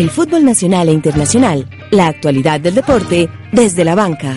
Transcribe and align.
El 0.00 0.08
fútbol 0.08 0.46
nacional 0.46 0.88
e 0.88 0.92
internacional, 0.92 1.68
la 1.90 2.06
actualidad 2.06 2.58
del 2.58 2.74
deporte 2.74 3.28
desde 3.52 3.84
la 3.84 3.94
banca. 3.94 4.34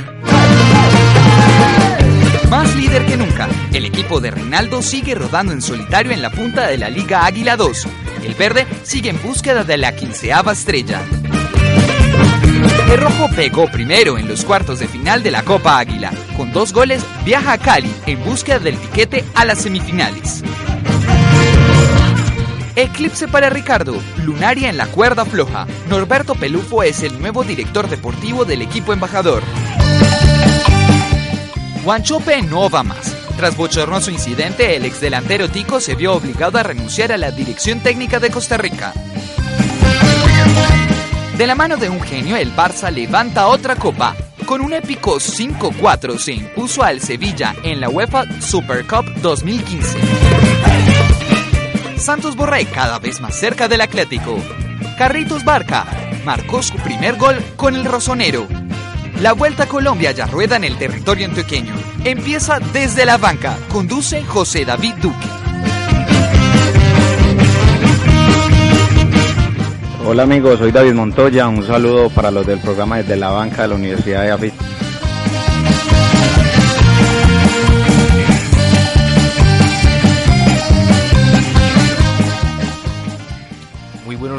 Más 2.50 2.76
líder 2.76 3.06
que 3.06 3.16
nunca, 3.16 3.48
el 3.72 3.86
equipo 3.86 4.20
de 4.20 4.32
Reinaldo 4.32 4.82
sigue 4.82 5.16
rodando 5.16 5.54
en 5.54 5.62
solitario 5.62 6.12
en 6.12 6.22
la 6.22 6.32
punta 6.32 6.68
de 6.68 6.78
la 6.78 6.90
Liga 6.90 7.26
Águila 7.26 7.56
2. 7.56 7.88
El 8.26 8.34
verde 8.34 8.68
sigue 8.84 9.10
en 9.10 9.22
búsqueda 9.22 9.64
de 9.64 9.78
la 9.78 9.96
quinceava 9.96 10.52
estrella. 10.52 11.02
El 12.92 12.98
rojo 12.98 13.30
pegó 13.34 13.72
primero 13.72 14.18
en 14.18 14.28
los 14.28 14.44
cuartos 14.44 14.80
de 14.80 14.90
final 14.90 15.24
de 15.24 15.32
la 15.32 15.44
Copa 15.44 15.80
Águila. 15.80 16.12
Con 16.36 16.52
dos 16.52 16.74
goles 16.74 17.06
viaja 17.24 17.54
a 17.54 17.58
Cali 17.58 17.90
en 18.06 18.22
búsqueda 18.26 18.60
del 18.60 18.78
tiquete 18.78 19.24
a 19.34 19.46
las 19.46 19.60
semifinales. 19.60 20.44
Eclipse 22.76 23.28
para 23.28 23.52
Ricardo, 23.52 23.96
Lunaria 24.24 24.70
en 24.70 24.78
la 24.78 24.88
cuerda 24.88 25.26
floja. 25.26 25.68
Norberto 25.90 26.34
Pelufo 26.34 26.82
es 26.82 27.04
el 27.04 27.20
nuevo 27.20 27.44
director 27.44 27.88
deportivo 27.88 28.46
del 28.46 28.64
equipo 28.64 28.94
embajador. 28.94 29.44
Guanchope 31.84 32.42
no 32.42 32.70
va 32.70 32.82
más. 32.82 33.16
Tras 33.38 33.56
bochornoso 33.56 34.10
incidente, 34.10 34.76
el 34.76 34.86
exdelantero 34.86 35.50
Tico 35.50 35.80
se 35.80 35.96
vio 35.96 36.14
obligado 36.14 36.58
a 36.58 36.64
renunciar 36.64 37.12
a 37.12 37.18
la 37.18 37.30
dirección 37.30 37.80
técnica 37.80 38.20
de 38.20 38.32
Costa 38.32 38.58
Rica. 38.58 38.94
De 41.38 41.48
la 41.48 41.56
mano 41.56 41.78
de 41.78 41.90
un 41.90 42.02
genio, 42.02 42.38
el 42.38 42.56
Barça 42.56 42.92
levanta 42.92 43.48
otra 43.48 43.76
copa. 43.76 44.16
Con 44.46 44.62
un 44.62 44.74
épico 44.74 45.18
5-4 45.18 46.18
se 46.18 46.34
impuso 46.34 46.84
al 46.84 47.02
Sevilla 47.02 47.56
en 47.64 47.82
la 47.82 47.90
UEFA 47.90 48.24
Super 48.42 48.86
Cup 48.86 49.06
2015. 49.22 50.93
Santos 52.04 52.36
Borré 52.36 52.66
cada 52.66 53.00
vez 53.00 53.22
más 53.22 53.34
cerca 53.34 53.70
del 53.70 53.80
Atlético. 53.80 54.36
Carritos 54.98 55.46
Barca 55.46 55.86
marcó 56.26 56.62
su 56.62 56.76
primer 56.76 57.16
gol 57.16 57.42
con 57.56 57.76
el 57.76 57.86
Rosonero. 57.86 58.46
La 59.22 59.32
Vuelta 59.32 59.64
a 59.64 59.68
Colombia 59.68 60.12
ya 60.12 60.26
rueda 60.26 60.58
en 60.58 60.66
el 60.66 60.78
territorio 60.78 61.28
antioqueño. 61.28 61.74
Empieza 62.04 62.60
desde 62.60 63.06
la 63.06 63.16
banca. 63.16 63.58
Conduce 63.72 64.22
José 64.22 64.66
David 64.66 64.96
Duque. 64.96 65.28
Hola 70.06 70.24
amigos, 70.24 70.60
soy 70.60 70.74
David 70.74 70.96
Montoya. 70.96 71.48
Un 71.48 71.66
saludo 71.66 72.10
para 72.10 72.32
los 72.32 72.46
del 72.46 72.60
programa 72.60 72.98
desde 72.98 73.16
la 73.16 73.30
banca 73.30 73.62
de 73.62 73.70
la 73.70 73.76
Universidad 73.76 74.24
de 74.24 74.32
AFIT. 74.32 74.54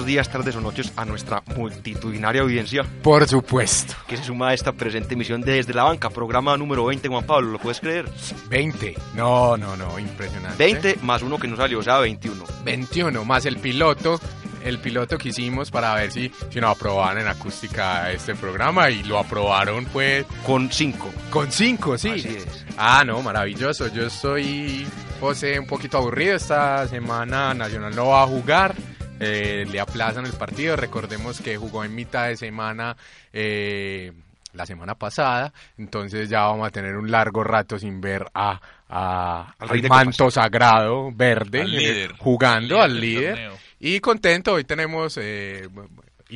Buenos 0.05 0.07
días, 0.07 0.29
tardes 0.29 0.55
o 0.57 0.61
noches 0.61 0.93
a 0.97 1.07
nuestra 1.07 1.43
multitudinaria 1.57 2.43
audiencia 2.43 2.85
Por 3.03 3.27
supuesto. 3.27 3.95
que 4.07 4.19
se 4.19 4.25
suma 4.25 4.49
a 4.49 4.55
esta 4.55 4.73
presente 4.73 5.15
emisión 5.15 5.41
de 5.41 5.53
Desde 5.53 5.73
la 5.73 5.85
Banca, 5.85 6.11
programa 6.11 6.59
número 6.59 6.85
20, 6.85 7.09
Juan 7.09 7.25
Pablo, 7.25 7.53
¿lo 7.53 7.59
puedes 7.59 7.81
creer? 7.81 8.07
20. 8.51 8.97
No, 9.15 9.57
no, 9.57 9.79
no, 9.79 9.99
impresionante. 9.99 10.59
20 10.63 10.99
más 11.01 11.23
uno 11.23 11.39
que 11.39 11.49
no 11.49 11.57
salió, 11.57 11.79
o 11.79 11.83
sea, 11.83 12.01
21. 12.01 12.45
21 12.65 13.25
más 13.25 13.47
el 13.47 13.57
piloto. 13.57 14.21
El 14.63 14.79
piloto 14.79 15.17
que 15.17 15.31
hicimos 15.31 15.71
para 15.71 15.95
ver 15.95 16.11
si, 16.11 16.31
si 16.51 16.61
nos 16.61 16.77
aprobaban 16.77 17.19
en 17.19 17.29
acústica 17.29 18.11
este 18.13 18.35
programa 18.35 18.91
y 18.91 19.03
lo 19.05 19.19
aprobaron 19.19 19.85
pues 19.87 20.25
Con 20.45 20.71
5. 20.71 21.13
con 21.31 21.51
5, 21.51 21.99
sí. 21.99 22.11
Así 22.11 22.29
es. 22.29 22.65
Ah, 22.77 23.05
no, 23.07 23.23
maravilloso. 23.23 23.89
Yo 23.89 24.07
estoy, 24.07 24.87
José, 25.21 25.59
un 25.59 25.67
poquito 25.67 25.97
aburrido. 25.99 26.37
Esta 26.37 26.87
semana 26.89 27.55
Nacional 27.55 27.95
no 27.95 28.09
va 28.09 28.23
a 28.23 28.27
jugar. 28.27 28.75
Eh, 29.21 29.67
le 29.71 29.81
aplazan 29.81 30.27
el 30.27 30.33
partido. 30.33 30.77
Recordemos 30.77 31.41
que 31.41 31.57
jugó 31.57 31.85
en 31.85 31.95
mitad 31.95 32.27
de 32.29 32.37
semana 32.37 32.97
eh, 33.33 34.13
la 34.53 34.67
semana 34.67 34.95
pasada. 34.97 35.53
Entonces 35.79 36.29
ya 36.29 36.43
vamos 36.43 36.67
a 36.67 36.71
tener 36.71 36.97
un 36.97 37.11
largo 37.11 37.45
rato 37.45 37.79
sin 37.79 38.01
ver 38.01 38.27
a, 38.35 38.61
a- 38.89 39.55
Al 39.59 39.71
al 39.71 39.89
manto 39.89 40.31
sagrado 40.31 41.11
verde 41.13 41.63
Al 41.63 41.71
líder. 41.71 42.13
jugando 42.19 42.77
Al 42.77 42.91
al 42.93 43.01
líder 43.01 43.35
del 43.37 43.45
líder. 43.49 43.59
Y 43.81 44.01
contento, 44.01 44.55
hoy 44.55 44.65
tenemos 44.65 45.19
eh, 45.21 45.69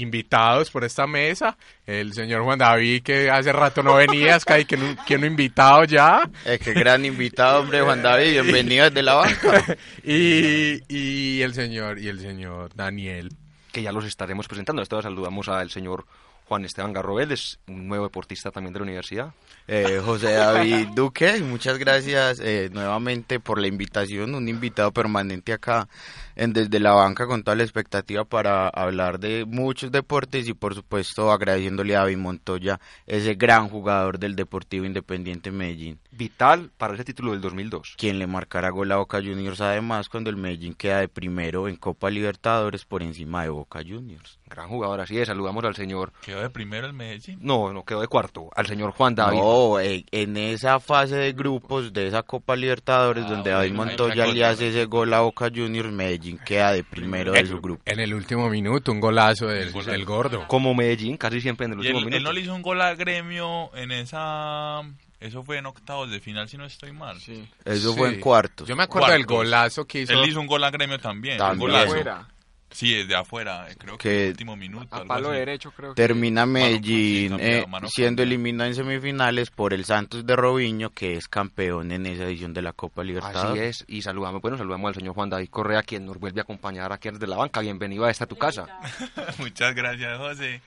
invitados 0.01 0.71
por 0.71 0.85
esta 0.85 1.07
mesa. 1.07 1.57
El 1.87 2.13
señor 2.13 2.43
Juan 2.43 2.59
David, 2.59 3.03
que 3.03 3.31
hace 3.31 3.53
rato 3.53 3.83
no 3.83 3.95
venía, 3.95 4.37
es 4.37 4.45
que 4.45 4.53
hay 4.53 4.65
que 4.65 4.77
no, 4.77 4.97
que 5.07 5.19
no 5.19 5.27
invitado 5.27 5.85
ya. 5.85 6.29
Eh, 6.45 6.59
qué 6.63 6.73
gran 6.73 7.05
invitado, 7.05 7.61
hombre, 7.61 7.81
Juan 7.83 8.03
David. 8.03 8.43
Bienvenido 8.43 8.85
desde 8.85 9.03
la 9.03 9.15
banca. 9.15 9.65
Y, 10.05 10.81
y 10.89 11.43
el 11.43 11.53
señor, 11.55 11.99
y 11.99 12.09
el 12.09 12.21
señor 12.21 12.75
Daniel. 12.75 13.31
Que 13.73 13.83
ya 13.83 13.93
los 13.93 14.05
estaremos 14.05 14.49
presentando. 14.49 14.81
Vez 14.81 14.89
saludamos 14.89 15.49
al 15.49 15.71
señor 15.71 16.07
Juan 16.49 16.65
Esteban 16.65 16.95
Garrobel, 16.95 17.31
es 17.33 17.59
un 17.69 17.87
nuevo 17.87 18.05
deportista 18.05 18.51
también 18.51 18.73
de 18.73 18.79
la 18.79 18.85
universidad. 18.85 19.35
Eh, 19.67 20.01
José 20.03 20.33
David 20.33 20.89
Duque, 20.95 21.41
muchas 21.43 21.77
gracias 21.77 22.41
eh, 22.41 22.71
nuevamente 22.73 23.39
por 23.39 23.61
la 23.61 23.67
invitación. 23.67 24.35
Un 24.35 24.49
invitado 24.49 24.91
permanente 24.91 25.53
acá 25.53 25.89
en 26.37 26.55
Desde 26.55 26.81
la 26.81 26.93
Banca 26.93 27.27
con 27.27 27.43
toda 27.43 27.55
la 27.55 27.65
expectativa 27.65 28.25
para 28.25 28.69
hablar 28.69 29.21
de 29.21 29.45
muchos 29.45 29.93
deportes 29.93 30.49
y, 30.49 30.55
por 30.55 30.75
supuesto, 30.75 31.31
agradeciéndole 31.31 31.95
a 31.95 32.01
David 32.01 32.17
Montoya, 32.17 32.81
ese 33.07 33.35
gran 33.35 33.69
jugador 33.69 34.19
del 34.19 34.35
Deportivo 34.35 34.87
Independiente 34.87 35.51
Medellín. 35.51 35.99
Vital 36.19 36.71
para 36.77 36.95
ese 36.95 37.05
título 37.05 37.33
del 37.33 37.41
2002. 37.41 37.95
quien 37.97 38.19
le 38.19 38.27
marcará 38.27 38.71
gol 38.71 38.91
a 38.93 38.97
Boca 38.97 39.19
Juniors 39.19 39.61
además 39.61 40.09
cuando 40.09 40.29
el 40.31 40.37
Medellín 40.37 40.75
queda 40.75 40.99
de 41.01 41.09
primero 41.09 41.69
en 41.69 41.77
Copa 41.77 42.11
Libertadores 42.11 42.85
por 42.85 43.03
encima 43.03 43.45
de 43.45 43.51
Boca 43.51 43.81
Juniors. 43.87 44.39
Gran 44.47 44.69
jugador, 44.69 45.01
así 45.01 45.19
es. 45.19 45.29
Saludamos 45.29 45.63
al 45.65 45.77
señor. 45.77 46.13
Quedó 46.23 46.41
de 46.41 46.51
primero 46.51 46.87
el 46.87 46.93
Medellín. 46.93 47.39
No, 47.41 47.73
no 47.73 47.85
quedó 47.85 48.01
de 48.01 48.09
cuarto. 48.09 48.51
Al 48.57 48.67
señor 48.67 48.91
Juan 48.93 49.15
David. 49.15 49.39
No, 49.39 49.79
en 49.81 50.37
esa 50.37 50.81
fase 50.81 51.17
de 51.17 51.33
grupos 51.33 51.93
de 51.93 52.09
esa 52.09 52.23
Copa 52.23 52.57
Libertadores 52.57 53.25
Ah, 53.27 53.29
donde 53.31 53.51
David 53.51 53.73
Montoya 53.75 54.27
le 54.27 54.45
hace 54.45 54.69
ese 54.69 54.87
gol 54.87 55.13
a 55.15 55.21
Boca 55.21 55.49
Juniors, 55.55 55.93
Medellín 55.93 56.39
queda 56.45 56.73
de 56.73 56.83
primero 56.83 57.33
de 57.33 57.47
su 57.47 57.61
grupo. 57.61 57.83
En 57.85 58.01
el 58.01 58.13
último 58.15 58.49
minuto, 58.51 58.91
un 58.91 59.01
golazo 59.01 59.47
del, 59.47 59.71
golazo. 59.71 59.91
del 59.93 60.05
gordo. 60.05 60.49
Como 60.49 60.75
Medellín, 60.75 61.17
casi 61.17 61.41
siempre 61.41 61.67
en 61.67 61.73
el 61.75 61.79
Y 61.79 61.81
último 61.81 61.99
él, 61.99 62.05
él 62.07 62.11
minuto. 62.11 62.25
no 62.29 62.33
le 62.33 62.41
hizo 62.41 62.55
un 62.55 62.63
gol 62.63 62.81
al 62.81 62.97
gremio 62.97 63.71
en 63.77 63.93
esa. 63.93 64.81
Eso 65.21 65.43
fue 65.43 65.59
en 65.59 65.67
octavos 65.67 66.11
de 66.11 66.21
final, 66.21 66.49
si 66.49 66.57
no 66.57 66.65
estoy 66.65 66.93
mal. 66.93 67.17
Eso 67.17 67.93
Sí. 67.93 67.99
fue 67.99 68.09
en 68.15 68.21
cuartos. 68.21 68.69
Yo 68.69 68.77
me 68.77 68.85
acuerdo 68.85 69.09
del 69.11 69.27
Cuartos. 69.27 69.37
golazo 69.47 69.85
que 69.87 70.03
hizo. 70.03 70.13
Él 70.13 70.29
hizo 70.29 70.41
un 70.41 70.47
gol 70.47 70.63
al 70.63 70.71
gremio 70.71 70.99
también. 71.01 71.35
un 71.35 71.39
También. 71.39 71.71
golazo. 71.73 72.27
Sí, 72.71 72.95
desde 72.95 73.15
afuera. 73.17 73.67
eh, 73.71 73.77
Creo 73.79 73.97
que, 73.97 74.03
Que- 74.09 74.17
en 74.19 74.23
el 74.25 74.31
último 74.33 74.55
minuto. 74.57 74.95
algo 74.95 75.31
así. 75.31 75.95
Termina 75.97 76.45
Medellín 76.45 77.31
mano 77.33 77.39
cambiado, 77.39 77.65
eh, 77.65 77.67
mano 77.67 77.89
siendo 77.89 78.23
eliminado 78.23 78.69
en 78.69 78.75
semifinales 78.77 79.51
por 79.51 79.73
el 79.73 79.87
Santos 79.87 80.27
de 80.27 80.37
Robinho, 80.37 80.91
que 80.91 81.15
es 81.17 81.29
campeón 81.29 81.91
en 81.93 82.05
esa 82.05 82.25
edición 82.25 82.53
de 82.53 82.61
la 82.63 82.75
Copa 82.75 83.01
Así 83.01 83.09
Libertadores. 83.09 83.81
es, 83.81 83.85
y 83.89 84.03
saludamos, 84.03 84.43
bueno, 84.43 84.59
saludamos 84.59 84.89
al 84.91 84.95
señor 84.97 85.15
Juan 85.15 85.31
David 85.31 85.49
Correa, 85.49 85.83
quien 85.83 86.05
nos 86.05 86.19
vuelve 86.19 86.41
a 86.41 86.43
acompañar 86.43 86.93
aquí 86.93 87.09
desde 87.11 87.27
la 87.27 87.39
banca. 87.39 87.61
Bienvenido 87.61 88.05
a 88.05 88.11
esta 88.11 88.27
tu 88.27 88.37
casa. 88.37 88.67
Muchas 89.39 89.75
gracias, 89.75 90.19
José. 90.19 90.61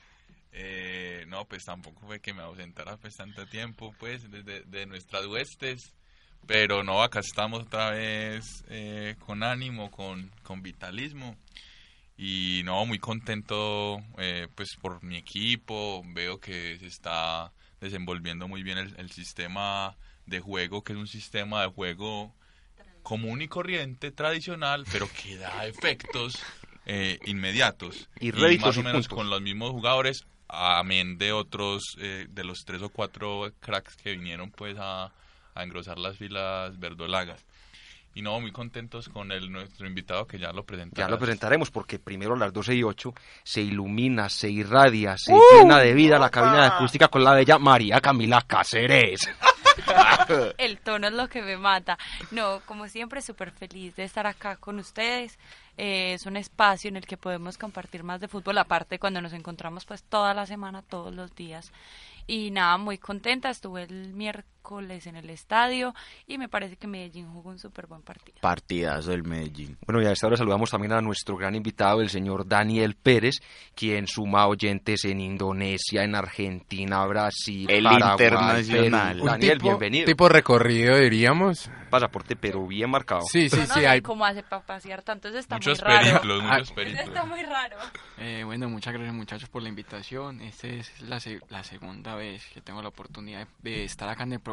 Eh, 0.53 1.25
no, 1.27 1.45
pues 1.45 1.65
tampoco 1.65 2.01
fue 2.05 2.19
que 2.19 2.33
me 2.33 2.41
ausentara 2.41 2.97
pues 2.97 3.15
tanto 3.15 3.45
tiempo, 3.47 3.93
pues, 3.99 4.29
desde 4.29 4.61
de 4.63 4.85
nuestras 4.85 5.25
huestes. 5.25 5.95
Pero 6.47 6.83
no, 6.83 7.03
acá 7.03 7.19
estamos 7.19 7.63
otra 7.63 7.91
vez 7.91 8.65
eh, 8.69 9.15
con 9.25 9.43
ánimo, 9.43 9.91
con, 9.91 10.31
con 10.43 10.61
vitalismo. 10.63 11.37
Y 12.17 12.61
no, 12.65 12.85
muy 12.85 12.99
contento 12.99 13.99
eh, 14.17 14.47
pues 14.55 14.75
por 14.75 15.03
mi 15.03 15.17
equipo. 15.17 16.03
Veo 16.07 16.39
que 16.39 16.77
se 16.79 16.87
está 16.87 17.51
desenvolviendo 17.79 18.47
muy 18.47 18.63
bien 18.63 18.77
el, 18.77 18.93
el 18.97 19.11
sistema 19.11 19.95
de 20.25 20.39
juego, 20.39 20.83
que 20.83 20.93
es 20.93 20.99
un 20.99 21.07
sistema 21.07 21.61
de 21.61 21.67
juego 21.67 22.33
común 23.03 23.41
y 23.41 23.47
corriente, 23.47 24.11
tradicional, 24.11 24.85
pero 24.91 25.09
que 25.11 25.37
da 25.37 25.65
efectos 25.65 26.35
eh, 26.85 27.19
inmediatos. 27.25 28.09
Y 28.19 28.31
réditos 28.31 28.67
más 28.67 28.77
o 28.77 28.79
y 28.81 28.83
menos 28.83 29.07
puntos. 29.07 29.17
con 29.17 29.29
los 29.29 29.41
mismos 29.41 29.71
jugadores, 29.71 30.25
amén 30.51 31.17
de 31.17 31.31
otros, 31.31 31.95
eh, 31.99 32.27
de 32.29 32.43
los 32.43 32.59
tres 32.65 32.81
o 32.81 32.89
cuatro 32.89 33.51
cracks 33.59 33.95
que 33.95 34.11
vinieron 34.11 34.51
pues 34.51 34.77
a, 34.79 35.11
a 35.55 35.63
engrosar 35.63 35.97
las 35.97 36.17
filas 36.17 36.77
verdolagas. 36.79 37.45
Y 38.13 38.21
no, 38.21 38.37
muy 38.41 38.51
contentos 38.51 39.07
con 39.07 39.31
el 39.31 39.49
nuestro 39.49 39.87
invitado 39.87 40.27
que 40.27 40.37
ya 40.37 40.51
lo 40.51 40.65
presentamos. 40.65 40.97
Ya 40.97 41.09
lo 41.09 41.17
presentaremos 41.17 41.71
porque 41.71 41.97
primero 41.97 42.33
a 42.33 42.37
las 42.37 42.51
12 42.51 42.75
y 42.75 42.83
8 42.83 43.13
se 43.43 43.61
ilumina, 43.61 44.27
se 44.27 44.49
irradia, 44.49 45.15
se 45.17 45.33
¡Uh! 45.33 45.39
llena 45.53 45.79
de 45.79 45.93
vida 45.93 46.19
la 46.19 46.29
cabina 46.29 46.61
de 46.61 46.67
acústica 46.67 47.07
con 47.07 47.23
la 47.23 47.33
bella 47.33 47.57
María 47.57 48.01
Camila 48.01 48.41
Cáceres. 48.45 49.29
El 50.57 50.79
tono 50.79 51.07
es 51.07 51.13
lo 51.13 51.29
que 51.29 51.41
me 51.41 51.55
mata. 51.55 51.97
No, 52.31 52.59
como 52.65 52.89
siempre, 52.89 53.21
súper 53.21 53.51
feliz 53.51 53.95
de 53.95 54.03
estar 54.03 54.27
acá 54.27 54.57
con 54.57 54.79
ustedes. 54.79 55.39
Eh, 55.77 56.13
es 56.13 56.25
un 56.25 56.37
espacio 56.37 56.89
en 56.89 56.97
el 56.97 57.05
que 57.05 57.17
podemos 57.17 57.57
compartir 57.57 58.03
más 58.03 58.19
de 58.21 58.27
fútbol, 58.27 58.57
aparte 58.57 58.99
cuando 58.99 59.21
nos 59.21 59.33
encontramos 59.33 59.85
pues 59.85 60.03
toda 60.03 60.33
la 60.33 60.45
semana, 60.45 60.81
todos 60.81 61.13
los 61.13 61.33
días. 61.35 61.71
Y 62.27 62.51
nada, 62.51 62.77
muy 62.77 62.97
contenta. 62.97 63.49
Estuve 63.49 63.83
el, 63.83 64.13
mier- 64.13 64.43
miércoles 64.65 65.07
en 65.07 65.15
el 65.15 65.29
estadio 65.29 65.93
y 66.27 66.37
me 66.37 66.47
parece 66.47 66.75
que 66.77 66.85
Medellín 66.87 67.27
jugó 67.31 67.49
un 67.49 67.57
súper 67.59 67.87
buen 67.87 68.01
partido. 68.03 68.37
Partidazo 68.41 69.09
del 69.11 69.23
Medellín. 69.23 69.77
Bueno, 69.87 70.01
y 70.01 70.05
a 70.05 70.11
esta 70.11 70.27
hora 70.27 70.37
saludamos 70.37 70.69
también 70.69 70.93
a 70.93 71.01
nuestro 71.01 71.35
gran 71.35 71.55
invitado, 71.55 72.01
el 72.01 72.09
señor 72.09 72.47
Daniel 72.47 72.95
Pérez, 72.95 73.35
quien 73.75 74.07
suma 74.07 74.47
oyentes 74.47 75.03
en 75.05 75.19
Indonesia, 75.19 76.03
en 76.03 76.15
Argentina, 76.15 77.03
Brasil, 77.05 77.69
El 77.69 77.83
Paraguay, 77.83 78.11
internacional. 78.11 79.13
Perú. 79.15 79.25
Daniel, 79.25 79.57
tipo, 79.57 79.67
bienvenido. 79.69 80.05
tipo 80.05 80.29
recorrido, 80.29 80.97
diríamos. 80.97 81.69
Pasaporte, 81.89 82.35
pero 82.37 82.65
bien 82.67 82.89
marcado. 82.89 83.21
Sí, 83.29 83.49
sí, 83.49 83.57
no 83.67 83.73
sí. 83.73 83.83
Hay... 83.85 84.01
cómo 84.01 84.23
hace 84.25 84.43
para 84.43 84.65
pasear 84.65 85.01
tanto, 85.01 85.27
eso 85.27 85.39
está 85.39 85.55
Muchos 85.55 85.81
muy 85.81 85.89
raro. 85.91 86.05
periplos, 86.07 86.43
Ah, 86.43 86.47
muchos 86.53 86.67
Eso 86.67 86.75
periplos. 86.75 87.03
está 87.07 87.25
muy 87.25 87.41
raro. 87.43 87.77
Eh, 88.19 88.43
bueno, 88.45 88.69
muchas 88.69 88.93
gracias 88.93 89.13
muchachos 89.13 89.49
por 89.49 89.61
la 89.63 89.69
invitación. 89.69 90.39
Esta 90.41 90.67
es 90.67 91.01
la, 91.01 91.19
se- 91.19 91.41
la 91.49 91.63
segunda 91.63 92.15
vez 92.15 92.45
que 92.53 92.61
tengo 92.61 92.81
la 92.81 92.89
oportunidad 92.89 93.45
de 93.61 93.83
estar 93.83 94.07
acá 94.07 94.23
en 94.23 94.33
el 94.33 94.39
programa. 94.39 94.50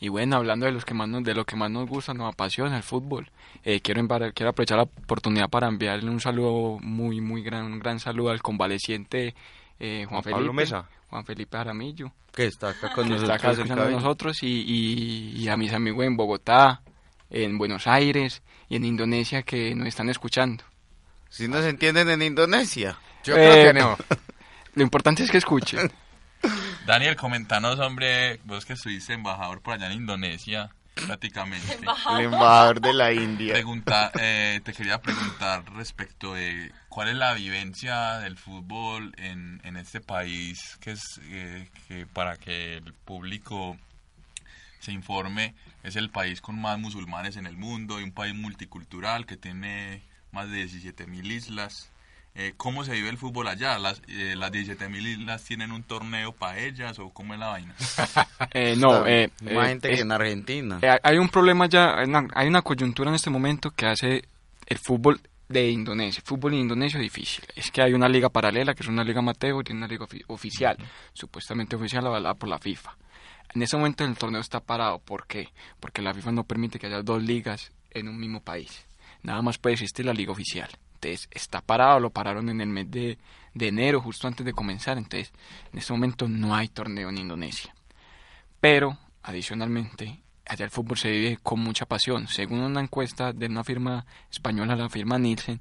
Y 0.00 0.08
bueno, 0.08 0.36
hablando 0.36 0.66
de, 0.66 0.72
los 0.72 0.84
que 0.84 0.94
más 0.94 1.08
nos, 1.08 1.22
de 1.24 1.34
lo 1.34 1.44
que 1.44 1.56
más 1.56 1.70
nos 1.70 1.88
gusta, 1.88 2.14
nos 2.14 2.32
apasiona, 2.32 2.76
el 2.76 2.82
fútbol. 2.82 3.30
Eh, 3.64 3.80
quiero, 3.80 4.06
quiero 4.34 4.50
aprovechar 4.50 4.76
la 4.78 4.84
oportunidad 4.84 5.48
para 5.48 5.68
enviarle 5.68 6.10
un 6.10 6.20
saludo 6.20 6.78
muy, 6.80 7.20
muy 7.20 7.42
gran, 7.42 7.64
un 7.66 7.78
gran 7.78 7.98
saludo 8.00 8.30
al 8.30 8.42
convaleciente 8.42 9.34
eh, 9.80 10.04
Juan 10.08 10.08
Juan 10.08 10.22
Felipe. 10.22 10.38
Pablo 10.38 10.52
Mesa. 10.52 10.88
Juan 11.10 11.24
Felipe 11.24 11.56
Jaramillo, 11.56 12.12
Que 12.32 12.46
está 12.46 12.68
acá 12.70 12.92
con 12.92 13.08
que 13.08 13.14
está 13.14 13.28
nosotros. 13.38 13.70
acá 13.70 13.90
nosotros. 13.90 14.42
Y, 14.42 14.46
y- 14.48 15.32
y 15.42 15.48
a 15.48 15.56
mis 15.56 15.72
amigos 15.72 16.04
en 16.04 16.16
Bogotá, 16.16 16.82
en 17.30 17.56
Buenos 17.58 17.86
Aires 17.86 18.42
y 18.68 18.76
en 18.76 18.84
Indonesia 18.84 19.42
que 19.42 19.74
nos 19.74 19.86
están 19.88 20.10
escuchando. 20.10 20.64
Si 21.30 21.48
nos 21.48 21.64
entienden 21.64 22.10
en 22.10 22.22
Indonesia. 22.22 22.98
Yo 23.24 23.34
creo 23.34 23.52
Eh, 23.54 23.72
que 23.72 23.78
no. 23.80 23.96
Lo 24.74 24.82
importante 24.82 25.22
es 25.24 25.30
que 25.30 25.38
escuchen. 25.38 25.90
Daniel, 26.86 27.16
comentanos, 27.16 27.78
hombre, 27.78 28.40
vos 28.44 28.64
que 28.64 28.72
estuviste 28.72 29.12
embajador 29.12 29.60
por 29.60 29.74
allá 29.74 29.86
en 29.86 29.98
Indonesia, 29.98 30.70
prácticamente. 30.94 31.78
El 32.14 32.24
embajador 32.24 32.80
de 32.80 32.92
la 32.92 33.12
India. 33.12 33.52
Pregunta, 33.52 34.10
eh, 34.18 34.60
te 34.64 34.72
quería 34.72 35.00
preguntar 35.00 35.64
respecto 35.74 36.34
de 36.34 36.72
cuál 36.88 37.08
es 37.08 37.16
la 37.16 37.34
vivencia 37.34 38.18
del 38.18 38.36
fútbol 38.36 39.12
en, 39.18 39.60
en 39.64 39.76
este 39.76 40.00
país, 40.00 40.78
que 40.80 40.92
es 40.92 41.20
eh, 41.24 41.68
que 41.86 42.06
para 42.06 42.36
que 42.36 42.78
el 42.78 42.92
público 42.92 43.76
se 44.80 44.92
informe, 44.92 45.54
es 45.82 45.96
el 45.96 46.10
país 46.10 46.40
con 46.40 46.60
más 46.60 46.78
musulmanes 46.78 47.36
en 47.36 47.46
el 47.46 47.56
mundo 47.56 48.00
y 48.00 48.04
un 48.04 48.12
país 48.12 48.34
multicultural 48.34 49.26
que 49.26 49.36
tiene 49.36 50.02
más 50.32 50.48
de 50.48 50.56
17 50.56 51.06
mil 51.06 51.30
islas. 51.30 51.90
Eh, 52.40 52.54
¿Cómo 52.56 52.84
se 52.84 52.92
vive 52.92 53.08
el 53.08 53.18
fútbol 53.18 53.48
allá? 53.48 53.78
¿Las, 53.80 54.00
eh, 54.06 54.34
las 54.36 54.52
17 54.52 54.88
mil 54.88 55.04
islas 55.08 55.42
tienen 55.42 55.72
un 55.72 55.82
torneo 55.82 56.30
para 56.30 56.60
ellas 56.60 56.96
o 57.00 57.10
cómo 57.10 57.34
es 57.34 57.40
la 57.40 57.48
vaina? 57.48 57.74
Eh, 58.52 58.76
no, 58.78 59.04
eh, 59.08 59.28
Más 59.42 59.52
eh, 59.52 59.68
gente 59.70 59.88
que 59.88 59.94
es- 59.94 60.00
en 60.02 60.12
Argentina. 60.12 60.78
Eh, 60.80 60.96
hay 61.02 61.18
un 61.18 61.28
problema 61.28 61.66
ya, 61.66 61.96
hay 61.98 62.46
una, 62.48 62.62
coyuntura 62.62 63.10
en 63.10 63.16
este 63.16 63.28
momento 63.28 63.72
que 63.72 63.86
hace 63.86 64.22
el 64.66 64.78
fútbol 64.78 65.20
de 65.48 65.68
Indonesia, 65.70 66.22
fútbol 66.24 66.54
en 66.54 66.60
Indonesia 66.60 67.00
difícil. 67.00 67.44
Es 67.56 67.72
que 67.72 67.82
hay 67.82 67.92
una 67.92 68.08
liga 68.08 68.28
paralela, 68.28 68.72
que 68.74 68.84
es 68.84 68.88
una 68.88 69.02
liga 69.02 69.18
amateur, 69.18 69.64
y 69.68 69.72
una 69.72 69.88
liga 69.88 70.06
ofi- 70.06 70.22
oficial, 70.28 70.76
supuestamente 71.14 71.74
oficial 71.74 72.06
avalada 72.06 72.34
por 72.36 72.48
la 72.48 72.58
FIFA. 72.60 72.96
En 73.52 73.62
ese 73.62 73.76
momento 73.76 74.04
el 74.04 74.16
torneo 74.16 74.40
está 74.40 74.60
parado. 74.60 75.00
¿Por 75.00 75.26
qué? 75.26 75.48
Porque 75.80 76.02
la 76.02 76.14
FIFA 76.14 76.30
no 76.32 76.44
permite 76.44 76.78
que 76.78 76.86
haya 76.86 77.02
dos 77.02 77.20
ligas 77.20 77.72
en 77.90 78.06
un 78.08 78.16
mismo 78.20 78.40
país. 78.42 78.86
Nada 79.24 79.42
más 79.42 79.58
puede 79.58 79.74
existir 79.74 80.06
la 80.06 80.12
liga 80.14 80.30
oficial. 80.30 80.68
Está 81.02 81.60
parado, 81.60 82.00
lo 82.00 82.10
pararon 82.10 82.48
en 82.48 82.60
el 82.60 82.68
mes 82.68 82.90
de, 82.90 83.18
de 83.54 83.68
enero, 83.68 84.00
justo 84.00 84.26
antes 84.26 84.44
de 84.44 84.52
comenzar. 84.52 84.98
Entonces, 84.98 85.32
en 85.72 85.78
este 85.78 85.92
momento 85.92 86.28
no 86.28 86.54
hay 86.54 86.68
torneo 86.68 87.08
en 87.08 87.18
Indonesia. 87.18 87.74
Pero, 88.60 88.98
adicionalmente, 89.22 90.20
allá 90.46 90.64
el 90.64 90.70
fútbol 90.70 90.98
se 90.98 91.10
vive 91.10 91.38
con 91.42 91.60
mucha 91.60 91.86
pasión. 91.86 92.26
Según 92.26 92.60
una 92.60 92.80
encuesta 92.80 93.32
de 93.32 93.46
una 93.46 93.64
firma 93.64 94.06
española, 94.30 94.74
la 94.74 94.88
firma 94.88 95.18
Nielsen, 95.18 95.60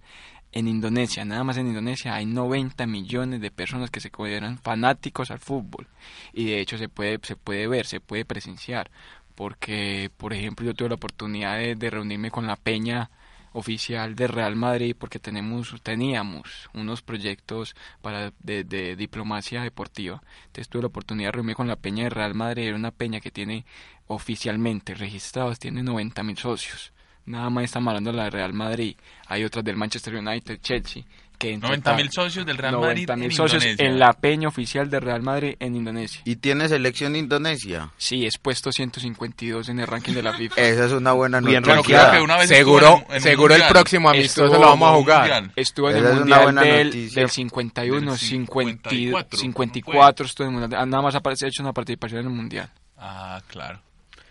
en 0.52 0.68
Indonesia, 0.68 1.26
nada 1.26 1.44
más 1.44 1.58
en 1.58 1.68
Indonesia, 1.68 2.16
hay 2.16 2.26
90 2.26 2.88
millones 2.88 3.42
de 3.42 3.52
personas 3.52 3.92
que 3.92 4.00
se 4.00 4.10
consideran 4.10 4.58
fanáticos 4.58 5.30
al 5.30 5.40
fútbol. 5.40 5.88
Y 6.34 6.46
de 6.46 6.62
hecho 6.62 6.78
se 6.78 6.90
puede, 6.90 7.20
se 7.24 7.36
puede 7.36 7.68
ver, 7.68 7.86
se 7.86 8.00
puede 8.00 8.26
presenciar. 8.26 8.90
Porque, 9.36 10.10
por 10.18 10.34
ejemplo, 10.34 10.66
yo 10.66 10.74
tuve 10.74 10.90
la 10.90 10.96
oportunidad 10.96 11.60
de 11.60 11.90
reunirme 11.90 12.32
con 12.32 12.48
la 12.48 12.56
peña 12.56 13.12
oficial 13.58 14.16
de 14.16 14.28
Real 14.28 14.56
Madrid 14.56 14.96
porque 14.98 15.18
tenemos 15.18 15.74
teníamos 15.82 16.70
unos 16.74 17.02
proyectos 17.02 17.76
para 18.04 18.32
de, 18.40 18.96
diplomacia 18.96 19.64
deportiva. 19.64 20.22
Entonces 20.46 20.70
tuve 20.70 20.84
la 20.84 20.88
oportunidad 20.88 21.30
de 21.30 21.32
reunirme 21.32 21.56
con 21.56 21.68
la 21.68 21.76
peña 21.76 22.04
de 22.04 22.12
Real 22.12 22.36
Madrid 22.36 22.68
era 22.68 22.76
una 22.76 22.92
peña 22.92 23.20
que 23.20 23.32
tiene 23.32 23.66
oficialmente 24.06 24.94
registrados 24.94 25.60
tiene 25.60 25.82
90 25.82 26.24
mil 26.24 26.38
socios. 26.38 26.94
Nada 27.26 27.50
más 27.50 27.66
estamos 27.66 27.90
hablando 27.90 28.12
de 28.12 28.18
la 28.18 28.24
de 28.26 28.30
Real 28.30 28.54
Madrid. 28.54 28.96
Hay 29.26 29.44
otras 29.44 29.66
del 29.66 29.76
Manchester 29.76 30.16
United 30.16 30.62
Chelsea 30.62 31.04
que 31.38 31.54
en 31.54 31.60
90 31.60 31.92
total- 31.92 32.04
mil 32.04 32.12
socios 32.12 32.46
del 32.46 32.58
Real 32.58 32.74
Madrid 32.74 33.06
90 33.08 33.16
mil 33.16 33.26
en 33.26 33.32
socios 33.32 33.64
Indonesia. 33.64 33.86
en 33.86 34.00
la 34.00 34.14
peña 34.14 34.48
oficial 34.48 34.90
de 34.90 35.00
Real 35.00 35.22
Madrid 35.22 35.56
en 35.60 35.76
Indonesia 35.76 36.22
¿Y 36.26 36.38
tiene 36.38 36.68
selección 36.68 37.16
Indonesia? 37.16 37.92
sí 37.98 38.26
es 38.26 38.38
puesto 38.38 38.72
152 38.72 39.70
en 39.70 39.80
el 39.80 39.88
ranking 39.88 40.14
de 40.14 40.24
la 40.24 40.34
FIFA 40.38 40.60
Esa 40.62 40.86
es 40.86 40.92
una 40.92 41.12
buena 41.14 41.40
noticia. 41.42 41.62
Pero 41.62 41.84
creo 41.84 42.12
que 42.12 42.22
una 42.22 42.38
vez 42.38 42.48
Seguro, 42.50 43.04
en- 43.10 43.16
en 43.16 43.22
seguro 43.22 43.56
el 43.56 43.64
próximo 43.70 44.10
amistoso 44.10 44.46
Estuvo 44.46 44.62
lo 44.64 44.70
vamos 44.70 44.90
a 44.92 44.96
jugar. 44.96 45.52
Estuvo 45.56 45.90
en 45.90 45.98
Esa 45.98 46.06
el 46.06 46.06
es 46.06 46.12
una 46.12 46.20
mundial 46.22 46.44
buena 46.44 46.62
del, 46.64 47.14
del 47.14 47.30
51, 47.30 48.12
Del 48.12 48.20
50, 48.20 48.90
54, 48.90 49.40
54 49.40 50.26
estuvo 50.26 50.48
en 50.48 50.54
el 50.56 50.60
mundial. 50.62 50.82
Ah, 50.82 50.86
Nada 50.86 51.04
más 51.04 51.16
ha 51.16 51.20
aparece- 51.20 51.48
hecho 51.48 51.62
una 51.64 51.74
participación 51.74 52.22
en 52.22 52.28
el 52.28 52.34
mundial. 52.34 52.70
Ah, 52.98 53.42
claro. 53.48 53.80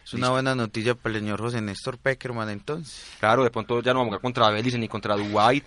Es 0.04 0.14
una 0.14 0.30
buena 0.30 0.54
noticia 0.54 0.94
para 0.94 1.16
el 1.16 1.20
señor 1.20 1.40
José 1.40 1.60
Néstor 1.60 1.98
Peckerman 1.98 2.48
entonces. 2.48 3.04
Claro, 3.18 3.42
de 3.42 3.50
pronto 3.50 3.82
ya 3.82 3.92
no 3.92 3.98
vamos 4.00 4.06
a 4.06 4.10
jugar 4.18 4.20
contra 4.22 4.50
Belice 4.50 4.78
ni 4.78 4.86
contra 4.86 5.16
Dubái, 5.16 5.64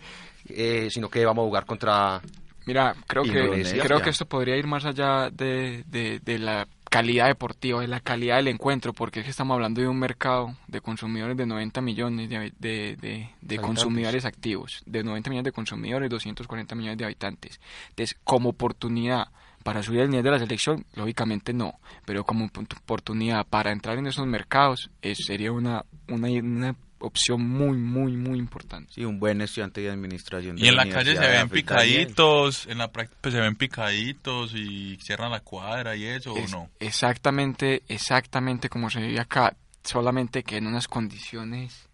eh, 0.48 0.88
sino 0.92 1.10
que 1.10 1.26
vamos 1.26 1.44
a 1.44 1.48
jugar 1.48 1.66
contra... 1.66 2.22
Mira, 2.66 2.94
creo 3.08 3.24
que 3.32 3.40
creo 3.82 3.98
que 4.04 4.10
esto 4.12 4.26
podría 4.28 4.56
ir 4.56 4.68
más 4.68 4.86
allá 4.86 5.30
de, 5.32 5.84
de, 5.88 6.20
de 6.20 6.38
la 6.40 6.68
calidad 6.90 7.28
deportiva, 7.28 7.82
de 7.82 7.88
la 7.88 8.00
calidad 8.00 8.36
del 8.38 8.48
encuentro, 8.50 8.94
porque 8.94 9.20
es 9.20 9.26
que 9.26 9.32
estamos 9.32 9.56
hablando 9.56 9.82
de 9.82 9.88
un 9.88 9.98
mercado 9.98 10.56
de 10.68 10.80
consumidores 10.82 11.36
de 11.38 11.46
90 11.48 11.82
millones 11.82 12.30
de, 12.30 12.38
de, 12.38 12.50
de- 12.60 12.96
de 12.98 13.28
Habitantes. 13.42 13.60
consumidores 13.62 14.26
activos, 14.26 14.84
de 14.86 15.04
90 15.04 15.30
millones 15.32 15.46
de 15.46 15.52
consumidores, 15.52 16.10
240 16.12 16.76
millones 16.76 16.98
de 17.00 17.06
habitantes. 17.06 17.60
Entonces, 17.90 18.16
como 18.24 18.50
oportunidad 18.50 19.30
para 19.64 19.82
subir 19.82 20.02
el 20.02 20.10
nivel 20.10 20.24
de 20.26 20.32
la 20.32 20.40
selección, 20.40 20.86
lógicamente 20.96 21.54
no, 21.54 21.74
pero 22.06 22.24
como 22.24 22.46
oportu- 22.48 22.78
oportunidad 22.82 23.48
para 23.48 23.72
entrar 23.72 23.98
en 23.98 24.06
esos 24.08 24.28
mercados, 24.28 24.92
eh, 25.02 25.16
sería 25.16 25.52
una, 25.52 25.86
una, 26.08 26.28
una 26.30 26.76
opción 27.00 27.42
muy, 27.48 27.78
muy, 27.78 28.16
muy 28.18 28.38
importante. 28.40 28.94
Sí, 28.94 29.06
un 29.06 29.20
buen 29.20 29.42
estudiante 29.42 29.82
de 29.82 29.90
administración. 29.90 30.56
de 30.56 30.66
Y 30.66 30.68
en 30.70 30.76
la 30.76 30.90
calle 30.90 31.16
se 31.16 31.20
ven 31.28 31.50
picaditos, 31.50 32.66
en 32.68 32.78
la 32.78 32.92
práctica 32.92 33.18
pues, 33.22 33.34
se 33.34 33.42
ven 33.42 33.56
picaditos 33.56 34.54
y 34.56 34.98
cierran 35.02 35.32
la 35.32 35.40
cuadra 35.40 35.96
y 35.96 36.06
eso, 36.06 36.36
Es- 36.38 36.54
¿o 36.54 36.58
no? 36.58 36.70
Exactamente, 36.80 37.84
exactamente 37.88 38.70
como 38.70 38.90
se 38.90 39.00
vive 39.02 39.20
acá, 39.20 39.56
solamente 39.84 40.44
que 40.44 40.58
en 40.58 40.68
unas 40.68 40.88
condiciones 40.88 41.88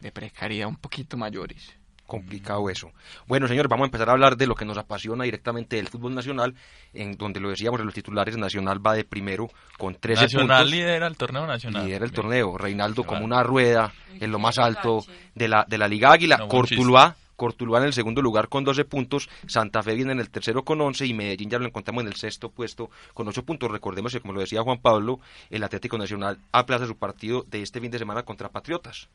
de 0.00 0.12
precariedad 0.12 0.68
un 0.68 0.76
poquito 0.76 1.16
mayores. 1.16 1.72
Complicado 2.12 2.68
eso. 2.68 2.92
Bueno, 3.26 3.48
señores, 3.48 3.70
vamos 3.70 3.84
a 3.84 3.86
empezar 3.86 4.10
a 4.10 4.12
hablar 4.12 4.36
de 4.36 4.46
lo 4.46 4.54
que 4.54 4.66
nos 4.66 4.76
apasiona 4.76 5.24
directamente 5.24 5.76
del 5.76 5.88
fútbol 5.88 6.14
nacional, 6.14 6.54
en 6.92 7.16
donde 7.16 7.40
lo 7.40 7.48
decíamos 7.48 7.80
en 7.80 7.86
los 7.86 7.94
titulares, 7.94 8.36
Nacional 8.36 8.86
va 8.86 8.92
de 8.92 9.04
primero 9.04 9.48
con 9.78 9.94
13 9.94 10.24
Nacional 10.24 10.58
puntos. 10.58 10.70
lidera 10.70 11.06
el 11.06 11.16
torneo 11.16 11.46
nacional. 11.46 11.86
Lidera 11.86 12.04
el 12.04 12.12
torneo, 12.12 12.58
Reinaldo 12.58 13.04
como 13.04 13.24
una 13.24 13.42
rueda 13.42 13.94
en 14.20 14.30
lo 14.30 14.38
más 14.38 14.58
alto 14.58 15.04
de 15.34 15.48
la, 15.48 15.64
de 15.66 15.78
la 15.78 15.88
Liga 15.88 16.12
Águila, 16.12 16.36
No, 16.36 16.48
Cortuluá, 16.48 17.16
Cortuluá 17.42 17.80
en 17.80 17.86
el 17.86 17.92
segundo 17.92 18.22
lugar 18.22 18.48
con 18.48 18.62
12 18.62 18.84
puntos, 18.84 19.28
Santa 19.48 19.82
Fe 19.82 19.96
viene 19.96 20.12
en 20.12 20.20
el 20.20 20.30
tercero 20.30 20.64
con 20.64 20.80
11 20.80 21.06
y 21.06 21.12
Medellín 21.12 21.50
ya 21.50 21.58
lo 21.58 21.66
encontramos 21.66 22.02
en 22.02 22.06
el 22.06 22.14
sexto 22.14 22.50
puesto 22.50 22.88
con 23.14 23.26
8 23.26 23.44
puntos. 23.44 23.68
Recordemos 23.68 24.12
que, 24.12 24.20
como 24.20 24.32
lo 24.32 24.38
decía 24.38 24.62
Juan 24.62 24.78
Pablo, 24.78 25.18
el 25.50 25.64
Atlético 25.64 25.98
Nacional 25.98 26.38
aplaza 26.52 26.86
su 26.86 26.96
partido 26.96 27.44
de 27.48 27.62
este 27.62 27.80
fin 27.80 27.90
de 27.90 27.98
semana 27.98 28.22
contra 28.22 28.48
Patriotas. 28.48 29.08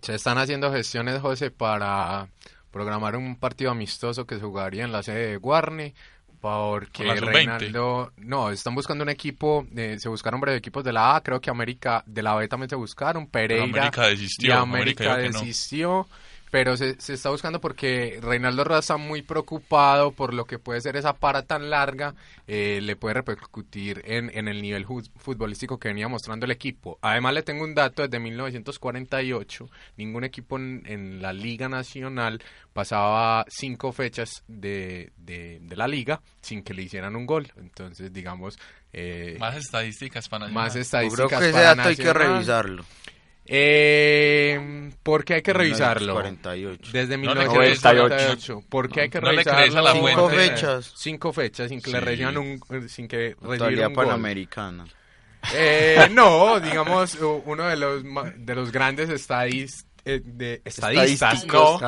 Se 0.00 0.14
están 0.14 0.38
haciendo 0.38 0.70
gestiones, 0.72 1.20
José, 1.20 1.50
para 1.50 2.28
programar 2.70 3.16
un 3.16 3.34
partido 3.34 3.72
amistoso 3.72 4.28
que 4.28 4.36
se 4.36 4.42
jugaría 4.42 4.84
en 4.84 4.92
la 4.92 5.02
sede 5.02 5.32
de 5.32 5.36
Guarne. 5.38 5.92
Porque 6.40 7.04
Con 7.04 7.08
la 7.08 7.16
sub-20. 7.16 7.32
Reinaldo, 7.32 8.12
no, 8.16 8.50
están 8.50 8.76
buscando 8.76 9.02
un 9.02 9.10
equipo, 9.10 9.66
eh, 9.76 9.96
se 9.98 10.08
buscaron 10.08 10.40
varios 10.40 10.58
equipos 10.58 10.82
de 10.84 10.92
la 10.92 11.16
A, 11.16 11.20
creo 11.20 11.40
que 11.40 11.50
América, 11.50 12.02
de 12.06 12.22
la 12.22 12.34
B 12.34 12.48
también 12.48 12.68
se 12.68 12.74
buscaron, 12.74 13.28
Pereira 13.28 13.62
América 13.62 14.06
desistió, 14.06 14.48
y 14.48 14.52
América 14.52 15.18
no. 15.18 16.06
Pero 16.52 16.76
se, 16.76 17.00
se 17.00 17.14
está 17.14 17.30
buscando 17.30 17.62
porque 17.62 18.18
Reinaldo 18.20 18.62
Rueda 18.62 18.80
está 18.80 18.98
muy 18.98 19.22
preocupado 19.22 20.12
por 20.12 20.34
lo 20.34 20.44
que 20.44 20.58
puede 20.58 20.82
ser 20.82 20.96
esa 20.96 21.14
para 21.14 21.44
tan 21.44 21.70
larga, 21.70 22.14
eh, 22.46 22.80
le 22.82 22.94
puede 22.94 23.14
repercutir 23.14 24.02
en, 24.04 24.30
en 24.36 24.48
el 24.48 24.60
nivel 24.60 24.84
futbolístico 25.16 25.78
que 25.78 25.88
venía 25.88 26.08
mostrando 26.08 26.44
el 26.44 26.52
equipo. 26.52 26.98
Además 27.00 27.32
le 27.32 27.42
tengo 27.42 27.64
un 27.64 27.74
dato, 27.74 28.02
desde 28.02 28.20
1948 28.20 29.70
ningún 29.96 30.24
equipo 30.24 30.58
en, 30.58 30.82
en 30.86 31.22
la 31.22 31.32
Liga 31.32 31.70
Nacional 31.70 32.42
pasaba 32.74 33.46
cinco 33.48 33.90
fechas 33.92 34.44
de, 34.46 35.10
de, 35.16 35.58
de 35.62 35.76
la 35.76 35.88
liga 35.88 36.20
sin 36.42 36.62
que 36.62 36.74
le 36.74 36.82
hicieran 36.82 37.16
un 37.16 37.24
gol. 37.24 37.50
Entonces, 37.56 38.12
digamos... 38.12 38.58
eh, 38.92 39.38
Más 39.40 39.56
estadísticas 39.56 40.28
para 40.28 40.48
más 40.48 40.74
Yo 40.74 40.80
estadísticas 40.80 41.28
creo 41.28 41.40
que 41.40 41.48
ese 41.48 41.60
dato 41.62 41.88
hay 41.88 41.96
que 41.96 42.12
revisarlo. 42.12 42.84
Eh, 43.46 44.90
¿Por 45.02 45.24
qué 45.24 45.34
hay 45.34 45.42
que 45.42 45.52
revisarlo? 45.52 46.14
48. 46.14 46.90
Desde 46.92 47.16
No 47.18 47.34
le 47.34 47.40
1948. 47.40 48.62
¿Por 48.68 48.88
qué 48.88 49.00
hay 49.02 49.10
que 49.10 49.20
No 49.20 49.26
le 49.32 49.42
revisarlo? 49.42 49.58
crees 49.60 49.74
a 49.74 49.82
la 49.82 49.92
Cinco 49.92 50.28
fuente. 50.28 50.48
fechas. 50.48 50.92
Cinco 50.96 51.32
fechas 51.32 51.68
sin 51.68 51.82
que 51.82 51.90
le 51.90 52.00
reciban 52.00 52.38
un, 52.38 52.60
sin 52.88 53.08
que 53.08 53.34
gol. 53.40 53.58
panamericana. 53.94 54.84
Eh, 55.54 56.08
no, 56.12 56.60
digamos 56.60 57.18
uno 57.20 57.64
de 57.66 57.76
los 57.76 58.02
de 58.36 58.54
los 58.54 58.70
grandes 58.70 59.10
estadis, 59.10 59.86
eh, 60.04 60.20
de 60.24 60.62
estadistas, 60.64 61.44
no, 61.46 61.80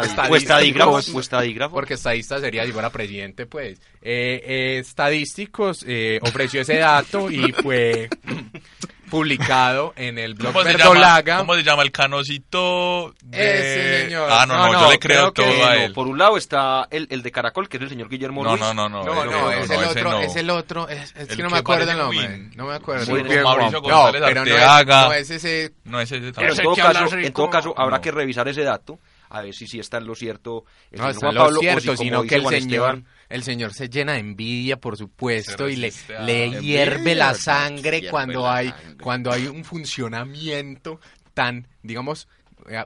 porque 1.71 1.95
estadista 1.95 2.41
sería 2.41 2.65
si 2.67 2.73
fuera 2.73 2.91
presidente, 2.91 3.47
pues. 3.47 3.79
Eh, 4.03 4.43
eh, 4.45 4.79
estadísticos 4.81 5.85
eh, 5.87 6.19
ofreció 6.23 6.63
ese 6.63 6.79
dato 6.79 7.31
y 7.31 7.53
fue 7.53 8.09
publicado 9.19 9.93
en 9.97 10.19
el 10.19 10.35
blog 10.35 10.53
¿Cómo 10.53 10.65
se, 10.65 10.73
Verdolaga. 10.77 11.23
llama, 11.23 11.39
¿Cómo 11.41 11.55
se 11.55 11.63
llama 11.63 11.83
el 11.83 11.93
canocito? 11.93 13.15
de- 13.25 13.55
Ese 13.59 14.03
señor. 14.05 14.29
Ah, 14.31 14.45
no, 14.47 14.55
No, 14.57 14.67
no, 14.67 14.73
no, 14.73 14.81
yo 14.85 14.91
le 14.91 14.99
creo, 14.99 15.33
creo 15.33 15.33
que 15.33 15.53
todo 15.55 15.67
a 15.67 15.75
no, 15.75 15.81
él. 15.81 15.93
Por 15.93 16.07
un 16.07 16.19
lado 16.19 16.37
está 16.37 16.87
el, 16.91 17.07
el 17.11 17.23
de 17.23 17.31
Caracol, 17.33 17.69
que 17.69 17.77
es 17.77 17.83
el 17.83 17.89
señor 17.89 18.09
Guillermo 18.09 18.43
No, 18.43 18.51
Ruiz. 18.51 18.61
no, 18.61 18.75
no, 18.75 18.89
no. 18.89 19.05
No, 19.05 19.25
no, 19.25 19.51
es 19.53 19.71
el 19.71 19.85
otro, 19.85 20.11
no. 20.11 20.21
es 20.21 20.37
el 20.37 20.51
otro, 20.51 20.89
es, 20.89 21.15
es 21.17 21.29
El 21.31 21.37
que 21.37 21.43
no 21.43 21.49
que 21.49 21.55
me 21.55 21.59
acuerdo 21.61 21.91
el 21.91 21.99
nombre, 21.99 22.39
no 22.57 22.67
me 22.67 22.75
acuerdo. 22.75 23.07
Muy 23.11 23.23
No, 23.23 23.29
bien, 23.29 23.43
Mauricio 23.43 23.73
no, 23.73 23.81
González 23.83 24.23
pero 24.27 24.45
no 24.45 24.51
es, 24.51 24.63
Arteaga. 24.63 25.05
no 25.07 25.13
es 25.15 25.31
ese, 25.31 25.73
No, 25.85 26.01
es 26.01 26.11
Pero 26.11 26.23
en 26.25 26.49
Ese 26.53 26.63
todo 26.63 26.75
que 26.75 26.83
habla 26.83 27.01
caso, 27.01 27.17
en 27.19 27.33
todo 27.33 27.51
caso 27.51 27.75
habrá 27.77 27.97
No. 27.99 28.03
que 28.03 28.11
revisar 28.11 28.49
ese 28.49 28.63
dato, 28.63 28.99
a 29.31 29.41
ver 29.43 29.55
si 29.55 29.67
sí 29.67 29.79
está 29.79 29.99
en 29.99 30.07
lo 30.07 30.15
cierto. 30.15 30.65
el 30.91 31.01
no 31.01 31.05
señor 31.05 31.11
está 31.15 31.27
Juan 31.27 31.35
lo 31.35 31.41
Pablo, 31.45 31.59
o 31.59 31.61
cierto, 31.61 31.81
si, 31.81 31.87
como 31.89 31.97
sino 31.99 32.23
dice 32.23 32.29
que 32.29 32.35
el 32.37 32.43
Juan 32.43 32.55
señor, 32.55 32.67
Esteban, 32.69 33.07
el 33.29 33.43
señor 33.43 33.73
se 33.73 33.89
llena 33.89 34.13
de 34.13 34.21
envidia, 34.21 34.79
por 34.79 34.97
supuesto, 34.97 35.69
y 35.69 35.77
le, 35.77 35.93
Envidia, 36.19 36.61
hierve 36.61 37.15
la 37.15 37.35
sangre 37.35 38.01
Hierve 38.01 38.11
cuando 38.11 38.43
la 38.43 38.57
hay, 38.57 38.69
sangre. 38.71 38.97
cuando 39.03 39.33
hay 39.33 39.47
un 39.47 39.65
funcionamiento 39.65 41.01
tan, 41.35 41.67
digamos, 41.83 42.29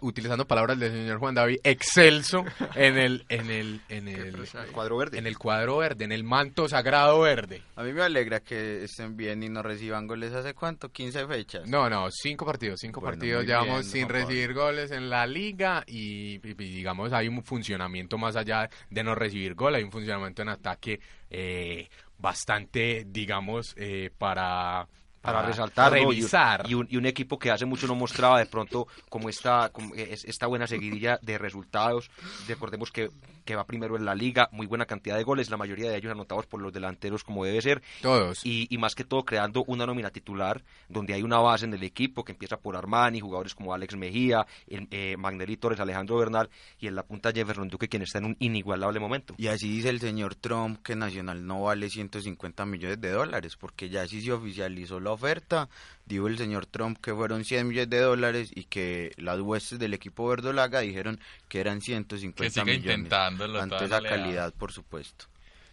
utilizando 0.00 0.46
palabras 0.46 0.78
del 0.78 0.92
señor 0.92 1.18
Juan 1.18 1.34
David, 1.34 1.58
excelso 1.64 2.44
en 2.74 2.98
el, 2.98 3.24
en 3.28 3.50
el, 3.50 3.80
en 3.88 4.08
el, 4.08 4.46
cuadro 4.72 4.96
verde. 4.96 5.18
en 5.18 5.26
el 5.26 5.38
cuadro 5.38 5.78
verde, 5.78 6.04
en 6.04 6.12
el 6.12 6.24
manto 6.24 6.68
sagrado 6.68 7.20
verde. 7.20 7.62
A 7.76 7.82
mí 7.82 7.92
me 7.92 8.02
alegra 8.02 8.40
que 8.40 8.84
estén 8.84 9.16
bien 9.16 9.42
y 9.42 9.48
no 9.48 9.62
reciban 9.62 10.06
goles 10.06 10.32
hace 10.32 10.54
cuánto, 10.54 10.90
15 10.90 11.26
fechas. 11.26 11.68
No, 11.68 11.88
no, 11.88 12.08
cinco 12.10 12.44
partidos, 12.44 12.78
cinco 12.80 13.00
Bueno, 13.00 13.16
partidos 13.16 13.44
llevamos 13.46 13.80
bien, 13.80 13.84
sin 13.84 14.08
recibir 14.08 14.54
goles 14.54 14.90
en 14.90 15.10
la 15.10 15.26
liga 15.26 15.84
y, 15.86 16.34
y- 16.36 16.40
y 16.50 16.54
digamos 16.54 17.12
hay 17.12 17.28
un 17.28 17.42
funcionamiento 17.42 18.18
más 18.18 18.36
allá 18.36 18.68
de 18.90 19.02
no 19.04 19.14
recibir 19.14 19.54
gol, 19.54 19.74
hay 19.74 19.82
un 19.84 19.92
funcionamiento 19.92 20.42
en 20.42 20.48
ataque 20.50 21.00
eh, 21.30 21.88
bastante, 22.18 23.04
digamos, 23.06 23.74
eh, 23.76 24.10
para, 24.18 24.88
para 25.20 25.42
resaltar 25.42 25.92
¿no? 25.92 26.12
y, 26.12 26.16
un- 26.22 26.28
y 26.68 26.74
un, 26.74 26.86
y 26.90 26.96
un 26.96 27.06
equipo 27.06 27.38
que 27.38 27.50
hace 27.50 27.64
mucho 27.66 27.86
no 27.86 27.94
mostraba 27.94 28.38
de 28.38 28.46
pronto 28.46 28.86
como 29.08 29.28
esta, 29.28 29.70
como 29.70 29.94
es- 29.94 30.24
esta 30.24 30.46
buena 30.46 30.66
seguidilla 30.66 31.18
de 31.22 31.38
resultados. 31.38 32.10
Recordemos 32.46 32.90
que, 32.92 33.10
que 33.48 33.56
va 33.56 33.64
primero 33.64 33.96
en 33.96 34.04
la 34.04 34.14
liga, 34.14 34.50
muy 34.52 34.66
buena 34.66 34.84
cantidad 34.84 35.16
de 35.16 35.22
goles, 35.22 35.48
la 35.48 35.56
mayoría 35.56 35.88
de 35.88 35.96
ellos 35.96 36.12
anotados 36.12 36.44
por 36.44 36.60
los 36.60 36.70
delanteros 36.70 37.24
como 37.24 37.46
debe 37.46 37.62
ser. 37.62 37.82
Todos. 38.02 38.44
Y, 38.44 38.66
y 38.68 38.76
más 38.76 38.94
que 38.94 39.04
todo 39.04 39.24
creando 39.24 39.64
una 39.66 39.86
nómina 39.86 40.10
titular 40.10 40.62
donde 40.86 41.14
hay 41.14 41.22
una 41.22 41.38
base 41.38 41.64
en 41.64 41.72
el 41.72 41.82
equipo 41.82 42.26
que 42.26 42.32
empieza 42.32 42.58
por 42.58 42.76
Armani, 42.76 43.20
jugadores 43.20 43.54
como 43.54 43.72
Alex 43.72 43.96
Mejía, 43.96 44.46
el, 44.66 44.86
eh, 44.90 45.16
Magnelli 45.16 45.56
Torres, 45.56 45.80
Alejandro 45.80 46.18
Bernal 46.18 46.50
y 46.78 46.88
en 46.88 46.94
la 46.94 47.04
punta 47.04 47.32
Jefferson 47.32 47.70
Duque 47.70 47.88
quien 47.88 48.02
está 48.02 48.18
en 48.18 48.26
un 48.26 48.36
inigualable 48.38 49.00
momento. 49.00 49.34
Y 49.38 49.46
así 49.46 49.66
dice 49.70 49.88
el 49.88 50.00
señor 50.00 50.34
Trump 50.34 50.82
que 50.82 50.94
Nacional 50.94 51.46
no 51.46 51.62
vale 51.62 51.88
150 51.88 52.66
millones 52.66 53.00
de 53.00 53.12
dólares, 53.12 53.56
porque 53.56 53.88
ya 53.88 54.06
sí 54.06 54.20
se 54.20 54.30
oficializó 54.30 55.00
la 55.00 55.12
oferta. 55.12 55.70
Dijo 56.04 56.26
el 56.26 56.36
señor 56.36 56.66
Trump 56.66 56.98
que 57.02 57.14
fueron 57.14 57.44
100 57.44 57.66
millones 57.66 57.90
de 57.90 58.00
dólares 58.00 58.50
y 58.54 58.64
que 58.64 59.12
las 59.16 59.40
huestes 59.40 59.78
del 59.78 59.94
equipo 59.94 60.28
verdolaga 60.28 60.80
dijeron 60.80 61.18
que 61.48 61.60
eran 61.60 61.80
150 61.80 62.44
Que 62.44 62.50
siga 62.50 62.64
millones. 62.64 62.84
intentándolo, 62.98 63.60
Ante 63.60 63.88
la 63.88 64.00
calidad, 64.02 64.52
por 64.54 64.72
supuesto. 64.72 65.26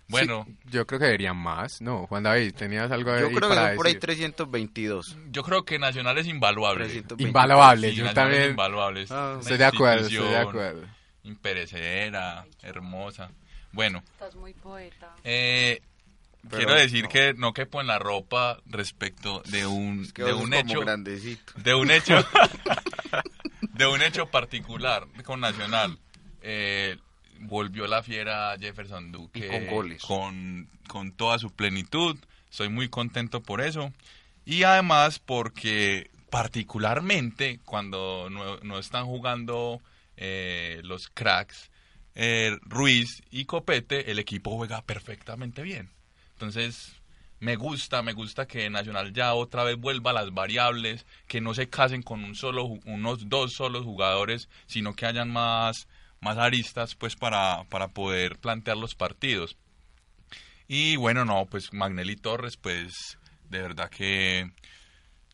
Bueno, 0.08 0.46
Sí, 0.48 0.56
yo 0.70 0.86
creo 0.86 1.00
que 1.00 1.06
deberían 1.06 1.36
más, 1.36 1.82
¿no? 1.82 2.06
Juan 2.06 2.22
David, 2.24 2.54
¿tenías 2.54 2.92
algo 2.92 3.12
ahí 3.12 3.22
Yo 3.22 3.28
creo 3.30 3.42
que 3.42 3.48
para 3.56 3.68
son 3.70 3.76
por 3.78 3.88
ahí 3.88 3.94
decir? 3.94 4.02
322. 4.02 5.18
yo 5.32 5.44
creo 5.44 5.66
que 5.66 5.80
Nacional 5.80 6.18
es 6.20 6.28
invaluable. 6.28 6.86
322. 6.86 7.28
Invaluable, 7.28 7.90
Sí, 7.90 7.96
yo 7.96 8.04
Nacional 8.06 8.10
es 8.28 8.34
también 8.38 8.52
invaluable. 8.52 9.06
Ah, 9.10 9.38
estoy 9.42 9.58
de 9.58 9.66
acuerdo, 9.66 10.08
estoy 10.08 10.28
de 10.30 10.38
acuerdo. 10.38 10.82
Imperecedera, 11.24 12.46
hermosa. 12.62 13.30
Bueno, 13.72 14.04
Estás 14.14 14.36
muy 14.36 14.54
poeta. 14.54 15.16
eh, 15.24 15.82
Pero 16.50 16.58
quiero 16.58 16.76
decir 16.76 17.04
no. 17.04 17.10
que 17.10 17.34
no 17.34 17.54
quepo 17.54 17.82
en 17.82 17.88
la 17.88 18.00
ropa 18.00 18.60
respecto 18.66 19.42
de 19.50 19.66
un, 19.66 20.02
Es 20.04 20.14
que 20.14 20.24
de 20.24 20.34
un 20.34 20.54
hecho 20.54 20.80
grandecito. 20.82 21.54
de 21.58 21.74
un 21.74 21.92
hecho 21.92 22.16
de 23.74 23.86
un 23.88 24.02
hecho 24.02 24.28
particular 24.28 25.08
con 25.24 25.40
Nacional 25.42 25.98
Eh, 26.42 26.98
volvió 27.40 27.88
la 27.88 28.04
fiera 28.04 28.56
Jefferson 28.60 29.12
Duque 29.12 29.48
Y 29.48 29.50
con 29.50 29.68
goles. 29.68 30.02
con, 30.04 30.70
con 30.88 31.12
toda 31.14 31.40
su 31.40 31.50
plenitud 31.52 32.18
soy 32.50 32.70
muy 32.70 32.88
contento 32.90 33.42
por 33.42 33.62
eso 33.62 33.92
y 34.46 34.64
además 34.64 35.20
porque 35.20 36.10
particularmente 36.30 37.60
cuando 37.66 38.30
no, 38.30 38.58
no 38.58 38.80
están 38.80 39.06
jugando 39.06 39.82
eh, 40.18 40.80
los 40.84 41.10
cracks 41.10 41.72
eh, 42.14 42.58
Ruiz 42.62 43.22
y 43.32 43.46
Copete 43.46 44.12
el 44.12 44.20
equipo 44.20 44.56
juega 44.56 44.82
perfectamente 44.84 45.62
bien 45.64 45.90
entonces 46.36 47.02
me 47.40 47.56
gusta, 47.56 48.02
me 48.02 48.14
gusta 48.14 48.48
que 48.48 48.70
Nacional 48.70 49.14
ya 49.14 49.34
otra 49.34 49.64
vez 49.64 49.78
vuelva 49.78 50.12
a 50.12 50.14
las 50.14 50.34
variables, 50.34 51.06
que 51.28 51.42
no 51.42 51.54
se 51.54 51.70
casen 51.70 52.02
con 52.02 52.24
un 52.24 52.36
solo, 52.36 52.66
unos 52.86 53.30
dos 53.30 53.54
solos 53.54 53.84
jugadores, 53.84 54.50
sino 54.66 54.96
que 54.96 55.06
hayan 55.06 55.32
más, 55.32 55.88
más 56.20 56.38
aristas 56.38 56.96
pues 56.96 57.16
para, 57.16 57.64
para 57.70 57.90
poder 57.90 58.38
plantear 58.38 58.78
los 58.78 58.96
partidos. 58.96 59.58
Y 60.68 60.96
bueno, 60.98 61.24
no, 61.24 61.46
pues 61.46 61.72
Magnelli 61.72 62.16
Torres, 62.16 62.58
pues 62.58 63.18
de 63.50 63.62
verdad 63.62 63.90
que 63.90 64.52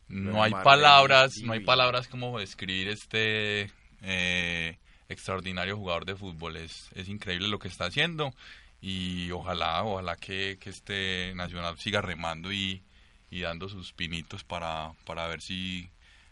no 0.07 0.43
hay 0.43 0.51
palabras, 0.51 1.37
no 1.43 1.53
hay 1.53 1.61
palabras 1.61 2.07
como 2.07 2.37
describir 2.37 2.89
este 2.89 3.71
eh, 4.01 4.77
extraordinario 5.07 5.77
jugador 5.77 6.05
de 6.05 6.15
fútbol. 6.15 6.57
Es, 6.57 6.89
es 6.93 7.07
increíble 7.07 7.47
lo 7.47 7.59
que 7.59 7.69
está 7.69 7.85
haciendo 7.85 8.33
y 8.81 9.29
ojalá, 9.31 9.83
ojalá 9.83 10.15
que, 10.15 10.57
que 10.59 10.71
este 10.71 11.33
Nacional 11.35 11.77
siga 11.77 12.01
remando 12.01 12.51
y, 12.51 12.83
y 13.29 13.41
dando 13.41 13.69
sus 13.69 13.93
pinitos 13.93 14.43
para, 14.43 14.93
para 15.05 15.27
ver 15.27 15.41
si 15.41 15.89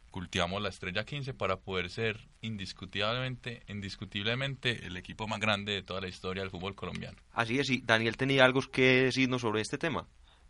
cultivamos 0.10 0.62
la 0.62 0.70
estrella 0.70 1.06
15 1.06 1.34
para 1.36 1.58
poder 1.58 1.89
ser 1.89 2.27
indiscutiblemente, 2.41 3.62
indiscutiblemente 3.68 4.86
el 4.86 4.98
equipo 4.98 5.27
más 5.27 5.39
grande 5.39 5.74
de 5.74 5.84
toda 5.84 6.01
la 6.01 6.08
historia 6.08 6.41
del 6.41 6.51
fútbol 6.51 6.75
colombiano. 6.75 7.18
Así 7.34 7.60
es, 7.60 7.70
y 7.70 7.82
Daniel 7.82 8.18
tenía 8.18 8.46
algo 8.46 8.62
que 8.62 9.03
decirnos 9.03 9.41
sobre 9.41 9.62
este 9.62 9.77
tema. 9.77 10.08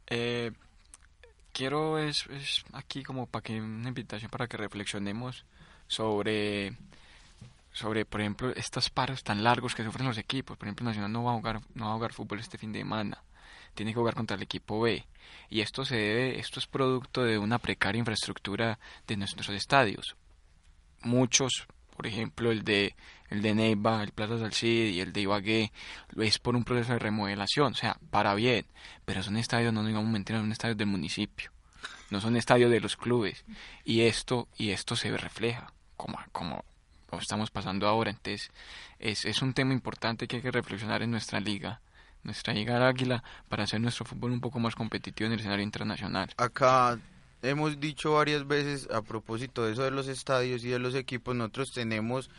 Eh, 0.08 0.52
quiero 1.52 2.00
es, 2.00 2.26
es 2.28 2.64
aquí 2.72 3.04
como 3.04 3.28
para 3.28 3.44
que 3.44 3.60
una 3.60 3.90
invitación 3.90 4.32
para 4.32 4.48
que 4.48 4.58
reflexionemos 4.58 5.46
sobre 5.88 6.78
sobre 7.80 8.06
por 8.06 8.22
ejemplo 8.22 8.52
estos 8.56 8.90
paros 8.90 9.24
tan 9.24 9.44
largos 9.44 9.74
que 9.74 9.84
sufren 9.84 10.08
los 10.08 10.18
equipos. 10.18 10.58
Por 10.58 10.68
ejemplo 10.68 10.86
Nacional 10.86 11.12
no 11.12 11.24
va 11.24 11.32
a 11.32 11.36
jugar 11.36 11.62
no 11.74 11.86
va 11.86 11.92
a 11.92 11.96
jugar 11.96 12.14
fútbol 12.14 12.40
este 12.40 12.58
fin 12.58 12.74
de 12.74 12.80
semana. 12.80 13.24
Tiene 13.74 13.92
que 13.92 14.00
jugar 14.00 14.16
contra 14.16 14.36
el 14.36 14.44
equipo 14.44 14.82
B. 14.82 15.06
Y 15.50 15.62
esto 15.62 15.86
se 15.86 15.96
debe 15.96 16.40
esto 16.40 16.60
es 16.60 16.68
producto 16.68 17.24
de 17.24 17.38
una 17.38 17.58
precaria 17.60 18.00
infraestructura 18.00 18.80
de 19.08 19.18
nuestros 19.18 19.50
estadios. 19.50 20.16
Muchos 21.02 21.68
por 21.96 22.06
ejemplo 22.06 22.52
el 22.52 22.64
de 22.64 22.96
el 23.30 23.42
de 23.42 23.54
Neiva, 23.54 24.04
el 24.04 24.12
Plaza 24.12 24.40
Salcid 24.40 24.90
y 24.90 25.02
el 25.02 25.14
de 25.14 25.22
Ibagué 25.22 25.72
es 26.18 26.40
por 26.40 26.56
un 26.56 26.64
proceso 26.64 26.94
de 26.94 27.00
remodelación, 27.00 27.74
o 27.74 27.76
sea, 27.76 27.98
para 28.10 28.34
bien, 28.34 28.66
pero 29.06 29.22
son 29.22 29.38
estadios, 29.38 29.72
no 29.72 29.86
digamos 29.86 30.10
mentiras, 30.10 30.42
son 30.42 30.52
estadios 30.52 30.78
del 30.78 30.88
municipio, 30.88 31.52
no 32.10 32.20
son 32.22 32.36
estadios 32.36 32.72
de 32.72 32.80
los 32.80 32.98
clubes. 32.98 33.46
Y 33.86 34.02
esto 34.02 34.48
y 34.58 34.72
esto 34.72 34.96
se 34.96 35.16
refleja 35.16 35.72
como 35.96 36.18
como 36.32 36.66
estamos 37.18 37.50
pasando 37.52 37.88
ahora, 37.88 38.12
entonces 38.12 38.52
es, 39.00 39.26
es 39.26 39.42
un 39.42 39.54
tema 39.54 39.74
importante 39.74 40.28
que 40.28 40.38
hay 40.38 40.42
que 40.42 40.52
reflexionar 40.52 41.02
en 41.02 41.12
nuestra 41.12 41.40
liga, 41.40 41.82
nuestra 42.24 42.54
liga 42.54 42.74
del 42.76 42.84
Águila 42.84 43.24
para 43.48 43.64
hacer 43.64 43.82
nuestro 43.82 44.06
fútbol 44.06 44.32
un 44.32 44.42
poco 44.42 44.60
más 44.60 44.76
competitivo 44.76 45.28
en 45.28 45.34
el 45.34 45.40
escenario 45.40 45.64
internacional. 45.64 46.30
Acá 46.38 47.00
hemos 47.42 47.80
dicho 47.80 48.14
varias 48.14 48.46
veces 48.48 48.90
a 48.94 49.02
propósito 49.02 49.66
de 49.66 49.74
eso 49.74 49.84
de 49.84 49.92
los 49.92 50.08
estadios 50.08 50.64
y 50.64 50.70
de 50.70 50.80
los 50.80 50.96
equipos, 50.96 51.36
nosotros 51.36 51.72
tenemos 51.72 52.30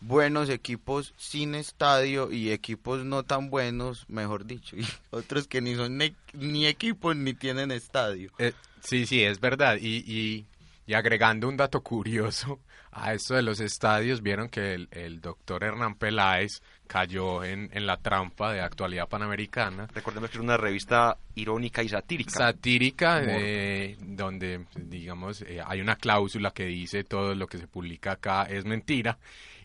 buenos 0.00 0.48
equipos 0.48 1.12
sin 1.16 1.54
estadio 1.56 2.30
y 2.30 2.50
equipos 2.52 3.04
no 3.04 3.24
tan 3.24 3.50
buenos, 3.50 4.04
mejor 4.08 4.44
dicho, 4.46 4.76
y 4.76 4.86
otros 5.10 5.46
que 5.48 5.60
ni 5.60 5.74
son 5.74 5.96
ne- 5.96 6.14
ni 6.32 6.66
equipos 6.66 7.16
ni 7.16 7.34
tienen 7.34 7.70
estadio. 7.72 8.30
Eh, 8.38 8.52
sí, 8.82 9.06
sí, 9.06 9.22
es 9.24 9.40
verdad. 9.40 9.76
Y, 9.80 9.96
y, 10.06 10.46
y 10.86 10.94
agregando 10.94 11.48
un 11.48 11.56
dato 11.56 11.80
curioso 11.82 12.60
a 12.92 13.12
esto 13.12 13.34
de 13.34 13.42
los 13.42 13.60
estadios, 13.60 14.22
vieron 14.22 14.48
que 14.48 14.74
el, 14.74 14.88
el 14.90 15.20
doctor 15.20 15.64
Hernán 15.64 15.94
Peláez 15.94 16.62
cayó 16.86 17.44
en, 17.44 17.68
en 17.72 17.86
la 17.86 17.98
trampa 17.98 18.52
de 18.52 18.60
actualidad 18.60 19.08
panamericana. 19.08 19.88
Recordemos 19.94 20.30
que 20.30 20.38
es 20.38 20.42
una 20.42 20.56
revista 20.56 21.16
irónica 21.34 21.82
y 21.82 21.88
satírica. 21.88 22.30
Satírica, 22.30 23.20
eh, 23.22 23.96
donde, 24.00 24.64
digamos, 24.74 25.42
eh, 25.42 25.60
hay 25.64 25.80
una 25.80 25.96
cláusula 25.96 26.50
que 26.50 26.64
dice 26.64 27.04
todo 27.04 27.34
lo 27.34 27.46
que 27.46 27.58
se 27.58 27.68
publica 27.68 28.12
acá 28.12 28.44
es 28.44 28.64
mentira. 28.64 29.18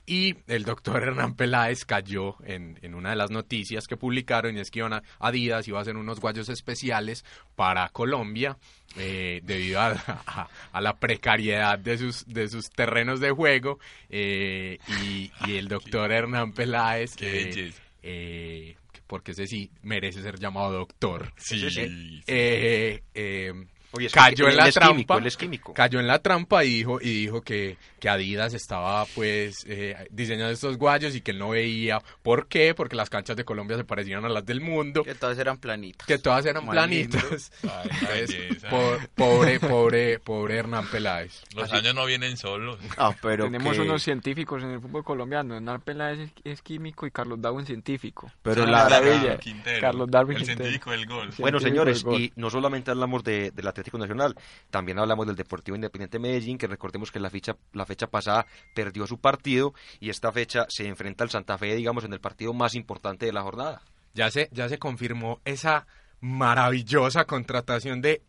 Y 0.05 0.35
el 0.47 0.65
doctor 0.65 1.01
Hernán 1.01 1.35
Peláez 1.35 1.85
cayó 1.85 2.35
en, 2.45 2.77
en 2.81 2.93
una 2.93 3.11
de 3.11 3.15
las 3.15 3.31
noticias 3.31 3.87
que 3.87 3.95
publicaron 3.95 4.57
y 4.57 4.59
es 4.59 4.69
que 4.69 4.79
iban 4.79 4.91
a, 4.93 5.03
Adidas 5.19 5.65
iba 5.69 5.79
a 5.79 5.81
hacer 5.81 5.95
unos 5.95 6.19
guayos 6.19 6.49
especiales 6.49 7.23
para 7.55 7.87
Colombia 7.89 8.57
eh, 8.97 9.39
debido 9.43 9.79
a, 9.79 9.91
a- 10.27 10.49
a 10.73 10.81
la 10.81 10.97
precariedad 10.99 11.79
de 11.79 11.97
sus, 11.97 12.25
de 12.27 12.49
sus 12.49 12.69
terrenos 12.69 13.21
de 13.21 13.31
juego 13.31 13.79
eh, 14.09 14.77
y, 15.03 15.31
y 15.47 15.55
el 15.55 15.69
doctor 15.69 16.11
Hernán 16.11 16.51
Peláez 16.51 17.15
Qué 17.15 17.49
eh, 17.51 17.73
eh, 18.03 18.75
porque 19.07 19.31
ese 19.31 19.47
sí 19.47 19.69
merece 19.83 20.21
ser 20.21 20.37
llamado 20.39 20.71
doctor. 20.71 21.31
Sí, 21.37 21.63
Eh, 21.65 21.69
sí. 21.69 22.23
eh, 22.27 23.03
eh, 23.13 23.53
Oye, 23.93 24.07
es 24.07 24.13
cayó 24.13 24.45
que 24.45 24.51
en 24.51 24.57
la 24.57 24.71
trampa. 24.71 24.91
químico, 24.93 25.17
él 25.17 25.27
es 25.27 25.37
químico. 25.37 25.73
Cayó 25.73 25.99
en 25.99 26.07
la 26.07 26.19
trampa 26.19 26.63
y 26.63 26.69
dijo, 26.69 26.99
y 27.01 27.09
dijo 27.21 27.41
que, 27.41 27.77
que 27.99 28.09
Adidas 28.09 28.53
estaba 28.53 29.05
pues 29.15 29.65
eh, 29.67 29.95
diseñando 30.09 30.51
estos 30.51 30.77
guayos 30.77 31.15
y 31.15 31.21
que 31.21 31.31
él 31.31 31.39
no 31.39 31.49
veía. 31.49 32.01
¿Por 32.21 32.47
qué? 32.47 32.73
Porque 32.73 32.95
las 32.95 33.09
canchas 33.09 33.37
de 33.37 33.45
Colombia 33.45 33.77
se 33.77 33.83
parecían 33.83 34.25
a 34.25 34.29
las 34.29 34.45
del 34.45 34.61
mundo. 34.61 35.03
Que 35.03 35.15
todas 35.15 35.37
eran 35.37 35.57
planitas. 35.57 36.07
Que 36.07 36.17
todas 36.17 36.45
eran 36.45 36.65
planitas. 36.67 37.51
Ay, 37.63 37.89
Entonces, 38.01 38.29
belleza. 38.29 38.69
po- 38.69 38.97
pobre, 39.15 39.59
pobre, 39.59 40.19
pobre 40.19 40.57
Hernán 40.57 40.87
Peláez. 40.87 41.43
Los 41.55 41.71
años 41.71 41.93
no 41.95 42.05
vienen 42.05 42.35
solos. 42.37 42.79
Ah, 42.97 43.15
pero 43.21 43.45
Tenemos 43.45 43.75
que- 43.75 43.81
unos 43.81 44.01
científicos 44.03 44.63
en 44.63 44.71
el 44.71 44.81
fútbol 44.81 45.03
colombiano. 45.03 45.55
Hernán 45.55 45.81
Peláez 45.81 46.19
es, 46.19 46.31
es 46.43 46.61
químico 46.61 47.05
y 47.05 47.11
Carlos 47.11 47.39
Darwin 47.41 47.65
científico. 47.65 48.31
Pero 48.41 48.63
Ah, 48.63 48.67
la 48.67 48.83
maravilla. 48.85 49.37
Quintero, 49.37 49.81
Carlos 49.81 50.09
Darwin 50.09 50.37
El 50.37 50.43
Quintero. 50.43 50.57
científico 50.69 50.91
del 50.91 51.05
gol. 51.05 51.29
Bueno, 51.37 51.59
científico 51.59 51.59
señores, 51.85 52.03
gol. 52.03 52.21
y 52.21 52.33
no 52.35 52.49
solamente 52.49 52.91
hablamos 52.91 53.23
de, 53.23 53.51
del 53.51 53.67
Nacional, 53.91 54.35
también 54.69 54.99
hablamos 54.99 55.27
del 55.27 55.35
Deportivo 55.35 55.75
Independiente 55.75 56.19
Medellín, 56.19 56.57
que 56.57 56.67
recordemos 56.67 57.11
que 57.11 57.19
la 57.19 57.29
fecha, 57.29 57.55
la 57.73 57.85
fecha 57.85 58.07
pasada 58.07 58.45
perdió 58.73 59.05
su 59.07 59.19
partido 59.19 59.73
y 59.99 60.09
esta 60.09 60.31
fecha 60.31 60.65
se 60.69 60.87
enfrenta 60.87 61.23
al 61.23 61.29
Santa 61.29 61.57
Fe, 61.57 61.75
digamos, 61.75 62.03
en 62.03 62.13
el 62.13 62.19
partido 62.19 62.53
más 62.53 62.75
importante 62.75 63.25
de 63.25 63.33
la 63.33 63.41
jornada. 63.41 63.81
Ya 64.13 64.29
se, 64.31 64.49
ya 64.51 64.69
se 64.69 64.79
confirmó 64.79 65.41
esa 65.43 65.87
maravillosa 66.21 67.25
contratación 67.25 68.01
de 68.01 68.21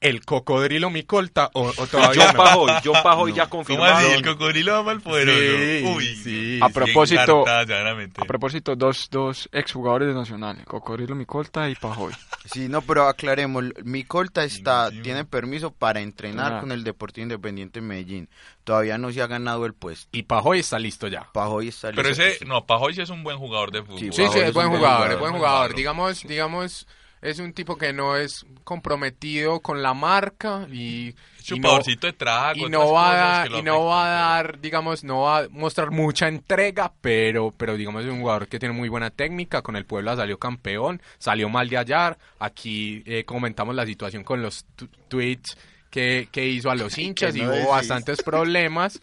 el 0.00 0.24
cocodrilo 0.24 0.90
Micolta 0.90 1.50
o, 1.54 1.72
o 1.76 1.86
todavía 1.86 2.26
John 2.26 2.36
no? 2.36 2.44
Pajoy, 2.44 2.72
John 2.84 3.02
Pajoy 3.02 3.30
No. 3.30 3.36
ya 3.36 3.46
¿Cómo 3.48 3.62
confirmado. 3.64 3.96
así? 3.96 4.12
El 4.12 4.22
cocodrilo 4.24 4.76
ama 4.76 4.92
al 4.92 5.00
poderoso. 5.00 5.38
Sí, 5.38 5.84
Uy, 5.86 6.16
sí. 6.16 6.58
A 6.62 6.68
propósito- 6.68 7.44
a 7.48 8.24
propósito, 8.26 8.76
dos, 8.76 9.08
dos 9.10 9.48
exjugadores 9.52 10.08
de 10.08 10.14
Nacional, 10.14 10.62
Cocodrilo 10.66 11.14
Micolta 11.14 11.68
y 11.70 11.74
Pajoy. 11.74 12.12
Sí, 12.44 12.68
no, 12.68 12.82
pero 12.82 13.08
aclaremos, 13.08 13.64
mi 13.84 14.04
colta 14.04 14.44
está, 14.44 14.90
tiene 14.90 15.24
permiso 15.24 15.70
para 15.72 16.00
entrenar 16.00 16.60
con 16.60 16.72
el 16.72 16.84
Deportivo 16.84 17.22
Independiente 17.24 17.80
de 17.80 17.86
Medellín. 17.86 18.28
Todavía 18.64 18.98
no 18.98 19.10
se 19.12 19.22
ha 19.22 19.26
ganado 19.26 19.64
el 19.66 19.74
puesto. 19.74 20.08
Y 20.12 20.24
Pajoy 20.24 20.60
está 20.60 20.78
listo 20.78 21.08
ya. 21.08 21.28
Pajoy 21.32 21.68
está 21.68 21.90
Pero 21.92 22.08
listo. 22.08 22.22
ese, 22.22 22.44
no, 22.44 22.66
Pajoy 22.66 22.94
sí 22.94 23.00
es 23.00 23.10
un 23.10 23.22
buen 23.24 23.38
jugador 23.38 23.70
de 23.72 23.82
fútbol. 23.82 23.98
Sí, 23.98 24.10
Sí, 24.12 24.22
es 24.22 24.34
es 24.36 24.52
buen 24.52 24.66
un 24.66 24.72
buen 24.72 24.82
jugador, 24.82 25.10
es 25.10 25.16
jugador. 25.16 25.20
buen 25.20 25.32
jugador. 25.34 25.74
Digamos, 25.74 26.22
digamos, 26.22 26.86
es 27.22 27.38
un 27.38 27.52
tipo 27.52 27.76
que 27.76 27.92
no 27.92 28.16
es 28.16 28.44
comprometido 28.64 29.60
con 29.60 29.82
la 29.82 29.94
marca 29.94 30.66
y, 30.70 31.14
y 31.48 31.60
no, 31.60 31.78
de 31.80 32.12
trago. 32.12 32.66
y 32.66 32.70
no 32.70 32.92
va 32.92 33.42
a 33.42 33.46
y 33.48 33.62
no 33.62 33.86
va 33.86 34.06
a 34.06 34.08
dar, 34.36 34.60
digamos, 34.60 35.02
no 35.02 35.22
va 35.22 35.38
a 35.38 35.48
mostrar 35.48 35.90
mucha 35.90 36.28
entrega, 36.28 36.92
pero, 37.00 37.52
pero 37.56 37.76
digamos 37.76 38.04
es 38.04 38.10
un 38.10 38.20
jugador 38.20 38.48
que 38.48 38.58
tiene 38.58 38.74
muy 38.74 38.88
buena 38.88 39.10
técnica. 39.10 39.62
Con 39.62 39.76
el 39.76 39.86
Puebla 39.86 40.16
salió 40.16 40.38
campeón, 40.38 41.00
salió 41.18 41.48
mal 41.48 41.68
de 41.68 41.78
hallar. 41.78 42.18
Aquí 42.38 43.02
eh, 43.06 43.24
comentamos 43.24 43.74
la 43.74 43.86
situación 43.86 44.22
con 44.22 44.42
los 44.42 44.66
tweets 45.08 45.56
que, 45.90 46.28
que 46.30 46.46
hizo 46.46 46.70
a 46.70 46.74
los 46.74 46.96
hinchas 46.98 47.34
y 47.34 47.40
no 47.40 47.46
hubo 47.48 47.54
decís. 47.54 47.68
bastantes 47.68 48.22
problemas. 48.22 49.00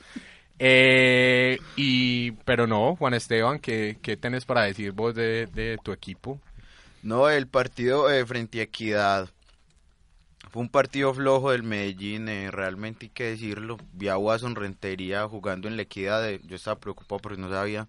Eh, 0.59 1.57
y 1.75 2.31
pero 2.45 2.67
no, 2.67 2.95
Juan 2.95 3.15
Esteban, 3.15 3.59
¿qué, 3.59 3.97
qué 4.01 4.15
tenés 4.17 4.45
para 4.45 4.63
decir 4.63 4.91
vos 4.91 5.15
de, 5.15 5.47
de 5.47 5.77
tu 5.83 5.91
equipo? 5.91 6.39
No, 7.03 7.29
el 7.29 7.47
partido 7.47 8.09
eh, 8.09 8.25
frente 8.25 8.61
a 8.61 8.63
Equidad 8.63 9.29
fue 10.49 10.61
un 10.61 10.69
partido 10.69 11.13
flojo 11.13 11.51
del 11.51 11.63
Medellín, 11.63 12.29
eh, 12.29 12.51
realmente 12.51 13.07
hay 13.07 13.09
que 13.09 13.23
decirlo. 13.25 13.77
Vi 13.91 14.07
a 14.07 14.17
Watson 14.17 14.55
Rentería 14.55 15.27
jugando 15.27 15.67
en 15.67 15.75
la 15.75 15.81
Equidad, 15.81 16.29
eh, 16.29 16.39
yo 16.43 16.55
estaba 16.55 16.79
preocupado 16.79 17.19
porque 17.19 17.41
no 17.41 17.49
sabía 17.49 17.87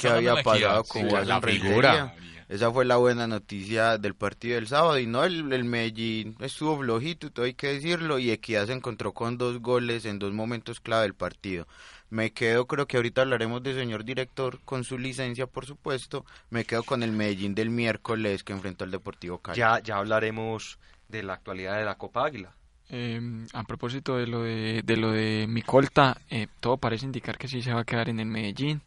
qué 0.00 0.08
había 0.08 0.42
pasado 0.42 0.84
sí, 0.84 0.90
con 0.92 1.06
la 1.08 1.14
Watson. 1.14 1.42
Rentería. 1.42 2.14
Esa 2.48 2.70
fue 2.70 2.84
la 2.84 2.96
buena 2.96 3.26
noticia 3.26 3.98
del 3.98 4.14
partido 4.14 4.54
del 4.54 4.68
sábado. 4.68 4.98
Y 5.00 5.06
no, 5.06 5.24
el, 5.24 5.52
el 5.52 5.64
Medellín 5.64 6.36
estuvo 6.38 6.78
flojito, 6.78 7.30
todo 7.32 7.44
hay 7.44 7.54
que 7.54 7.72
decirlo. 7.72 8.20
Y 8.20 8.30
Equidad 8.30 8.66
se 8.66 8.72
encontró 8.72 9.12
con 9.12 9.36
dos 9.36 9.60
goles 9.60 10.04
en 10.04 10.20
dos 10.20 10.32
momentos 10.32 10.80
clave 10.80 11.02
del 11.02 11.14
partido. 11.14 11.66
Me 12.08 12.32
quedo, 12.32 12.66
creo 12.66 12.86
que 12.86 12.96
ahorita 12.96 13.22
hablaremos 13.22 13.62
de 13.62 13.74
señor 13.74 14.04
director 14.04 14.60
con 14.64 14.84
su 14.84 14.98
licencia, 14.98 15.46
por 15.46 15.66
supuesto. 15.66 16.24
Me 16.50 16.64
quedo 16.64 16.82
con 16.84 17.02
el 17.02 17.12
Medellín 17.12 17.54
del 17.54 17.70
miércoles 17.70 18.44
que 18.44 18.52
enfrentó 18.52 18.84
al 18.84 18.90
Deportivo 18.90 19.38
Cali. 19.38 19.58
Ya, 19.58 19.80
ya 19.80 19.96
hablaremos 19.96 20.78
de 21.08 21.22
la 21.22 21.34
actualidad 21.34 21.78
de 21.78 21.84
la 21.84 21.96
Copa 21.96 22.24
Águila. 22.24 22.54
Eh, 22.88 23.20
a 23.52 23.64
propósito 23.64 24.16
de 24.16 24.28
lo 24.28 24.42
de, 24.42 24.82
de 24.84 24.96
lo 24.96 25.10
de 25.10 25.46
Micolta, 25.48 26.20
eh, 26.30 26.46
todo 26.60 26.76
parece 26.76 27.06
indicar 27.06 27.36
que 27.36 27.48
sí 27.48 27.60
se 27.60 27.72
va 27.72 27.80
a 27.80 27.84
quedar 27.84 28.08
en 28.08 28.20
el 28.20 28.26
Medellín, 28.26 28.82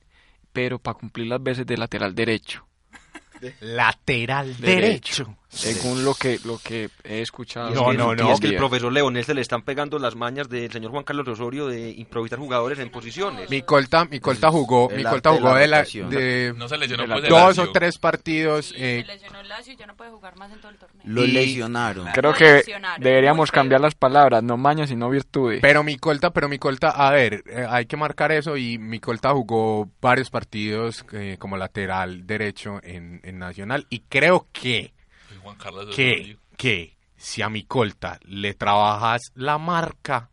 pero 0.54 0.80
para 0.80 0.98
cumplir 0.98 1.28
las 1.28 1.44
veces 1.44 1.66
de 1.66 1.78
lateral 1.78 2.16
derecho. 2.16 2.66
Lateral 3.62 4.58
Derecho. 4.58 5.38
Según 5.50 6.06
lo 6.06 6.14
que 6.14 6.40
lo 6.46 6.60
que 6.64 6.90
he 7.04 7.22
escuchado. 7.22 7.70
Y 7.70 7.74
es 7.74 7.76
No, 7.80 7.90
que- 7.90 7.98
no, 7.98 8.14
y 8.14 8.16
no. 8.18 8.34
es 8.34 8.40
que 8.40 8.48
el 8.50 8.56
profesor 8.56 8.94
Leonel 8.94 9.26
se 9.26 9.34
le 9.34 9.42
están 9.42 9.64
pegando 9.64 9.98
las 9.98 10.16
mañas 10.16 10.48
del 10.48 10.72
señor 10.72 10.92
Juan 10.92 11.04
Carlos 11.04 11.28
Osorio 11.28 11.66
de 11.68 11.90
improvisar 11.90 12.38
jugadores 12.38 12.78
en 12.78 12.90
posiciones. 12.92 13.50
Mi 13.50 13.64
colta, 13.64 14.06
mi 14.06 14.20
colta 14.20 14.52
jugó, 14.52 14.90
el 14.92 14.98
mi 14.98 15.04
colta 15.04 15.32
jugó 15.32 15.56
de, 15.56 15.68
la, 15.68 15.78
rotación. 15.80 16.10
de 16.12 16.54
No 16.56 16.70
se 16.70 16.78
lesionó 16.78 17.02
de 17.04 17.08
la- 17.08 17.16
pues 17.16 17.24
el 17.26 17.30
dos 17.32 17.58
o 17.58 17.72
tres 17.72 17.98
partidos. 17.98 18.74
eh, 18.78 19.04
se 19.06 19.14
lesionó 19.14 19.40
el 19.42 19.48
Lazio 19.50 19.74
y 19.74 19.76
ya 19.76 19.88
no 19.88 19.96
puede 19.96 20.12
jugar 20.12 20.36
más 20.38 20.52
en 20.52 20.60
todo 20.60 20.70
el 20.72 20.78
torneo. 20.78 21.02
Lo 21.04 21.26
lesionaron. 21.26 22.08
Creo 22.14 22.34
que 22.34 22.54
lesionaron, 22.58 23.04
deberíamos 23.04 23.52
cambiar 23.52 23.82
las 23.82 23.96
palabras, 23.96 24.44
no 24.44 24.56
mañas 24.56 24.90
sino 24.90 25.10
virtudes. 25.10 25.60
pero 25.62 25.84
mi 25.84 25.98
colta, 25.98 26.30
pero 26.32 26.48
mi 26.48 26.60
colta, 26.60 26.92
a 26.92 27.10
ver, 27.12 27.44
eh, 27.48 27.66
hay 27.68 27.88
que 27.88 27.98
marcar 27.98 28.32
eso 28.32 28.56
y 28.56 28.78
mi 28.78 29.00
colta 29.00 29.32
jugó 29.32 29.90
varios 30.00 30.30
partidos 30.30 31.04
eh, 31.12 31.38
como 31.40 31.58
lateral 31.58 32.28
derecho 32.28 32.80
en, 32.84 33.20
en 33.24 33.40
Nacional 33.40 33.88
y 33.90 34.02
creo 34.10 34.48
que, 34.54 34.94
Juan 35.40 35.56
Carlos 35.58 35.96
que, 35.96 36.38
que 36.58 36.96
si 37.18 37.42
a 37.42 37.50
mi 37.50 37.64
colta 37.64 38.20
le 38.26 38.54
trabajas 38.54 39.22
la 39.36 39.58
marca, 39.58 40.30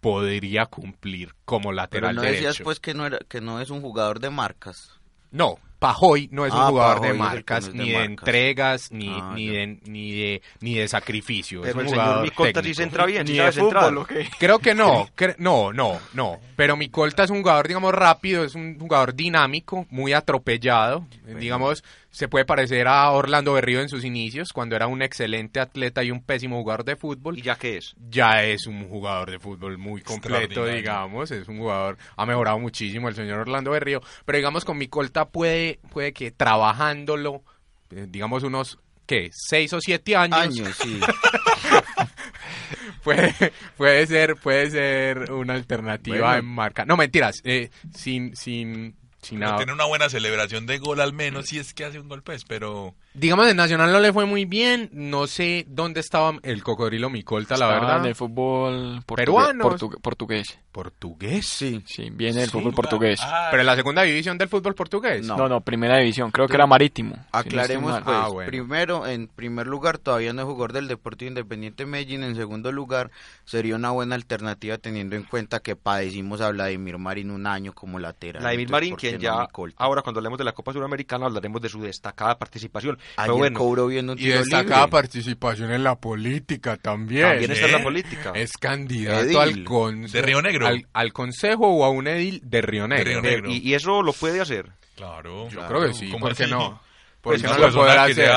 podría 0.00 0.66
cumplir 0.66 1.34
como 1.44 1.70
Pero 1.70 1.76
lateral 1.76 2.16
no 2.16 2.22
derecho. 2.22 2.40
decías 2.40 2.60
pues 2.64 2.80
que 2.80 2.94
no, 2.94 3.06
era, 3.06 3.18
que 3.28 3.40
no 3.40 3.60
es 3.60 3.70
un 3.70 3.80
jugador 3.80 4.20
de 4.20 4.30
marcas. 4.30 4.92
No, 5.30 5.58
Pajoy 5.78 6.28
no 6.32 6.46
es 6.46 6.52
un 6.54 6.60
Ah, 6.60 6.68
jugador 6.68 6.94
Pajoy 6.96 7.08
de 7.08 7.14
es 7.14 7.18
marcas, 7.18 7.60
no 7.64 7.68
es 7.70 7.76
de 7.76 7.82
ni 7.82 7.88
de 7.90 7.94
marcas. 7.96 8.18
entregas, 8.18 8.92
ni, 8.92 9.06
Ah, 9.08 9.34
ni, 9.34 9.48
de, 9.48 9.66
ni, 9.84 10.12
de, 10.12 10.42
ni 10.60 10.74
de 10.76 10.88
sacrificio. 10.88 11.60
es 11.60 11.66
Pero 11.66 11.74
un 11.74 11.82
el 11.82 11.88
señor 11.88 12.04
jugador 12.04 12.22
Micolta 12.30 12.62
sí 12.62 12.74
se 12.74 12.82
entra 12.84 13.06
bien, 13.06 13.26
sí 13.26 13.32
Ni 13.32 13.38
de 13.38 13.52
fútbol, 13.52 13.62
centrar. 13.68 13.98
¿o 13.98 14.04
qué? 14.06 14.28
Creo 14.38 14.58
que 14.58 14.74
no, 14.74 15.06
cre- 15.16 15.36
no, 15.38 15.72
no, 15.72 16.00
no. 16.14 16.40
Pero 16.56 16.76
mi 16.76 16.88
colta 16.88 17.24
es 17.24 17.30
un 17.30 17.38
jugador, 17.42 17.68
digamos, 17.68 17.92
rápido, 17.92 18.44
es 18.44 18.54
un 18.54 18.78
jugador 18.78 19.14
dinámico, 19.14 19.86
muy 19.90 20.12
atropellado. 20.14 21.06
Eh, 21.26 21.34
Digamos, 21.34 21.84
se 22.16 22.28
puede 22.28 22.46
parecer 22.46 22.88
a 22.88 23.10
Orlando 23.10 23.52
Berrío 23.52 23.82
en 23.82 23.90
sus 23.90 24.02
inicios, 24.02 24.54
cuando 24.54 24.74
era 24.74 24.86
un 24.86 25.02
excelente 25.02 25.60
atleta 25.60 26.02
y 26.02 26.10
un 26.10 26.22
pésimo 26.22 26.56
jugador 26.56 26.82
de 26.82 26.96
fútbol. 26.96 27.38
¿Y 27.38 27.42
ya 27.42 27.56
qué 27.56 27.76
es? 27.76 27.94
Ya 28.08 28.42
es 28.42 28.66
un 28.66 28.88
jugador 28.88 29.30
de 29.30 29.38
fútbol 29.38 29.76
muy 29.76 30.00
completo, 30.00 30.64
digamos. 30.64 31.30
Es 31.30 31.46
un 31.46 31.58
jugador, 31.58 31.98
ha 32.16 32.24
mejorado 32.24 32.58
muchísimo 32.58 33.10
el 33.10 33.14
señor 33.14 33.40
Orlando 33.40 33.72
Berrío. 33.72 34.00
Pero 34.24 34.38
digamos, 34.38 34.64
con 34.64 34.78
mi 34.78 34.88
colta 34.88 35.28
puede, 35.28 35.78
puede 35.92 36.14
que 36.14 36.30
trabajándolo, 36.30 37.42
eh, 37.90 38.06
digamos, 38.08 38.44
unos, 38.44 38.78
¿qué? 39.04 39.28
Seis 39.34 39.74
o 39.74 39.80
siete 39.82 40.16
años. 40.16 40.38
Años, 40.38 40.74
sí. 40.82 40.98
puede, 43.04 43.34
puede 43.76 44.06
ser 44.06 44.36
puede 44.36 44.70
ser 44.70 45.30
una 45.30 45.52
alternativa 45.52 46.28
Bueno. 46.28 46.38
en 46.38 46.44
marca 46.46 46.84
no 46.84 46.96
mentiras 46.96 47.40
eh, 47.44 47.70
sin 47.94 48.34
sin 48.34 48.96
No 49.34 49.40
nada. 49.46 49.56
tiene 49.58 49.72
una 49.72 49.84
buena 49.86 50.08
celebración 50.08 50.66
de 50.66 50.78
gol 50.78 51.00
al 51.00 51.12
menos, 51.12 51.46
si 51.46 51.58
es 51.58 51.74
que 51.74 51.84
hace 51.84 51.98
un 51.98 52.08
gol, 52.08 52.22
pues, 52.22 52.44
pero... 52.44 52.94
Digamos, 53.14 53.48
en 53.48 53.56
Nacional 53.56 53.90
no 53.92 53.98
le 54.00 54.12
fue 54.12 54.26
muy 54.26 54.44
bien. 54.44 54.90
No 54.92 55.26
sé 55.26 55.64
dónde 55.68 56.00
estaba 56.00 56.34
el 56.42 56.62
cocodrilo 56.62 57.08
Micolta, 57.08 57.56
la 57.56 57.66
verdad. 57.66 58.00
en 58.00 58.06
el 58.06 58.14
fútbol 58.14 59.02
Peruano. 59.06 59.64
portu- 59.64 59.98
portugués. 60.02 60.58
¿Portugués? 60.70 61.46
Sí. 61.46 61.82
Sí, 61.86 62.10
viene 62.12 62.40
del 62.40 62.50
Sí. 62.50 62.52
fútbol 62.52 62.74
portugués. 62.74 63.18
Ah, 63.22 63.48
Pero 63.50 63.62
en 63.62 63.66
la 63.66 63.74
segunda 63.76 64.02
división 64.02 64.36
del 64.36 64.48
fútbol 64.50 64.74
portugués. 64.74 65.24
No. 65.26 65.48
no, 65.48 65.60
primera 65.62 65.96
división. 65.98 66.30
Creo 66.30 66.46
que 66.46 66.54
era 66.54 66.66
marítimo. 66.66 67.14
si 67.14 67.20
no 67.22 67.26
Aclaremos 67.38 68.02
pues, 68.02 68.16
Ah, 68.16 68.28
bueno. 68.28 68.50
primero, 68.50 69.06
en 69.06 69.28
primer 69.28 69.66
lugar, 69.66 69.96
todavía 69.96 70.34
no 70.34 70.42
es 70.42 70.46
jugador 70.46 70.74
del 70.74 70.86
Deportivo 70.86 71.28
Independiente 71.30 71.86
Medellín, 71.86 72.22
en 72.22 72.36
segundo 72.36 72.70
lugar, 72.72 73.10
sería 73.46 73.76
una 73.76 73.90
buena 73.92 74.14
alternativa 74.14 74.76
teniendo 74.76 75.16
en 75.16 75.22
cuenta 75.22 75.60
que 75.60 75.74
padecimos 75.76 76.42
a 76.42 76.50
Vladimir 76.50 76.98
Marín 76.98 77.30
un 77.30 77.46
año 77.46 77.72
como 77.72 77.98
lateral. 77.98 78.42
Vladimir 78.42 78.68
Marín, 78.68 78.90
¿por 78.90 79.00
ya, 79.18 79.46
ahora 79.76 80.02
cuando 80.02 80.18
hablemos 80.20 80.38
de 80.38 80.44
la 80.44 80.52
Copa 80.52 80.72
Suramericana 80.72 81.26
hablaremos 81.26 81.60
de 81.60 81.68
su 81.68 81.80
destacada 81.80 82.38
participación. 82.38 82.96
Ayer 83.16 83.26
Pero 83.26 83.36
bueno, 83.36 83.58
cobró 83.58 83.86
bien 83.86 84.08
un 84.10 84.18
Y 84.18 84.22
tiro 84.22 84.38
destacada 84.38 84.82
libre. 84.86 84.90
participación 84.92 85.72
en 85.72 85.84
la 85.84 85.96
política 85.96 86.76
también. 86.76 87.28
también 87.28 87.50
está 87.52 87.66
en 87.66 87.72
la 87.72 87.78
¿Eh? 87.78 87.82
política. 87.82 88.32
Es 88.34 88.52
candidato 88.58 89.20
Edil. 89.24 89.36
al, 89.38 89.64
con- 89.64 90.06
¿De 90.06 90.22
Río 90.22 90.42
Negro? 90.42 90.66
Al, 90.66 90.86
al 90.92 91.12
consejo 91.12 91.66
o 91.68 91.84
a 91.84 91.90
un 91.90 92.06
edil 92.06 92.40
de 92.44 92.62
Río 92.62 92.86
Negro. 92.88 93.04
Río 93.04 93.22
Negro. 93.22 93.50
Y, 93.50 93.58
y 93.58 93.74
eso 93.74 94.02
lo 94.02 94.12
puede 94.12 94.40
hacer. 94.40 94.70
Claro. 94.96 95.48
Yo 95.50 95.66
creo 95.66 95.86
que 95.86 95.94
sí, 95.94 96.10
¿Cómo 96.10 96.26
¿por 96.26 96.36
qué 96.36 96.46
no? 96.46 96.80
Pues 97.20 97.42
Porque 97.42 97.60
no 97.60 97.66
lo 97.68 97.74
podrá 97.74 98.04
hacer. 98.04 98.30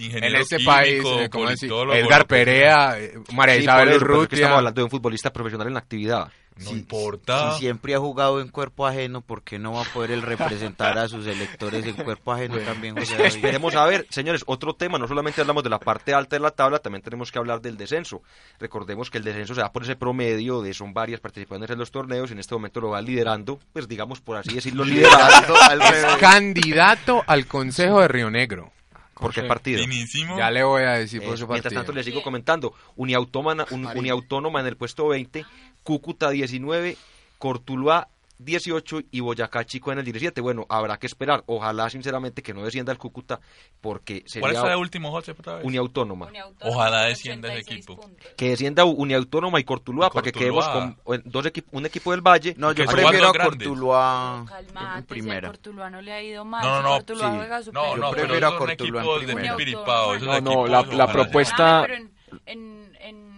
En 0.00 0.34
este 0.34 0.56
químico, 0.56 0.72
país, 0.72 1.02
eh, 1.04 1.28
¿cómo 1.30 1.48
decir? 1.48 1.68
politólogo, 1.68 1.94
Edgar. 1.94 2.26
Perea, 2.26 2.98
eh, 3.00 3.14
María 3.32 3.54
Sí, 3.54 3.60
Isabel 3.62 3.94
Urrutia. 3.96 4.36
estamos 4.36 4.58
hablando 4.58 4.80
de 4.80 4.84
un 4.84 4.90
futbolista 4.90 5.32
profesional 5.32 5.68
en 5.68 5.74
la 5.74 5.78
actividad. 5.80 6.28
No 6.58 6.70
Si- 6.70 6.74
importa. 6.76 7.52
Si 7.52 7.58
siempre 7.60 7.94
ha 7.94 7.98
jugado 7.98 8.40
en 8.40 8.48
cuerpo 8.48 8.86
ajeno, 8.86 9.20
¿por 9.20 9.42
qué 9.42 9.58
no 9.58 9.72
va 9.74 9.82
a 9.82 9.84
poder 9.84 10.10
él 10.10 10.22
representar 10.22 10.96
a 10.96 11.06
sus 11.06 11.26
electores 11.26 11.84
en 11.84 11.94
cuerpo 11.96 12.32
ajeno 12.32 12.56
también? 12.60 12.96
José 12.96 13.12
David? 13.12 13.26
Esperemos 13.26 13.74
a 13.76 13.84
ver, 13.84 14.06
señores, 14.08 14.42
otro 14.46 14.74
tema, 14.74 14.98
no 14.98 15.06
solamente 15.06 15.42
hablamos 15.42 15.62
de 15.64 15.68
la 15.70 15.78
parte 15.78 16.14
alta 16.14 16.34
de 16.36 16.40
la 16.40 16.50
tabla, 16.52 16.78
también 16.78 17.02
tenemos 17.02 17.30
que 17.30 17.38
hablar 17.38 17.60
del 17.60 17.76
descenso. 17.76 18.22
Recordemos 18.58 19.10
que 19.10 19.18
el 19.18 19.24
descenso 19.24 19.54
se 19.54 19.60
da 19.60 19.70
por 19.70 19.82
ese 19.82 19.96
promedio 19.96 20.62
de 20.62 20.72
son 20.72 20.94
varias 20.94 21.20
participaciones 21.20 21.68
en 21.68 21.78
los 21.78 21.90
torneos 21.90 22.30
y 22.30 22.32
en 22.32 22.38
este 22.38 22.54
momento 22.54 22.80
lo 22.80 22.88
va 22.90 23.02
liderando, 23.02 23.58
pues 23.74 23.86
digamos 23.86 24.20
por 24.22 24.38
así 24.38 24.54
decirlo, 24.54 24.84
liderando 24.86 25.54
al 25.60 26.18
candidato 26.18 27.22
al 27.26 27.46
consejo 27.46 28.00
de 28.00 28.08
Río 28.08 28.30
Negro. 28.30 28.72
por 29.14 29.32
qué 29.32 29.42
partido. 29.44 29.80
Finísimo. 29.80 30.36
Ya 30.36 30.50
le 30.50 30.62
voy 30.62 30.82
a 30.82 30.90
decir 30.92 31.20
por 31.22 31.34
Eso, 31.34 31.46
su 31.46 31.48
mientras 31.48 31.72
partido. 31.72 31.80
tanto 31.82 31.92
les 31.92 32.04
sigo 32.04 32.22
comentando, 32.22 32.74
Uniautónoma, 32.96 33.64
un- 33.70 33.86
Uniautónoma 33.86 34.60
en 34.60 34.66
el 34.66 34.76
puesto 34.76 35.08
20, 35.08 35.46
Cúcuta 35.86 36.30
19, 36.30 36.96
Cortuluá 37.38 38.08
18 38.38 39.00
y 39.12 39.20
Boyacá 39.20 39.64
Chico 39.64 39.92
en 39.92 39.98
el 40.00 40.04
17. 40.04 40.42
Bueno, 40.42 40.66
habrá 40.68 40.98
que 40.98 41.06
esperar. 41.06 41.42
Ojalá, 41.46 41.88
sinceramente, 41.88 42.42
que 42.42 42.52
no 42.52 42.62
descienda 42.64 42.92
el 42.92 42.98
Cúcuta 42.98 43.40
porque 43.80 44.20
¿Cuál 44.20 44.28
sería 44.30 44.50
está 44.58 44.72
el 44.72 44.76
último, 44.78 45.10
José, 45.10 45.30
otra 45.30 45.54
vez? 45.54 45.64
Uniautónoma. 45.64 46.26
Uniautónoma 46.26 46.76
Ojalá 46.76 47.04
descienda 47.04 47.48
ese 47.54 47.60
86 47.62 47.78
equipo. 47.78 47.96
puntos. 48.02 48.26
Que 48.36 48.50
descienda 48.50 48.84
Uniautónoma 48.84 49.58
y 49.58 49.64
Cortuluá 49.64 50.08
Y 50.08 50.10
para 50.10 50.22
que 50.24 50.32
Cortuluá. 50.32 50.64
quedemos 50.66 50.96
con 51.04 51.14
eh, 51.14 51.22
dos 51.24 51.46
equip- 51.46 51.64
un 51.72 51.86
equipo 51.86 52.10
del 52.10 52.20
Valle. 52.20 52.54
No, 52.58 52.72
yo 52.72 52.84
prefiero 52.84 53.28
a. 53.28 53.32
Cortuluá 53.32 54.44
Calmate, 54.46 54.96
en 54.98 55.02
si 55.02 55.06
primera. 55.08 55.48
Cortuluá 55.48 55.88
no 55.88 56.02
le 56.02 56.12
ha 56.12 56.22
ido 56.22 56.44
mal. 56.44 56.62
No, 56.62 56.76
no, 56.76 56.82
no, 56.82 56.88
Cortuluá 56.96 57.30
sí. 57.30 57.36
juega 57.38 57.60
No, 57.72 57.96
no, 57.96 58.10
pero 58.10 58.26
prefiero 58.26 58.48
a 58.48 58.58
Cortuluá 58.58 58.72
en 59.02 59.06
equipos 59.06 59.20
de 59.20 59.26
primera. 59.34 59.56
No, 59.56 60.40
no, 60.42 60.66
equipos 60.66 60.70
la- 60.70 60.82
la 60.82 61.06
propuesta- 61.12 61.80
Espérame, 61.82 62.10
pero 62.28 62.40
en, 62.44 62.60
en, 62.60 62.96
en 63.00 63.35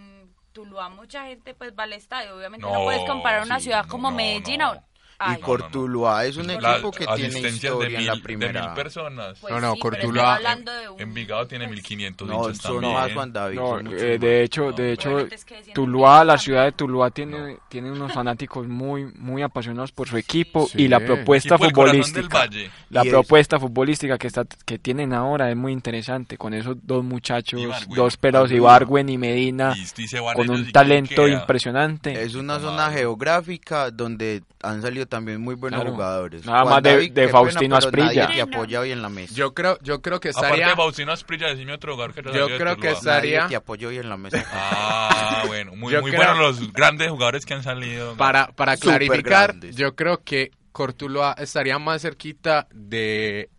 Tuluá 0.58 0.88
mucha 0.88 1.24
gente 1.26 1.54
pues 1.54 1.72
va 1.78 1.84
al 1.84 1.92
estadio. 1.92 2.34
Obviamente 2.34 2.66
no, 2.66 2.72
No, 2.72 2.82
puedes 2.82 3.08
comparar 3.08 3.44
una 3.44 3.58
sí, 3.58 3.66
ciudad 3.66 3.86
como 3.86 4.10
no, 4.10 4.16
Medellín 4.16 4.58
no. 4.58 4.74
Ay, 5.20 5.36
Y 5.38 5.40
Cortuluá 5.40 6.26
es 6.26 6.36
un 6.36 6.46
La- 6.46 6.54
equipo 6.76 6.92
que 6.92 7.04
tiene 7.04 7.12
asistencias 7.26 7.60
de 7.60 7.68
historia 7.68 7.98
en 7.98 8.06
la 8.06 8.12
mil- 8.14 8.22
De 8.22 8.28
mil 8.28 8.38
primera. 8.38 8.74
personas. 8.74 9.38
pues 9.40 9.52
No, 9.52 9.60
no, 9.60 9.74
sí, 9.74 9.80
Cortuluá- 9.80 10.38
un- 10.94 11.00
Envigado 11.00 11.46
tiene 11.48 11.64
pues, 11.64 11.74
1500 11.76 12.28
No, 12.28 12.34
hinchas 12.48 12.58
son 12.58 12.72
también. 12.74 12.92
más 12.94 13.12
Juan 13.12 13.32
David. 13.32 13.56
No, 13.56 13.66
son 13.70 13.84
muchos 13.86 14.02
eh, 14.02 14.10
más. 14.12 14.20
de 14.20 14.42
hecho, 14.44 14.64
No, 14.70 14.72
de 14.76 14.92
hecho, 14.92 15.18
es 15.18 15.44
que 15.44 15.62
Tuluá, 15.74 16.24
la 16.24 16.38
ciudad 16.38 16.64
de 16.66 16.72
Tuluá 16.72 17.10
tiene, 17.10 17.58
tiene 17.68 17.90
unos 17.90 18.12
fanáticos 18.12 18.68
muy, 18.68 19.06
muy 19.16 19.42
apasionados 19.42 19.90
por 19.90 20.08
su 20.08 20.16
equipo 20.16 20.66
Sí. 20.68 20.82
y 20.82 20.88
la 20.88 21.00
propuesta 21.00 21.56
Equipo 21.56 21.70
futbolística. 21.70 22.48
La 22.90 23.02
propuesta 23.02 23.58
futbolística 23.58 24.18
que 24.18 24.28
está 24.28 24.44
que 24.64 24.78
tienen 24.78 25.12
ahora 25.12 25.50
es 25.50 25.56
muy 25.56 25.72
interesante 25.72 26.38
con 26.38 26.54
esos 26.54 26.76
dos 26.82 27.02
muchachos, 27.02 27.60
Ibargüen. 27.60 27.96
dos 27.96 28.16
pelados 28.16 28.52
Ibargüen 28.52 29.08
y 29.08 29.18
Medina 29.18 29.74
y 29.76 30.06
con 30.34 30.48
un 30.50 30.70
talento 30.70 31.26
impresionante. 31.26 32.22
Es 32.22 32.36
una 32.36 32.60
zona 32.60 32.90
geográfica 32.92 33.90
donde 33.90 34.42
han 34.62 34.80
salido 34.82 35.07
también 35.08 35.40
muy 35.40 35.54
buenos 35.54 35.78
Claro. 35.80 35.92
jugadores. 35.94 36.44
Nada 36.46 36.62
Juan 36.62 36.74
más 36.74 36.82
de- 36.82 36.90
David, 36.92 37.12
de 37.12 37.28
Faustino 37.28 37.76
pena, 37.78 37.90
pero 37.90 38.04
nadie 38.04 38.20
Asprilla. 38.20 38.46
te 38.46 38.56
apoya 38.56 38.80
hoy 38.80 38.92
en 38.92 39.02
la 39.02 39.08
mesa. 39.08 39.34
Yo 39.34 39.54
creo, 39.54 39.78
yo 39.82 40.00
creo 40.02 40.20
que 40.20 40.28
Aparte 40.30 40.46
estaría... 40.46 40.68
de 40.68 40.76
Faustino 40.76 41.12
Asprilla, 41.12 41.48
decime 41.48 41.72
otro 41.72 41.92
lugar 41.92 42.12
que 42.14 42.22
Yo 42.22 42.46
creo 42.46 42.76
que 42.76 42.90
esa- 42.90 43.14
Nadie 43.16 43.30
estaría- 43.34 43.46
te 43.48 43.56
apoya 43.56 43.88
hoy 43.88 43.98
en 43.98 44.08
la 44.08 44.16
mesa. 44.16 44.36
Ah, 44.52 45.44
bueno, 45.46 45.72
muy, 45.74 45.92
muy 46.00 46.10
creo- 46.12 46.24
buenos 46.34 46.38
los 46.60 46.72
grandes 46.72 47.10
jugadores 47.10 47.44
que 47.46 47.54
han 47.54 47.62
salido. 47.62 48.16
Para, 48.16 48.48
para 48.52 48.76
clarificar, 48.76 49.48
grandes. 49.48 49.76
yo 49.76 49.94
creo 49.96 50.22
que 50.22 50.50
Cortuluá 50.72 51.34
estaría 51.38 51.78
más 51.78 52.02
cerquita 52.02 52.66
de, 52.72 53.50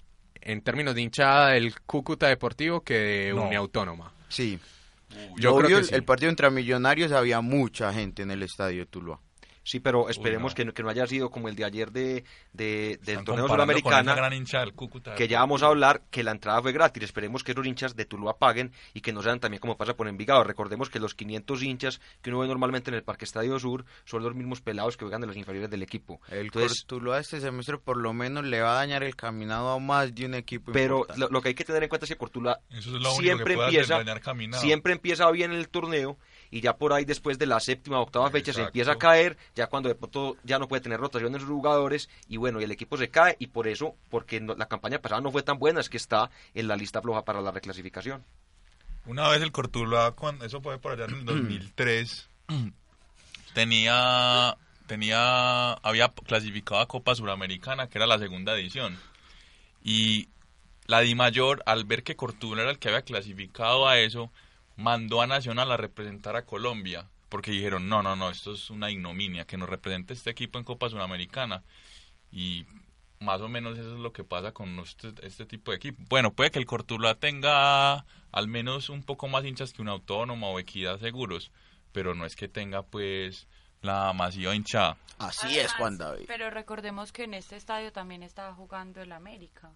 en 0.42 0.62
términos 0.62 0.96
de 0.96 1.02
hinchada, 1.02 1.50
del 1.50 1.74
Cúcuta 1.82 2.28
Deportivo 2.28 2.82
que 2.82 2.94
de 2.94 3.34
No. 3.34 3.44
Uniautónoma. 3.44 4.12
Sí. 4.30 4.60
Yo 5.38 5.54
Obvio, 5.56 5.66
creo 5.66 5.68
que 5.70 5.82
el- 5.84 5.86
sí. 5.86 5.96
el 5.96 6.04
partido 6.04 6.30
entre 6.30 6.50
Millonarios 6.52 7.12
había 7.12 7.42
mucha 7.42 7.92
gente 7.94 8.22
en 8.22 8.32
el 8.32 8.44
estadio 8.44 8.80
de 8.82 8.86
Tuluá. 8.86 9.20
Sí, 9.64 9.80
pero 9.80 10.10
esperemos 10.10 10.54
no. 10.54 10.56
que, 10.56 10.66
no, 10.66 10.74
que 10.74 10.84
no 10.84 10.90
haya 10.90 11.06
sido 11.06 11.30
como 11.30 11.48
el 11.50 11.56
de 11.56 11.66
ayer 11.66 11.92
de, 11.92 12.24
de- 12.54 13.00
del 13.04 13.24
torneo 13.24 13.48
Cúcuta. 14.74 15.16
que 15.16 15.28
ya 15.28 15.40
vamos 15.40 15.64
a 15.64 15.68
hablar 15.68 16.02
que 16.10 16.24
la 16.24 16.32
entrada 16.32 16.62
fue 16.62 16.72
gratis. 16.72 17.04
Esperemos 17.04 17.44
que 17.44 17.54
los 17.54 17.66
hinchas 17.66 17.96
de 17.96 18.06
Tuluá 18.06 18.38
paguen 18.38 18.72
y 18.94 19.02
que 19.02 19.14
no 19.14 19.22
sean 19.22 19.40
también 19.40 19.60
como 19.62 19.78
pasa 19.78 19.96
por 19.96 20.08
Envigado. 20.08 20.44
Recordemos 20.44 20.90
que 20.90 21.00
los 21.00 21.14
500 21.14 21.62
hinchas 21.64 22.02
que 22.22 22.30
uno 22.30 22.40
ve 22.40 22.48
normalmente 22.48 22.90
en 22.90 22.96
el 22.96 23.04
Parque 23.04 23.26
Estadio 23.26 23.60
Sur 23.60 23.86
son 24.06 24.24
los 24.24 24.34
mismos 24.34 24.62
pelados 24.62 24.98
que 24.98 25.06
juegan 25.06 25.22
de 25.22 25.28
los 25.28 25.38
inferiores 25.38 25.70
del 25.70 25.84
equipo. 25.84 26.20
El 26.30 26.46
Entonces, 26.48 26.86
Tuluá 26.88 27.20
este 27.20 27.40
semestre 27.40 27.78
por 27.78 27.98
lo 27.98 28.14
menos 28.14 28.46
le 28.46 28.62
va 28.62 28.72
a 28.72 28.76
dañar 28.76 29.04
el 29.04 29.16
caminado 29.16 29.70
a 29.72 29.80
más 29.80 30.14
de 30.16 30.26
un 30.26 30.34
equipo 30.36 30.72
pero 30.72 31.06
lo, 31.18 31.30
lo 31.30 31.42
que 31.42 31.50
hay 31.50 31.56
que 31.56 31.66
tener 31.66 31.84
en 31.84 31.90
cuenta 31.90 32.06
es 32.06 32.10
que 32.10 32.18
Cortuluá 32.18 32.60
Eso 32.70 32.98
es 32.98 33.18
siempre 33.18 33.54
empieza, 33.56 34.00
siempre 34.60 34.94
empieza 34.94 35.30
bien 35.32 35.52
el 35.52 35.70
torneo 35.70 36.18
y 36.52 36.62
ya 36.62 36.76
por 36.78 36.94
ahí 36.94 37.06
después 37.06 37.38
de 37.38 37.46
la 37.46 37.60
séptima 37.60 38.00
o 38.00 38.04
octava 38.04 38.30
fecha 38.32 38.52
se 38.54 38.62
empieza 38.68 38.92
a 38.94 38.98
caer, 38.98 39.38
ya 39.56 39.68
cuando 39.68 39.90
de 39.90 39.96
pronto 39.96 40.38
ya 40.44 40.58
no 40.60 40.68
puede 40.68 40.82
tener 40.82 41.00
rotación 41.00 41.34
en 41.34 41.40
sus 41.42 41.50
jugadores 41.50 42.10
y 42.28 42.38
bueno, 42.38 42.60
y 42.60 42.64
el 42.64 42.72
equipo 42.72 42.98
se 42.98 43.10
cae 43.10 43.36
y 43.40 43.48
por 43.48 43.68
eso, 43.68 43.96
porque 44.10 44.40
no- 44.42 44.56
la 44.56 44.68
campaña 44.68 45.00
pasada 45.00 45.22
no 45.22 45.32
fue 45.32 45.44
tan 45.44 45.60
buena, 45.60 45.80
es 45.80 45.90
que 45.90 45.98
está 45.98 46.30
en 46.54 46.68
la 46.68 46.76
lista 46.76 47.02
floja 47.02 47.24
para 47.24 47.42
la 47.42 47.52
reclasificación. 47.52 48.24
Una 49.06 49.30
vez 49.30 49.42
el 49.42 49.52
Cortuluá, 49.52 50.12
cuando, 50.12 50.46
eso 50.46 50.62
fue 50.62 50.78
por 50.80 50.92
allá 50.94 51.06
en 51.06 51.16
el 51.20 51.26
2003, 51.26 52.30
tenía, 53.54 54.58
tenía, 54.88 55.74
había 55.74 56.10
clasificado 56.10 56.82
a 56.82 56.88
Copa 56.88 57.16
Suramericana, 57.16 57.88
que 57.88 57.98
era 57.98 58.08
la 58.08 58.20
segunda 58.20 58.54
edición. 58.54 58.98
Y 59.84 60.30
la 60.88 61.00
Di 61.02 61.16
Mayor, 61.16 61.64
al 61.66 61.86
ver 61.86 62.04
que 62.04 62.16
Cortuluá 62.16 62.62
era 62.64 62.72
el 62.72 62.80
que 62.80 62.90
había 62.90 63.02
clasificado 63.04 63.88
a 63.88 64.00
eso, 64.00 64.32
mandó 64.80 65.22
a 65.22 65.28
Nacional 65.28 65.72
a 65.72 65.78
representar 65.78 66.36
a 66.36 66.46
Colombia. 66.46 67.08
Porque 67.28 67.52
dijeron, 67.52 67.88
no, 67.88 68.02
no, 68.02 68.16
no, 68.16 68.32
esto 68.32 68.54
es 68.54 68.72
una 68.72 68.90
ignominia, 68.90 69.46
que 69.46 69.58
nos 69.58 69.70
represente 69.70 70.14
este 70.14 70.32
equipo 70.32 70.58
en 70.58 70.64
Copa 70.64 70.90
Suramericana. 70.90 71.64
Y 72.32 72.66
más 73.20 73.42
o 73.42 73.50
menos 73.50 73.78
eso 73.78 73.94
es 73.94 74.00
lo 74.00 74.14
que 74.14 74.24
pasa 74.24 74.52
con 74.52 74.80
este, 74.80 75.14
este 75.22 75.46
tipo 75.46 75.72
de 75.72 75.78
equipo. 75.78 76.02
Bueno, 76.10 76.32
puede 76.32 76.50
que 76.50 76.58
el 76.58 76.66
Cortuluá 76.66 77.16
tenga 77.16 78.06
al 78.32 78.48
menos 78.48 78.90
un 78.90 79.04
poco 79.04 79.28
más 79.28 79.46
hinchas 79.46 79.74
que 79.74 79.82
un 79.82 79.90
autónomo 79.90 80.52
o 80.52 80.60
equidad 80.60 81.00
seguros, 81.00 81.52
pero 81.92 82.16
no 82.16 82.26
es 82.26 82.36
que 82.36 82.48
tenga 82.48 82.82
pues 82.82 83.48
la 83.82 84.12
masiva 84.14 84.56
hinchada. 84.56 84.98
Así 85.20 85.60
es, 85.60 85.74
Juan 85.74 85.98
David. 85.98 86.26
Pero 86.28 86.50
recordemos 86.50 87.12
que 87.12 87.26
en 87.26 87.34
este 87.34 87.58
estadio 87.58 87.92
también 87.92 88.24
estaba 88.24 88.56
jugando 88.56 89.02
el 89.02 89.12
América. 89.12 89.72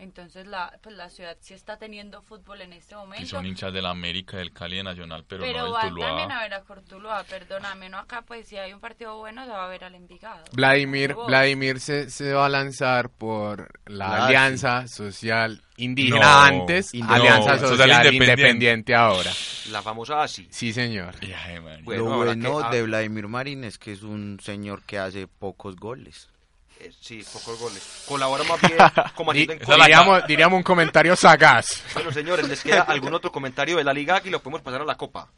Entonces 0.00 0.46
la, 0.46 0.78
pues 0.80 0.94
la 0.94 1.10
ciudad 1.10 1.36
sí 1.40 1.54
está 1.54 1.76
teniendo 1.76 2.22
fútbol 2.22 2.60
en 2.60 2.72
este 2.72 2.94
momento. 2.94 3.24
Y 3.24 3.26
son 3.26 3.44
hinchas 3.44 3.72
de 3.72 3.82
la 3.82 3.90
América, 3.90 4.36
del 4.36 4.52
Cali 4.52 4.76
de 4.76 4.84
Nacional, 4.84 5.24
pero, 5.26 5.42
pero 5.42 5.58
no 5.58 5.64
del 5.64 5.72
van 5.72 5.88
Tuluá. 5.88 6.06
también 6.06 6.30
a 6.30 6.40
ver 6.42 6.54
a 6.54 6.60
Cortuluá, 6.62 7.24
perdóname, 7.24 7.88
no 7.88 7.98
acá 7.98 8.22
pues 8.22 8.46
si 8.46 8.56
hay 8.56 8.72
un 8.72 8.78
partido 8.78 9.16
bueno 9.18 9.44
se 9.44 9.50
va 9.50 9.64
a 9.64 9.68
ver 9.68 9.82
al 9.82 9.96
Envigado. 9.96 10.44
Vladimir. 10.52 11.16
Vladimir 11.26 11.80
se, 11.80 12.10
se 12.10 12.32
va 12.32 12.46
a 12.46 12.48
lanzar 12.48 13.10
por 13.10 13.68
la 13.86 14.06
Ah, 14.06 14.26
Alianza 14.28 14.86
Social 14.86 15.62
Indígena 15.78 16.20
No, 16.20 16.38
antes, 16.60 16.94
no, 16.94 17.12
Alianza 17.12 17.58
Social 17.58 17.68
Social, 17.68 17.88
Independiente. 18.06 18.24
Independiente. 18.32 18.94
ahora. 18.94 19.30
La 19.70 19.82
famosa 19.82 20.22
ASI. 20.22 20.46
Sí, 20.50 20.72
señor. 20.72 21.14
Ay, 21.22 21.58
Bueno, 21.82 22.04
lo 22.04 22.16
bueno 22.18 22.60
que- 22.60 22.64
ah. 22.66 22.70
de 22.70 22.82
Vladimir 22.84 23.26
Marín 23.26 23.64
es 23.64 23.78
que 23.78 23.92
es 23.92 24.02
un 24.04 24.38
señor 24.40 24.82
que 24.84 24.98
hace 25.00 25.26
pocos 25.26 25.74
goles. 25.76 26.28
Eh, 26.80 26.92
sí, 27.00 27.24
pocos 27.32 27.58
goles. 27.58 28.04
Colabora 28.06 28.44
más 28.44 28.60
bien 28.60 28.76
como 29.14 29.32
diríamos, 29.32 30.26
diríamos 30.26 30.56
un 30.56 30.62
comentario 30.62 31.16
sagaz. 31.16 31.82
Bueno, 31.94 32.12
señores, 32.12 32.48
¿les 32.48 32.62
queda 32.62 32.82
algún 32.82 33.14
otro 33.14 33.32
comentario 33.32 33.76
de 33.76 33.84
la 33.84 33.92
Liga? 33.92 34.16
Aquí 34.16 34.30
lo 34.30 34.40
podemos 34.40 34.62
pasar 34.62 34.82
a 34.82 34.84
la 34.84 34.96
Copa. 34.96 35.28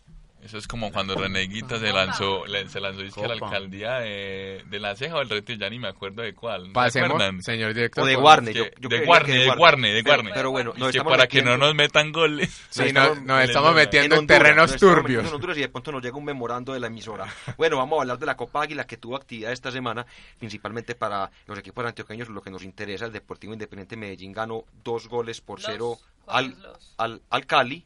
Eso 0.42 0.56
es 0.56 0.66
como 0.66 0.90
cuando 0.90 1.14
Reneguita 1.14 1.78
se 1.78 1.92
lanzó, 1.92 2.46
le- 2.46 2.66
se 2.68 2.80
lanzó 2.80 3.02
dizque 3.02 3.22
a 3.24 3.28
la 3.28 3.34
alcaldía 3.34 3.98
de, 4.00 4.64
de 4.68 4.80
La 4.80 4.96
Ceja 4.96 5.16
o 5.16 5.20
el 5.20 5.28
Retiro, 5.28 5.58
ya 5.60 5.68
ni 5.68 5.78
me 5.78 5.88
acuerdo 5.88 6.22
de 6.22 6.34
cuál. 6.34 6.68
¿No 6.68 6.72
Pasemos, 6.72 7.22
señor 7.44 7.74
director. 7.74 8.04
O 8.04 8.06
de 8.06 8.16
Guarne, 8.16 8.52
Que- 8.52 8.58
yo, 8.58 8.64
yo 8.80 8.88
de 8.88 9.04
Guarne, 9.04 9.32
que 9.34 9.38
de 9.38 9.54
Guarne, 9.54 9.88
de 9.92 10.02
Pero- 10.02 10.14
Guarne. 10.16 10.30
Pero 10.34 10.50
bueno, 10.50 10.72
Es 10.72 10.78
nos 10.78 10.90
que 10.90 10.96
estamos 10.98 11.10
para 11.12 11.26
que 11.26 11.42
no 11.42 11.58
nos 11.58 11.74
metan 11.74 12.10
goles. 12.10 12.50
Sí, 12.70 12.80
Nos 12.84 12.92
no- 12.94 13.00
estamos- 13.02 13.18
en 13.18 13.30
Honduras. 13.56 13.74
metiendo 13.74 14.14
en, 14.14 14.18
Honduras, 14.20 14.42
terrenos 14.42 14.76
turbios. 14.76 15.02
metiendo 15.04 15.28
en 15.28 15.34
Honduras 15.34 15.56
y 15.58 15.60
de 15.60 15.68
pronto 15.68 15.92
nos 15.92 16.02
llega 16.02 16.16
un 16.16 16.24
memorando 16.24 16.72
de 16.72 16.80
la 16.80 16.86
emisora. 16.86 17.26
Bueno, 17.58 17.76
vamos 17.76 17.98
a 17.98 18.02
hablar 18.02 18.18
de 18.18 18.26
la 18.26 18.36
Copa 18.36 18.62
Águila 18.62 18.86
que 18.86 18.96
tuvo 18.96 19.16
actividad 19.16 19.52
esta 19.52 19.70
semana, 19.70 20.06
principalmente 20.38 20.94
para 20.94 21.30
los 21.46 21.58
equipos 21.58 21.84
antioqueños, 21.84 22.28
lo 22.30 22.40
que 22.40 22.50
nos 22.50 22.62
interesa, 22.64 23.04
el 23.04 23.12
Deportivo 23.12 23.52
Independiente 23.52 23.96
Medellín 23.96 24.32
ganó 24.32 24.64
dos 24.82 25.06
goles 25.06 25.40
por 25.42 25.58
Los, 25.58 25.66
cero 25.70 25.98
¿cuáles 26.24 26.54
al, 26.56 26.76
al, 26.96 27.22
al 27.28 27.46
Cali. 27.46 27.84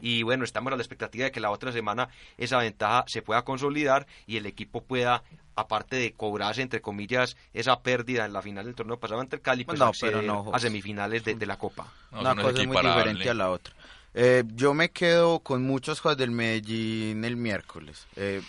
Y 0.00 0.22
bueno, 0.22 0.44
estamos 0.44 0.72
a 0.72 0.76
la 0.76 0.82
expectativa 0.82 1.24
de 1.24 1.32
que 1.32 1.40
la 1.40 1.50
otra 1.50 1.72
semana 1.72 2.08
esa 2.38 2.58
ventaja 2.58 3.04
se 3.06 3.22
pueda 3.22 3.42
consolidar 3.42 4.06
y 4.26 4.36
el 4.36 4.46
equipo 4.46 4.82
pueda, 4.82 5.22
aparte 5.54 5.96
de 5.96 6.12
cobrarse, 6.12 6.62
entre 6.62 6.80
comillas, 6.80 7.36
esa 7.54 7.80
pérdida 7.80 8.24
en 8.24 8.32
la 8.32 8.42
final 8.42 8.66
del 8.66 8.74
torneo 8.74 8.98
pasado 8.98 9.20
ante 9.20 9.36
el 9.36 9.42
Cali, 9.42 9.64
pues 9.64 9.78
No, 9.78 9.86
acceder 9.86 10.20
pero 10.20 10.26
no, 10.26 10.50
a 10.54 10.58
semifinales 10.58 11.24
de, 11.24 11.34
de 11.34 11.46
la 11.46 11.58
Copa. 11.58 11.92
No, 12.12 12.20
Una 12.20 12.34
cosa 12.34 12.62
es 12.62 12.66
muy 12.66 12.76
diferente 12.76 13.30
a 13.30 13.34
la 13.34 13.50
otra. 13.50 13.74
Eh, 14.18 14.44
yo 14.54 14.72
me 14.72 14.90
quedo 14.90 15.40
con 15.40 15.62
muchas 15.62 16.00
cosas 16.00 16.16
del 16.16 16.30
Medellín 16.30 17.24
el 17.24 17.36
miércoles. 17.36 18.06
Eh, 18.16 18.40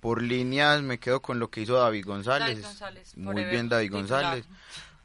por 0.00 0.22
líneas 0.22 0.82
me 0.82 0.98
quedo 0.98 1.20
con 1.20 1.40
lo 1.40 1.50
que 1.50 1.62
hizo 1.62 1.74
David 1.74 2.04
González. 2.06 2.48
David 2.48 2.64
González, 2.64 3.16
Muy 3.16 3.44
bien 3.44 3.68
David 3.68 3.90
titular. 3.90 4.42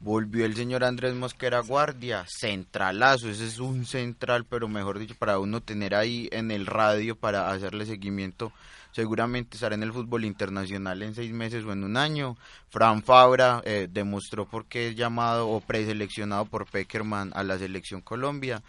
Volvió 0.03 0.45
el 0.45 0.55
señor 0.55 0.83
Andrés 0.83 1.13
Mosquera 1.13 1.59
Guardia, 1.59 2.25
centralazo, 2.27 3.29
ese 3.29 3.45
es 3.45 3.59
un 3.59 3.85
central, 3.85 4.45
pero 4.45 4.67
mejor 4.67 4.97
dicho, 4.97 5.13
para 5.13 5.37
uno 5.37 5.61
tener 5.61 5.93
ahí 5.93 6.27
en 6.31 6.49
el 6.49 6.65
radio 6.65 7.15
para 7.15 7.51
hacerle 7.51 7.85
seguimiento, 7.85 8.51
seguramente 8.93 9.57
estará 9.57 9.75
en 9.75 9.83
el 9.83 9.93
fútbol 9.93 10.25
internacional 10.25 11.03
en 11.03 11.13
seis 11.13 11.31
meses 11.31 11.63
o 11.65 11.71
en 11.71 11.83
un 11.83 11.97
año. 11.97 12.35
Fran 12.69 13.03
Fabra 13.03 13.61
eh, 13.63 13.87
demostró 13.91 14.47
por 14.47 14.65
qué 14.65 14.87
es 14.87 14.95
llamado 14.95 15.47
o 15.47 15.61
preseleccionado 15.61 16.45
por 16.45 16.65
Peckerman 16.65 17.29
a 17.35 17.43
la 17.43 17.59
selección 17.59 18.01
Colombia, 18.01 18.63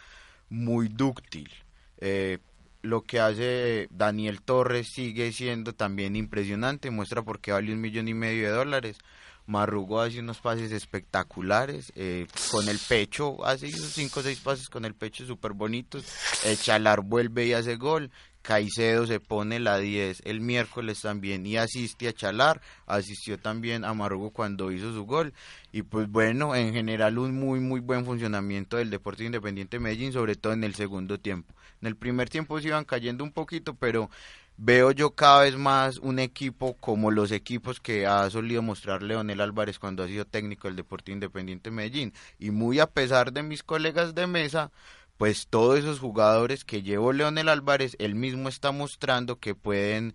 muy 0.50 0.88
dúctil. 0.88 1.48
Eh, 1.96 2.40
lo 2.82 3.04
que 3.04 3.20
hace 3.20 3.88
Daniel 3.90 4.42
Torres 4.42 4.88
sigue 4.92 5.32
siendo 5.32 5.72
también 5.72 6.14
impresionante, 6.14 6.90
muestra 6.90 7.22
por 7.22 7.40
qué 7.40 7.52
vale 7.52 7.72
un 7.72 7.80
millón 7.80 8.06
y 8.08 8.12
medio 8.12 8.50
de 8.50 8.54
dólares. 8.54 8.98
Marrugo 9.46 10.00
hace 10.00 10.20
unos 10.20 10.38
pases 10.38 10.72
espectaculares, 10.72 11.92
eh, 11.96 12.26
con 12.50 12.68
el 12.68 12.78
pecho, 12.78 13.44
hace 13.44 13.66
esos 13.66 13.92
cinco 13.92 14.20
o 14.20 14.22
seis 14.22 14.38
pases 14.40 14.68
con 14.68 14.85
el 14.85 14.94
pecho 14.94 15.26
súper 15.26 15.52
bonitos. 15.52 16.05
Echalar 16.44 17.02
vuelve 17.02 17.46
y 17.46 17.52
hace 17.52 17.76
gol. 17.76 18.11
Caicedo 18.42 19.07
se 19.07 19.20
pone 19.20 19.61
la 19.61 19.78
10 19.78 20.22
el 20.24 20.40
miércoles 20.40 21.00
también 21.00 21.46
y 21.46 21.57
asiste 21.57 22.09
a 22.09 22.12
Chalar, 22.12 22.61
asistió 22.87 23.38
también 23.38 23.85
a 23.85 23.94
Marrugo 23.94 24.31
cuando 24.31 24.72
hizo 24.72 24.92
su 24.92 25.07
gol. 25.07 25.33
Y 25.70 25.83
pues 25.83 26.09
bueno, 26.09 26.55
en 26.57 26.72
general 26.72 27.18
un 27.18 27.38
muy 27.38 27.61
muy 27.61 27.81
buen 27.81 28.05
funcionamiento 28.05 28.76
del 28.76 28.90
Deportivo 28.90 29.26
Independiente 29.26 29.76
de 29.76 29.81
Medellín, 29.81 30.12
sobre 30.12 30.35
todo 30.35 30.52
en 30.52 30.64
el 30.64 30.74
segundo 30.74 31.18
tiempo. 31.18 31.55
En 31.81 31.88
el 31.88 31.96
primer 31.96 32.28
tiempo 32.28 32.61
se 32.61 32.68
iban 32.68 32.85
cayendo 32.85 33.24
un 33.24 33.33
poquito, 33.33 33.74
pero 33.74 34.11
veo 34.56 34.90
yo 34.92 35.10
cada 35.14 35.42
vez 35.42 35.56
más 35.56 35.98
un 35.98 36.18
equipo 36.18 36.74
como 36.78 37.10
los 37.10 37.32
equipos 37.32 37.80
que 37.80 38.06
ha 38.06 38.28
solido 38.30 38.62
mostrar 38.62 39.02
Leonel 39.02 39.40
Álvarez 39.40 39.78
cuando 39.78 40.02
ha 40.02 40.06
sido 40.06 40.24
técnico 40.24 40.68
del 40.68 40.76
Deportivo 40.76 41.14
Independiente 41.14 41.70
de 41.70 41.76
Medellín. 41.76 42.12
Y 42.38 42.50
muy 42.50 42.78
a 42.80 42.86
pesar 42.86 43.32
de 43.32 43.42
mis 43.42 43.62
colegas 43.62 44.14
de 44.14 44.26
mesa, 44.26 44.70
pues 45.16 45.46
todos 45.48 45.78
esos 45.78 45.98
jugadores 46.00 46.64
que 46.64 46.82
llevó 46.82 47.12
Leonel 47.12 47.48
Álvarez, 47.48 47.96
él 47.98 48.14
mismo 48.14 48.48
está 48.48 48.72
mostrando 48.72 49.38
que 49.38 49.54
pueden 49.54 50.14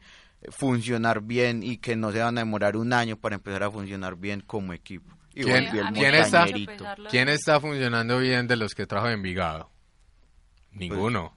funcionar 0.49 1.21
bien 1.21 1.63
y 1.63 1.77
que 1.77 1.95
no 1.95 2.11
se 2.11 2.19
van 2.19 2.37
a 2.37 2.41
demorar 2.41 2.77
un 2.77 2.93
año 2.93 3.17
para 3.17 3.35
empezar 3.35 3.63
a 3.63 3.71
funcionar 3.71 4.15
bien 4.17 4.41
como 4.41 4.73
equipo. 4.73 5.13
Y 5.33 5.43
¿Quién- 5.43 5.65
está-. 6.15 6.55
¿Quién 7.09 7.27
está 7.29 7.59
funcionando 7.59 8.17
bien 8.19 8.47
de 8.47 8.55
los 8.55 8.73
que 8.73 8.85
trajo 8.87 9.07
de 9.07 9.13
Envigado? 9.13 9.69
Ninguno. 10.71 11.33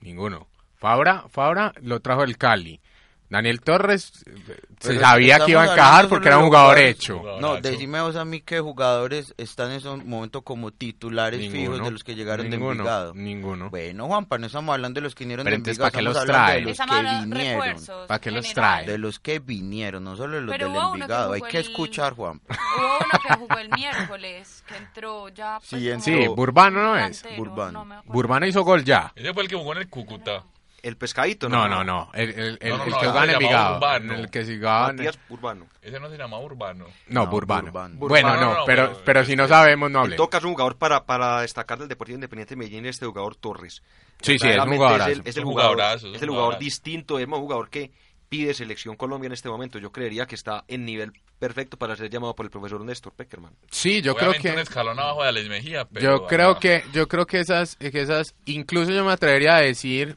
Ninguno. 0.00 0.48
Fabra, 0.78 1.24
Fabra 1.30 1.72
lo 1.82 2.00
trajo 2.00 2.22
el 2.22 2.36
Cali. 2.36 2.80
Daniel 3.28 3.60
Torres 3.60 4.12
eh, 4.26 4.32
se 4.78 4.88
Pero 4.90 5.00
sabía 5.00 5.40
que 5.40 5.50
iba 5.50 5.62
a 5.62 5.72
encajar 5.72 6.06
porque 6.08 6.28
era 6.28 6.36
un 6.38 6.44
de 6.44 6.48
jugador 6.48 6.78
hecho. 6.78 7.20
No, 7.40 7.56
decime 7.60 8.00
vos 8.00 8.14
a 8.14 8.24
mí 8.24 8.40
qué 8.40 8.60
jugadores 8.60 9.34
están 9.36 9.72
en 9.72 9.78
ese 9.78 9.88
momento 9.88 10.42
como 10.42 10.70
titulares 10.70 11.50
fijos 11.50 11.82
de 11.82 11.90
los 11.90 12.04
que 12.04 12.14
llegaron 12.14 12.48
de 12.48 12.50
ninguno, 12.56 12.72
Envigado. 12.82 13.14
Ninguno. 13.16 13.70
Bueno, 13.70 14.06
Juanpa, 14.06 14.38
no 14.38 14.46
estamos 14.46 14.72
hablando 14.72 15.00
de 15.00 15.02
los 15.06 15.16
que 15.16 15.24
vinieron 15.24 15.42
Pero 15.42 15.56
de 15.56 15.70
Envigado, 15.70 15.90
¿para 15.90 15.90
qué 15.90 15.98
estamos 16.08 16.14
los 16.14 16.22
hablando 16.22 16.46
trae? 16.46 16.54
de 16.54 16.66
los 16.68 16.78
que 16.78 16.94
de 16.94 17.24
vinieron. 17.26 18.06
¿Para 18.06 18.20
qué 18.20 18.30
los 18.30 18.52
trae? 18.54 18.86
De 18.86 18.98
los 18.98 19.18
que 19.18 19.38
vinieron, 19.40 20.04
no 20.04 20.14
solo 20.14 20.36
de 20.36 20.42
los 20.42 20.52
Pero 20.56 20.68
del 20.70 20.76
Envigado. 20.84 21.32
Hay 21.32 21.42
que 21.42 21.58
escuchar, 21.58 22.12
Juanpa. 22.14 22.54
Hubo 22.54 22.86
uno 22.86 23.20
que 23.26 23.34
jugó 23.40 23.58
el 23.58 23.70
miércoles, 23.70 24.62
que 24.68 24.76
entró 24.76 25.28
ya. 25.30 25.58
Pues, 25.58 25.68
Sí, 25.82 25.88
en- 25.90 26.00
como 26.00 26.04
Sí, 26.04 26.28
Burbano 26.28 26.80
no 26.80 26.96
es. 26.96 27.24
Burbano. 27.36 27.84
no. 27.84 28.02
Burbano 28.04 28.46
hizo 28.46 28.62
gol 28.62 28.84
ya. 28.84 29.12
Ese 29.16 29.34
fue 29.34 29.42
el 29.42 29.48
que 29.48 29.56
jugó 29.56 29.72
en 29.72 29.78
el 29.78 29.88
Cúcuta. 29.88 30.44
El 30.86 30.96
pescadito, 30.96 31.48
No, 31.48 31.66
no, 31.68 31.82
no. 31.82 32.10
El, 32.14 32.30
el, 32.30 32.58
el, 32.60 32.70
No, 32.70 32.76
no, 32.78 32.84
el 32.84 32.90
no, 32.90 32.98
que 33.00 33.06
Envigado. 33.32 33.76
Urbano. 33.76 34.14
El 34.14 34.30
que 34.30 34.44
en- 34.90 34.96
Matías 34.96 35.18
Urbano. 35.28 35.66
Ese 35.82 35.98
no 35.98 36.08
se 36.08 36.16
llamaba 36.16 36.42
Urbano. 36.44 36.84
No, 37.08 37.24
No, 37.24 37.26
Burbano. 37.26 37.64
Burbano. 37.72 37.96
Bueno, 37.98 38.34
no, 38.36 38.54
no, 38.58 38.64
pero, 38.66 38.86
pero- 38.90 39.02
pero 39.04 39.24
si 39.24 39.34
no 39.34 39.48
sabemos, 39.48 39.90
no 39.90 39.98
En 39.98 40.04
hable. 40.04 40.16
todo 40.16 40.30
caso, 40.30 40.46
un 40.46 40.54
jugador 40.54 40.76
para, 40.76 41.04
para 41.04 41.40
destacar 41.40 41.78
del 41.78 41.88
Deportivo 41.88 42.14
Independiente 42.16 42.54
de 42.54 42.58
Medellín 42.58 42.86
este 42.86 43.04
jugador 43.04 43.34
Torres. 43.34 43.82
Sí, 44.20 44.38
sí, 44.38 44.48
es 44.48 44.56
un 44.58 44.76
jugadorazo. 44.76 45.10
Es 45.10 45.18
el, 45.18 45.26
es 45.26 45.36
el 45.36 45.44
Un 45.44 45.50
jugador, 45.52 45.80
es 45.80 46.02
el 46.04 46.10
jugador 46.12 46.28
jugadorazo. 46.28 46.58
distinto, 46.60 47.18
es 47.18 47.26
un 47.26 47.32
jugador 47.32 47.68
que 47.68 47.90
pide 48.28 48.54
selección 48.54 48.96
Colombia 48.96 49.26
en 49.26 49.32
este 49.32 49.48
momento. 49.48 49.78
Yo 49.78 49.90
creería 49.92 50.26
que 50.26 50.34
está 50.36 50.64
en 50.68 50.84
nivel 50.84 51.12
perfecto 51.38 51.76
para 51.76 51.94
ser 51.96 52.10
llamado 52.10 52.34
por 52.34 52.46
el 52.46 52.50
profesor 52.50 52.80
Néstor 52.84 53.12
Peckerman. 53.12 53.52
Sí, 53.70 54.02
yo 54.02 54.14
creo 54.16 54.32
que... 54.32 54.50
un 54.50 54.58
escalón 54.58 54.98
abajo 54.98 55.22
de 55.22 55.28
Alex 55.28 55.48
Mejía, 55.48 55.84
pero... 55.84 56.00
Yo 56.20 56.26
creo 56.26 56.58
que 56.58 56.82
yo 56.92 57.06
creo 57.08 57.26
que 57.26 57.40
esas 57.40 57.76
que 57.76 58.00
esas 58.00 58.34
incluso 58.44 58.90
yo 58.90 59.04
me 59.04 59.12
atrevería 59.12 59.56
a 59.56 59.60
decir 59.60 60.16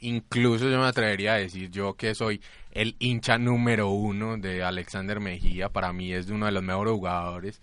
incluso 0.00 0.68
yo 0.68 0.78
me 0.78 0.86
atrevería 0.86 1.34
a 1.34 1.38
decir 1.38 1.70
yo 1.70 1.94
que 1.94 2.14
soy 2.14 2.40
el 2.72 2.96
hincha 2.98 3.38
número 3.38 3.88
uno 3.90 4.36
de 4.36 4.62
Alexander 4.62 5.20
Mejía 5.20 5.68
para 5.68 5.92
mí 5.92 6.12
es 6.12 6.30
uno 6.30 6.46
de 6.46 6.52
los 6.52 6.62
mejores 6.62 6.92
jugadores 6.94 7.60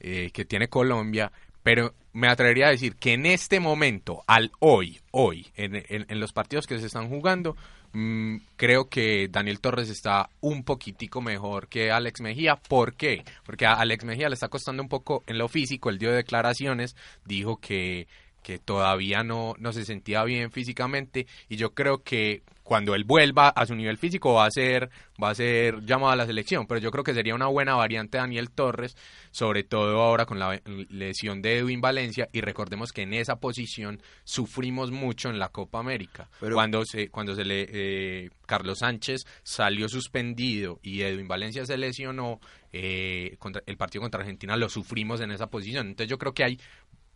eh, 0.00 0.30
que 0.32 0.44
tiene 0.44 0.68
Colombia 0.68 1.32
pero 1.62 1.94
me 2.12 2.28
atrevería 2.28 2.66
a 2.66 2.70
decir 2.70 2.96
que 2.96 3.12
en 3.12 3.26
este 3.26 3.60
momento 3.60 4.22
al 4.26 4.50
hoy 4.58 5.00
hoy 5.10 5.46
en, 5.56 6.20
los 6.20 6.32
partidos 6.32 6.66
que 6.66 6.78
se 6.78 6.86
están 6.86 7.08
jugando 7.08 7.56
mm, 7.92 8.36
creo 8.56 8.88
que 8.88 9.28
Daniel 9.28 9.60
Torres 9.60 9.90
está 9.90 10.30
un 10.40 10.64
poquitico 10.64 11.20
mejor 11.20 11.68
que 11.68 11.90
Alex 11.90 12.20
Mejía. 12.20 12.56
¿Por 12.56 12.94
qué? 12.94 13.24
Porque 13.44 13.66
a 13.66 13.74
Alex 13.74 14.04
Mejía 14.04 14.28
le 14.28 14.34
está 14.34 14.48
costando 14.48 14.82
un 14.82 14.88
poco 14.88 15.22
en 15.26 15.38
lo 15.38 15.48
físico. 15.48 15.90
Él 15.90 15.98
dio 15.98 16.12
declaraciones, 16.12 16.96
dijo 17.24 17.58
que, 17.58 18.06
que 18.42 18.58
todavía 18.58 19.22
no, 19.22 19.54
no 19.58 19.72
se 19.72 19.84
sentía 19.84 20.24
bien 20.24 20.50
físicamente 20.50 21.26
y 21.48 21.56
yo 21.56 21.74
creo 21.74 22.02
que 22.02 22.42
cuando 22.62 22.94
él 22.94 23.02
vuelva 23.02 23.48
a 23.48 23.66
su 23.66 23.74
nivel 23.74 23.98
físico 23.98 24.34
va 24.34 24.44
a 24.46 24.50
ser 24.50 24.90
va 25.22 25.30
a 25.30 25.34
ser 25.34 25.84
llamado 25.84 26.12
a 26.12 26.16
la 26.16 26.24
selección, 26.24 26.66
pero 26.68 26.80
yo 26.80 26.92
creo 26.92 27.02
que 27.02 27.12
sería 27.14 27.34
una 27.34 27.48
buena 27.48 27.74
variante 27.74 28.18
Daniel 28.18 28.50
Torres, 28.50 28.96
sobre 29.32 29.64
todo 29.64 30.00
ahora 30.00 30.24
con 30.24 30.38
la 30.38 30.60
lesión 30.88 31.42
de 31.42 31.58
Edwin 31.58 31.80
Valencia 31.80 32.28
y 32.32 32.40
recordemos 32.42 32.92
que 32.92 33.02
en 33.02 33.12
esa 33.12 33.36
posición 33.40 34.00
sufrimos 34.24 34.92
mucho 34.92 35.28
en 35.30 35.38
la 35.40 35.48
Copa 35.48 35.80
América. 35.80 36.28
Pero- 36.38 36.54
cuando 36.54 36.84
se 36.84 37.08
cuando 37.10 37.34
se 37.34 37.44
le 37.44 37.66
eh, 37.68 38.30
Carlos 38.46 38.78
Sánchez 38.78 39.26
salió 39.42 39.88
suspendido 39.88 40.78
y 40.82 41.02
Edwin 41.02 41.28
Valencia 41.28 41.66
se 41.66 41.76
lesionó, 41.76 42.40
eh, 42.72 43.34
contra, 43.40 43.62
el 43.66 43.76
partido 43.76 44.02
contra 44.02 44.20
Argentina 44.20 44.56
lo 44.56 44.68
sufrimos 44.68 45.20
en 45.20 45.32
esa 45.32 45.48
posición. 45.48 45.88
Entonces 45.88 46.08
yo 46.08 46.18
creo 46.18 46.34
que 46.34 46.44
hay 46.44 46.60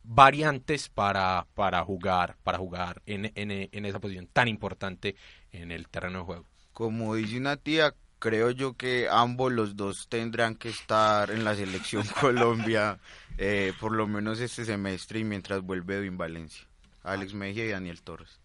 variantes 0.04 0.88
para, 0.88 1.46
para 1.54 1.82
jugar 1.84 2.36
para 2.42 2.58
jugar 2.58 3.02
en, 3.06 3.32
en, 3.34 3.68
en 3.72 3.86
esa 3.86 3.98
posición 3.98 4.28
tan 4.32 4.48
importante 4.48 5.16
en 5.52 5.72
el 5.72 5.88
terreno 5.88 6.20
de 6.20 6.24
juego. 6.24 6.44
Como 6.72 7.14
dice 7.14 7.38
una 7.38 7.56
tía, 7.56 7.94
creo 8.18 8.50
yo 8.50 8.74
que 8.76 9.08
ambos 9.10 9.52
los 9.52 9.76
dos 9.76 10.08
tendrán 10.08 10.54
que 10.54 10.68
estar 10.68 11.30
en 11.30 11.44
la 11.44 11.54
selección 11.54 12.04
Colombia 12.20 12.98
eh, 13.38 13.72
por 13.80 13.92
lo 13.92 14.06
menos 14.06 14.40
este 14.40 14.64
semestre 14.64 15.20
y 15.20 15.24
mientras 15.24 15.62
vuelve 15.62 15.96
Edwin 15.96 16.18
Valencia. 16.18 16.66
Alex 17.02 17.34
Mejía 17.34 17.66
y 17.66 17.68
Daniel 17.68 18.00
Torres. 18.02 18.40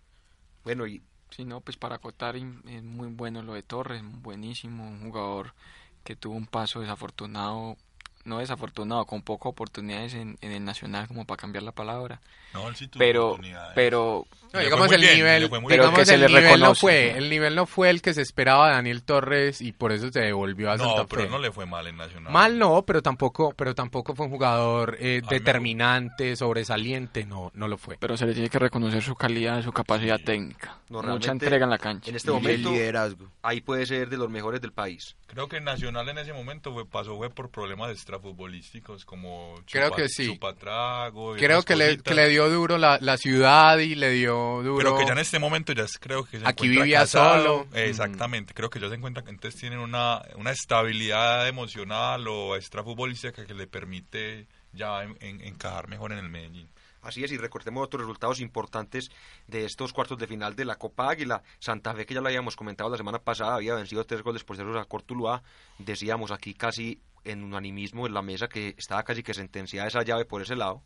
Bueno, 0.64 0.86
y 0.86 1.02
Sí, 1.30 1.46
no, 1.46 1.62
pues 1.62 1.78
para 1.78 1.96
acotar 1.96 2.36
es 2.36 2.84
muy 2.84 3.08
bueno 3.10 3.44
lo 3.44 3.54
de 3.54 3.62
Torres, 3.62 4.02
buenísimo, 4.04 4.88
un 4.88 5.02
jugador 5.02 5.54
que 6.04 6.16
tuvo 6.16 6.36
un 6.36 6.48
paso 6.48 6.80
desafortunado 6.80 7.78
no 8.30 8.40
desafortunado, 8.40 9.06
con 9.06 9.22
pocas 9.22 9.48
oportunidades 9.48 10.14
en, 10.14 10.38
en 10.42 10.52
el 10.54 10.64
Nacional 10.64 11.08
como 11.08 11.26
para 11.26 11.38
cambiar 11.42 11.64
la 11.64 11.72
palabra. 11.74 12.22
No, 12.54 12.68
él 12.68 12.76
sí 12.76 12.88
tuvo 12.88 13.00
Pero, 13.00 13.26
oportunidades. 13.28 13.72
pero 13.76 14.26
No, 14.54 14.60
digamos 14.60 14.88
fue 14.88 14.96
el 14.96 15.02
muy 15.02 15.08
bien, 15.08 15.18
nivel, 15.20 15.50
Pero 15.50 15.68
digamos 15.70 16.00
que 16.00 16.06
se 16.06 16.16
el 16.16 16.22
le 16.22 16.28
nivel 16.28 16.60
no 16.60 16.74
fue, 16.74 17.12
¿no? 17.12 17.18
el 17.20 17.30
nivel 17.30 17.56
no 17.56 17.66
fue 17.68 17.90
el 17.92 18.02
que 18.02 18.14
se 18.16 18.22
esperaba 18.24 18.70
de 18.70 18.74
Daniel 18.74 19.04
Torres 19.04 19.62
y 19.62 19.72
por 19.72 19.92
eso 19.92 20.12
se 20.12 20.20
devolvió 20.22 20.72
a 20.72 20.78
no, 20.78 20.84
Santa 20.84 21.06
pero 21.08 21.24
Fe. 21.24 21.30
no 21.30 21.38
le 21.38 21.52
fue 21.52 21.68
mal 21.68 21.86
en 21.86 21.98
Nacional. 21.98 22.34
Mal 22.34 22.58
no, 22.58 22.82
pero 22.88 23.04
tampoco, 23.04 23.54
pero 23.56 23.76
tampoco 23.76 24.16
fue 24.16 24.26
un 24.26 24.32
jugador 24.32 24.98
eh, 25.00 25.22
determinante, 25.30 26.36
sobresaliente, 26.36 27.26
no, 27.26 27.52
no 27.54 27.68
lo 27.68 27.78
fue. 27.78 27.98
pero 28.00 28.18
se 28.18 28.26
le 28.26 28.34
tiene 28.34 28.50
que 28.50 28.58
reconocer 28.60 29.04
su 29.04 29.16
calidad, 29.16 29.62
su 29.62 29.72
capacidad 29.72 30.20
técnica. 30.20 30.78
No, 30.90 31.04
Mucha 31.04 31.32
entrega 31.32 31.66
en 31.66 31.70
la 31.70 31.78
cancha. 31.78 32.10
En 32.10 32.16
este 32.16 32.32
Y 32.32 32.36
el 32.36 32.42
momento, 32.42 32.72
liderazgo. 32.72 33.28
ahí 33.44 33.62
puede 33.62 33.86
ser 33.86 34.10
de 34.10 34.18
los 34.18 34.30
mejores 34.32 34.60
del 34.62 34.72
país. 34.72 35.16
Creo 35.28 35.48
que 35.48 35.62
Nacional 35.62 36.10
en 36.10 36.18
ese 36.18 36.34
momento 36.34 36.74
fue, 36.74 36.88
pasó 36.88 37.16
fue 37.18 37.30
por 37.30 37.50
problemas 37.52 37.90
extrafutbolísticos 38.20 39.06
como 39.06 39.56
Creo 39.70 39.90
chupa- 39.90 39.96
que 39.96 40.10
sí. 40.10 40.28
chupatrago 40.28 41.36
y 41.36 41.40
Creo 41.40 41.64
que 41.64 41.76
le, 41.76 41.98
que 42.00 42.14
le 42.14 42.30
dio 42.30 42.50
duro 42.50 42.78
la, 42.78 42.98
la 43.02 43.18
ciudad 43.18 43.78
y 43.80 43.96
le 43.96 44.12
dio 44.12 44.62
duro. 44.64 44.78
Pero 44.78 44.98
que 44.98 45.06
ya 45.06 45.14
en 45.14 45.20
este 45.20 45.40
momento 45.40 45.74
ya 45.74 45.84
es- 45.84 45.98
creo 45.98 46.26
que 46.26 46.40
se 46.40 46.48
Aquí 46.48 46.68
vivía 46.68 47.00
casado. 47.00 47.66
solo. 47.66 47.68
Exactamente, 47.74 48.54
creo 48.54 48.70
que 48.70 48.80
ya 48.80 48.90
se 48.90 48.96
encuentra 48.96 49.24
que 49.24 49.32
entonces 49.32 49.60
tienen 49.60 49.80
una, 49.80 50.22
una 50.36 50.52
estabilidad 50.52 51.48
emocional 51.48 52.28
o 52.28 52.56
extrafutbolística 52.56 53.46
que 53.46 53.54
le 53.54 53.68
permite 53.68 54.48
ya 54.74 55.04
en- 55.04 55.18
en- 55.22 55.42
encajar 55.42 55.88
mejor 55.88 56.12
en 56.12 56.20
el 56.20 56.30
Medellín. 56.30 56.70
Así 57.02 57.24
es, 57.24 57.32
y 57.32 57.38
recordemos 57.38 57.86
otros 57.86 58.02
resultados 58.02 58.42
importantes 58.42 59.10
de 59.48 59.64
estos 59.64 59.94
cuartos 59.94 60.18
de 60.18 60.28
final 60.28 60.58
de 60.58 60.66
la 60.66 60.76
Copa 60.76 61.10
Águila. 61.10 61.42
Santa 61.58 61.94
Fe, 61.94 62.06
que 62.06 62.14
ya 62.14 62.20
lo 62.20 62.28
habíamos 62.28 62.58
comentado 62.58 62.90
la 62.90 62.98
semana 62.98 63.20
pasada, 63.20 63.56
había 63.56 63.74
vencido 63.74 64.04
tres 64.04 64.22
goles 64.22 64.44
por 64.44 64.58
cero 64.58 64.78
a 64.78 64.84
Cortuluá. 64.84 65.42
Decíamos 65.78 66.30
aquí 66.32 66.54
casi 66.54 67.00
en 67.24 67.44
unanimismo 67.44 68.08
en 68.08 68.14
la 68.14 68.22
mesa 68.22 68.48
que 68.48 68.76
estaba 68.78 69.04
casi 69.04 69.24
que 69.24 69.34
sentenciada 69.34 69.88
esa 69.88 70.04
llave 70.04 70.26
por 70.26 70.42
ese 70.42 70.56
lado. 70.56 70.82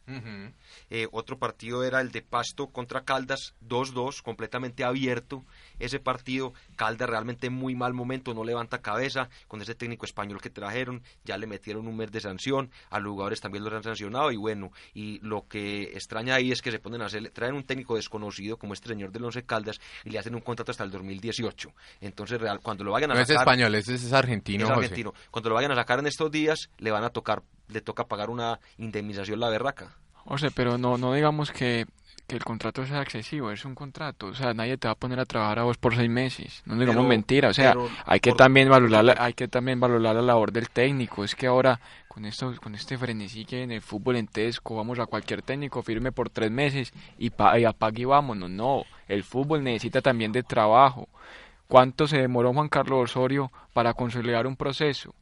Eh, 0.89 1.07
otro 1.11 1.37
partido 1.39 1.83
era 1.83 2.01
el 2.01 2.11
de 2.11 2.21
Pasto 2.21 2.67
contra 2.67 3.03
Caldas, 3.03 3.55
2-2, 3.67 4.21
completamente 4.21 4.83
abierto. 4.83 5.43
Ese 5.79 5.99
partido, 5.99 6.53
Caldas 6.75 7.09
realmente 7.09 7.47
en 7.47 7.53
muy 7.53 7.75
mal 7.75 7.93
momento, 7.93 8.33
no 8.33 8.43
levanta 8.43 8.81
cabeza 8.81 9.29
con 9.47 9.61
ese 9.61 9.75
técnico 9.75 10.05
español 10.05 10.41
que 10.41 10.49
trajeron. 10.49 11.03
Ya 11.23 11.37
le 11.37 11.47
metieron 11.47 11.87
un 11.87 11.97
mes 11.97 12.11
de 12.11 12.19
sanción, 12.19 12.71
a 12.89 12.99
los 12.99 13.11
jugadores 13.11 13.41
también 13.41 13.63
los 13.63 13.73
han 13.73 13.83
sancionado. 13.83 14.31
Y 14.31 14.37
bueno, 14.37 14.71
y 14.93 15.19
lo 15.19 15.47
que 15.47 15.83
extraña 15.93 16.35
ahí 16.35 16.51
es 16.51 16.61
que 16.61 16.71
se 16.71 16.79
ponen 16.79 17.01
a 17.01 17.05
hacer, 17.05 17.29
traen 17.31 17.55
un 17.55 17.63
técnico 17.63 17.95
desconocido 17.95 18.57
como 18.57 18.73
este 18.73 18.89
señor 18.89 19.11
del 19.11 19.25
Once 19.25 19.43
Caldas 19.43 19.79
y 20.03 20.09
le 20.09 20.19
hacen 20.19 20.35
un 20.35 20.41
contrato 20.41 20.71
hasta 20.71 20.83
el 20.83 20.91
2018. 20.91 21.69
Entonces, 22.01 22.39
real, 22.39 22.59
cuando 22.61 22.83
lo 22.83 22.91
vayan 22.91 23.11
a 23.11 23.15
No 23.15 23.19
es 23.21 23.27
sacar, 23.27 23.41
español, 23.43 23.75
ese 23.75 23.95
es 23.95 24.13
argentino, 24.13 24.65
es 24.65 24.69
José. 24.69 24.85
argentino. 24.85 25.13
Cuando 25.31 25.49
lo 25.49 25.55
vayan 25.55 25.71
a 25.71 25.75
sacar 25.75 25.99
en 25.99 26.07
estos 26.07 26.31
días, 26.31 26.69
le 26.77 26.91
van 26.91 27.03
a 27.03 27.09
tocar, 27.09 27.43
le 27.67 27.81
toca 27.81 28.05
pagar 28.05 28.29
una 28.29 28.59
indemnización 28.77 29.39
la 29.39 29.49
berraca. 29.49 29.95
O 30.25 30.37
sea, 30.37 30.49
pero 30.55 30.77
no, 30.77 30.97
no 30.97 31.13
digamos 31.13 31.51
que, 31.51 31.85
que 32.27 32.35
el 32.37 32.43
contrato 32.43 32.85
sea 32.85 33.01
excesivo, 33.01 33.51
es 33.51 33.65
un 33.65 33.75
contrato, 33.75 34.27
o 34.27 34.33
sea, 34.33 34.53
nadie 34.53 34.77
te 34.77 34.87
va 34.87 34.93
a 34.93 34.95
poner 34.95 35.19
a 35.19 35.25
trabajar 35.25 35.59
a 35.59 35.63
vos 35.63 35.77
por 35.77 35.95
seis 35.95 36.09
meses, 36.09 36.61
no 36.65 36.75
digamos 36.75 36.95
Pero- 36.95 37.07
mentira, 37.09 37.49
o 37.49 37.53
sea, 37.53 37.73
pero 37.73 37.89
hay 38.05 38.19
que 38.21 38.29
por- 38.31 38.37
también 38.37 38.69
valorar, 38.69 39.03
la- 39.03 39.15
hay 39.19 39.33
que 39.33 39.47
también 39.49 39.79
valorar 39.79 40.15
la 40.15 40.21
labor 40.21 40.51
del 40.53 40.69
técnico, 40.69 41.23
es 41.25 41.35
que 41.35 41.47
ahora 41.47 41.79
con 42.07 42.25
esto, 42.25 42.53
con 42.61 42.75
este 42.75 42.97
frenesí 42.97 43.43
que 43.43 43.63
en 43.63 43.71
el 43.71 43.81
fútbol 43.81 44.15
en 44.15 44.27
Tesco, 44.27 44.75
vamos 44.75 44.99
a 44.99 45.05
cualquier 45.05 45.41
técnico, 45.41 45.81
firme 45.83 46.11
por 46.11 46.29
tres 46.29 46.49
meses 46.51 46.93
y, 47.17 47.29
pa, 47.31 47.59
y 47.59 47.65
apague 47.65 48.03
y 48.03 48.05
vámonos, 48.05 48.49
no, 48.49 48.83
el 49.07 49.23
fútbol 49.23 49.63
necesita 49.63 50.01
también 50.01 50.31
de 50.31 50.43
trabajo. 50.43 51.09
¿Cuánto 51.67 52.07
se 52.07 52.17
demoró 52.19 52.53
Juan 52.53 52.69
Carlos 52.69 53.09
Osorio 53.11 53.51
para 53.73 53.93
consolidar 53.95 54.45
un 54.47 54.55
proceso? 54.55 55.15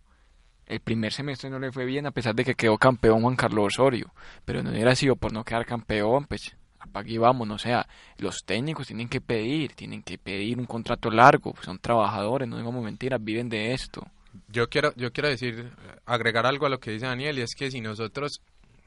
El 0.66 0.82
primer 0.82 1.14
semestre 1.14 1.50
no 1.50 1.60
le 1.60 1.72
fue 1.72 1.86
bien 1.86 2.06
a 2.06 2.12
pesar 2.12 2.36
de 2.36 2.44
que 2.44 2.56
quedó 2.56 2.78
campeón 2.78 3.22
Juan 3.22 3.36
Carlos 3.36 3.68
Osorio, 3.74 4.14
pero 4.46 4.62
no 4.62 4.70
hubiera 4.72 4.94
sido 4.96 5.16
por 5.16 5.32
no 5.34 5.44
quedar 5.46 5.66
campeón, 5.66 6.26
pues 6.26 6.56
apague 6.82 7.14
y 7.14 7.18
vámonos, 7.18 7.62
o 7.62 7.64
sea, 7.64 7.88
los 8.18 8.44
técnicos 8.46 8.88
tienen 8.88 9.08
que 9.08 9.22
pedir, 9.22 9.74
tienen 9.76 10.02
que 10.04 10.18
pedir 10.18 10.58
un 10.60 10.66
contrato 10.66 11.10
largo, 11.10 11.54
son 11.62 11.80
trabajadores, 11.80 12.48
no 12.50 12.58
digamos 12.58 12.84
mentiras, 12.84 13.24
viven 13.24 13.50
de 13.50 13.74
esto. 13.74 14.06
Yo 14.48 14.68
quiero, 14.70 14.94
yo 14.96 15.12
quiero 15.12 15.30
decir, 15.30 15.72
agregar 16.06 16.46
algo 16.46 16.66
a 16.66 16.70
lo 16.70 16.80
que 16.80 16.92
dice 16.92 17.06
Daniel, 17.06 17.38
y 17.40 17.42
es 17.42 17.54
que 17.56 17.70
si 17.72 17.82
nosotros 17.82 18.42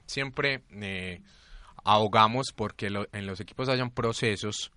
siempre 0.07 0.63
eh, 0.73 1.21
ahogamos 1.85 2.49
porque 2.55 2.91
lo- 2.91 3.07
en 3.13 3.27
los 3.27 3.41
equipos 3.41 3.69
hayan 3.69 3.91
procesos, 3.91 4.71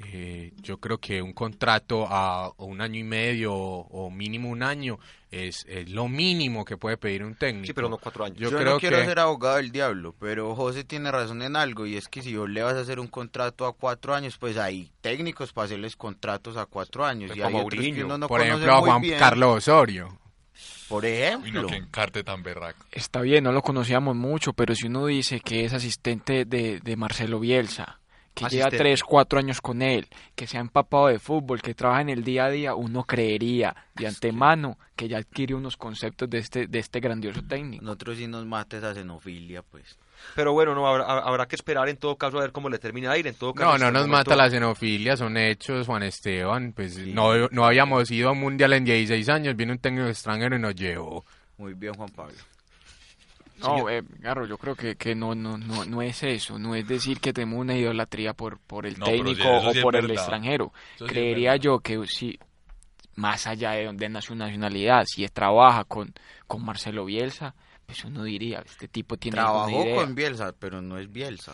eh, 0.00 0.52
yo 0.60 0.78
creo 0.78 0.98
que 0.98 1.22
un 1.22 1.32
contrato 1.32 2.06
a 2.08 2.52
un 2.58 2.80
año 2.80 2.98
y 2.98 3.04
medio 3.04 3.54
o, 3.54 3.86
o 4.06 4.10
mínimo 4.10 4.48
un 4.48 4.62
año 4.62 4.98
es, 5.30 5.64
es 5.68 5.88
lo 5.90 6.08
mínimo 6.08 6.64
que 6.64 6.76
puede 6.76 6.96
pedir 6.96 7.22
un 7.24 7.36
técnico. 7.36 7.66
Sí, 7.66 7.72
pero 7.72 7.88
no 7.88 7.98
cuatro 7.98 8.24
años. 8.24 8.38
Yo, 8.38 8.50
Yo, 8.50 8.58
creo 8.58 8.72
no 8.74 8.80
quiero 8.80 8.98
que 8.98 9.04
ser 9.06 9.18
abogado 9.20 9.56
del 9.56 9.70
diablo, 9.70 10.14
pero 10.18 10.54
José 10.56 10.84
tiene 10.84 11.10
razón 11.10 11.42
en 11.42 11.54
algo 11.56 11.86
y 11.86 11.96
es 11.96 12.08
que 12.08 12.22
si 12.22 12.36
vos 12.36 12.48
le 12.48 12.62
vas 12.62 12.74
a 12.74 12.80
hacer 12.80 12.98
un 12.98 13.08
contrato 13.08 13.66
a 13.66 13.72
cuatro 13.72 14.14
años, 14.14 14.36
pues 14.38 14.56
hay 14.56 14.90
técnicos 15.00 15.52
para 15.52 15.66
hacerles 15.66 15.96
contratos 15.96 16.56
a 16.56 16.66
cuatro 16.66 17.04
años 17.04 17.28
Pues 17.28 17.38
y 17.38 17.42
hay 17.42 17.52
como 17.52 17.66
otros 17.66 17.84
que 17.84 18.04
uno 18.04 18.18
no 18.18 18.26
por 18.28 18.40
ejemplo 18.40 18.72
a 18.72 18.80
Juan 18.80 19.00
bien. 19.00 19.18
Carlos 19.18 19.58
Osorio. 19.58 20.18
Por 20.88 21.04
Y 21.04 21.08
ejemplo, 21.08 21.62
no 21.62 21.68
que 21.68 21.76
encarte 21.76 22.22
tan 22.22 22.42
berraco. 22.42 22.84
Está 22.92 23.20
bien, 23.22 23.42
no 23.44 23.52
lo 23.52 23.62
conocíamos 23.62 24.14
mucho, 24.14 24.52
pero 24.52 24.74
si 24.74 24.86
uno 24.86 25.06
dice 25.06 25.40
que 25.40 25.64
es 25.64 25.72
asistente 25.72 26.44
de, 26.44 26.78
de 26.80 26.96
Marcelo 26.96 27.40
Bielsa, 27.40 28.00
que 28.34 28.46
lleva 28.48 28.66
Asistente. 28.66 28.78
tres, 28.78 29.02
cuatro 29.04 29.38
años 29.38 29.60
con 29.60 29.80
él, 29.80 30.08
que 30.34 30.46
se 30.48 30.58
ha 30.58 30.60
empapado 30.60 31.06
de 31.06 31.18
fútbol, 31.20 31.62
que 31.62 31.72
trabaja 31.74 32.00
en 32.00 32.08
el 32.08 32.24
día 32.24 32.46
a 32.46 32.50
día, 32.50 32.74
uno 32.74 33.04
creería 33.04 33.74
de 33.94 34.08
antemano 34.08 34.76
que 34.96 35.06
ya 35.08 35.18
adquiere 35.18 35.54
unos 35.54 35.76
conceptos 35.76 36.28
de 36.28 36.38
este, 36.38 36.66
de 36.66 36.78
este 36.80 36.98
grandioso 37.00 37.42
técnico. 37.42 37.84
nosotros 37.84 38.18
sí 38.18 38.26
nos 38.26 38.44
mata 38.44 38.76
esa 38.78 38.92
xenofilia, 38.92 39.62
pues. 39.62 39.96
Pero 40.34 40.52
bueno, 40.52 40.74
no 40.74 40.86
habrá, 40.88 41.04
habrá 41.04 41.46
que 41.46 41.54
esperar 41.56 41.88
en 41.88 41.96
todo 41.96 42.16
caso 42.16 42.38
a 42.38 42.42
ver 42.42 42.52
cómo 42.52 42.68
le 42.70 42.78
termina 42.78 43.12
de 43.12 43.18
ir. 43.20 43.26
En 43.26 43.34
todo 43.34 43.52
caso, 43.54 43.70
No, 43.72 43.78
no 43.78 43.90
nos 43.92 44.06
momento- 44.08 44.30
mata 44.30 44.36
la 44.36 44.48
xenofilia, 44.50 45.16
son 45.16 45.36
hechos, 45.36 45.86
Juan 45.86 46.02
Esteban. 46.02 46.72
Pues 46.72 46.96
no, 47.06 47.48
no 47.50 47.64
habíamos 47.66 48.10
ido 48.10 48.30
a 48.30 48.32
un 48.32 48.40
mundial 48.40 48.72
en 48.72 48.84
16 48.84 49.28
años, 49.28 49.54
viene 49.54 49.72
un 49.72 49.78
técnico 49.78 50.08
extranjero 50.08 50.56
y 50.56 50.58
nos 50.60 50.74
llevó. 50.74 51.24
Muy 51.58 51.74
bien, 51.74 51.94
Juan 51.94 52.08
Pablo. 52.10 52.34
No, 53.64 53.88
eh, 53.90 54.02
Garro, 54.20 54.46
yo 54.46 54.58
creo 54.58 54.74
que, 54.74 54.96
que 54.96 55.14
no, 55.14 55.34
no, 55.34 55.56
no, 55.58 55.84
no 55.84 56.02
es 56.02 56.22
eso, 56.22 56.58
no 56.58 56.74
es 56.74 56.86
decir 56.86 57.20
que 57.20 57.32
tenemos 57.32 57.60
una 57.60 57.76
idolatría 57.76 58.34
por, 58.34 58.58
por 58.58 58.86
el 58.86 58.98
No, 58.98 59.06
pero 59.06 59.18
sí, 59.18 59.22
técnico 59.24 59.48
o 59.56 59.72
sí 59.72 59.78
es 59.78 59.82
por 59.82 59.96
el 59.96 60.10
extranjero. 60.10 60.72
Eso 60.96 61.06
es 61.06 61.10
Creería 61.10 61.56
yo 61.56 61.80
que 61.80 62.06
si, 62.06 62.38
más 63.16 63.46
allá 63.46 63.72
de, 63.72 63.92
de 63.92 64.22
su 64.22 64.34
nacionalidad, 64.34 65.04
si 65.06 65.26
trabaja 65.28 65.84
con, 65.84 66.12
con 66.46 66.64
Marcelo 66.64 67.04
Bielsa, 67.04 67.54
pues 67.86 68.04
uno 68.04 68.24
diría, 68.24 68.62
este 68.64 68.88
tipo 68.88 69.16
tiene 69.16 69.36
Trabajó 69.36 69.82
idea. 69.82 69.96
con 69.96 70.14
Bielsa, 70.14 70.52
pero 70.58 70.80
no 70.80 70.98
es 70.98 71.10
Bielsa. 71.10 71.52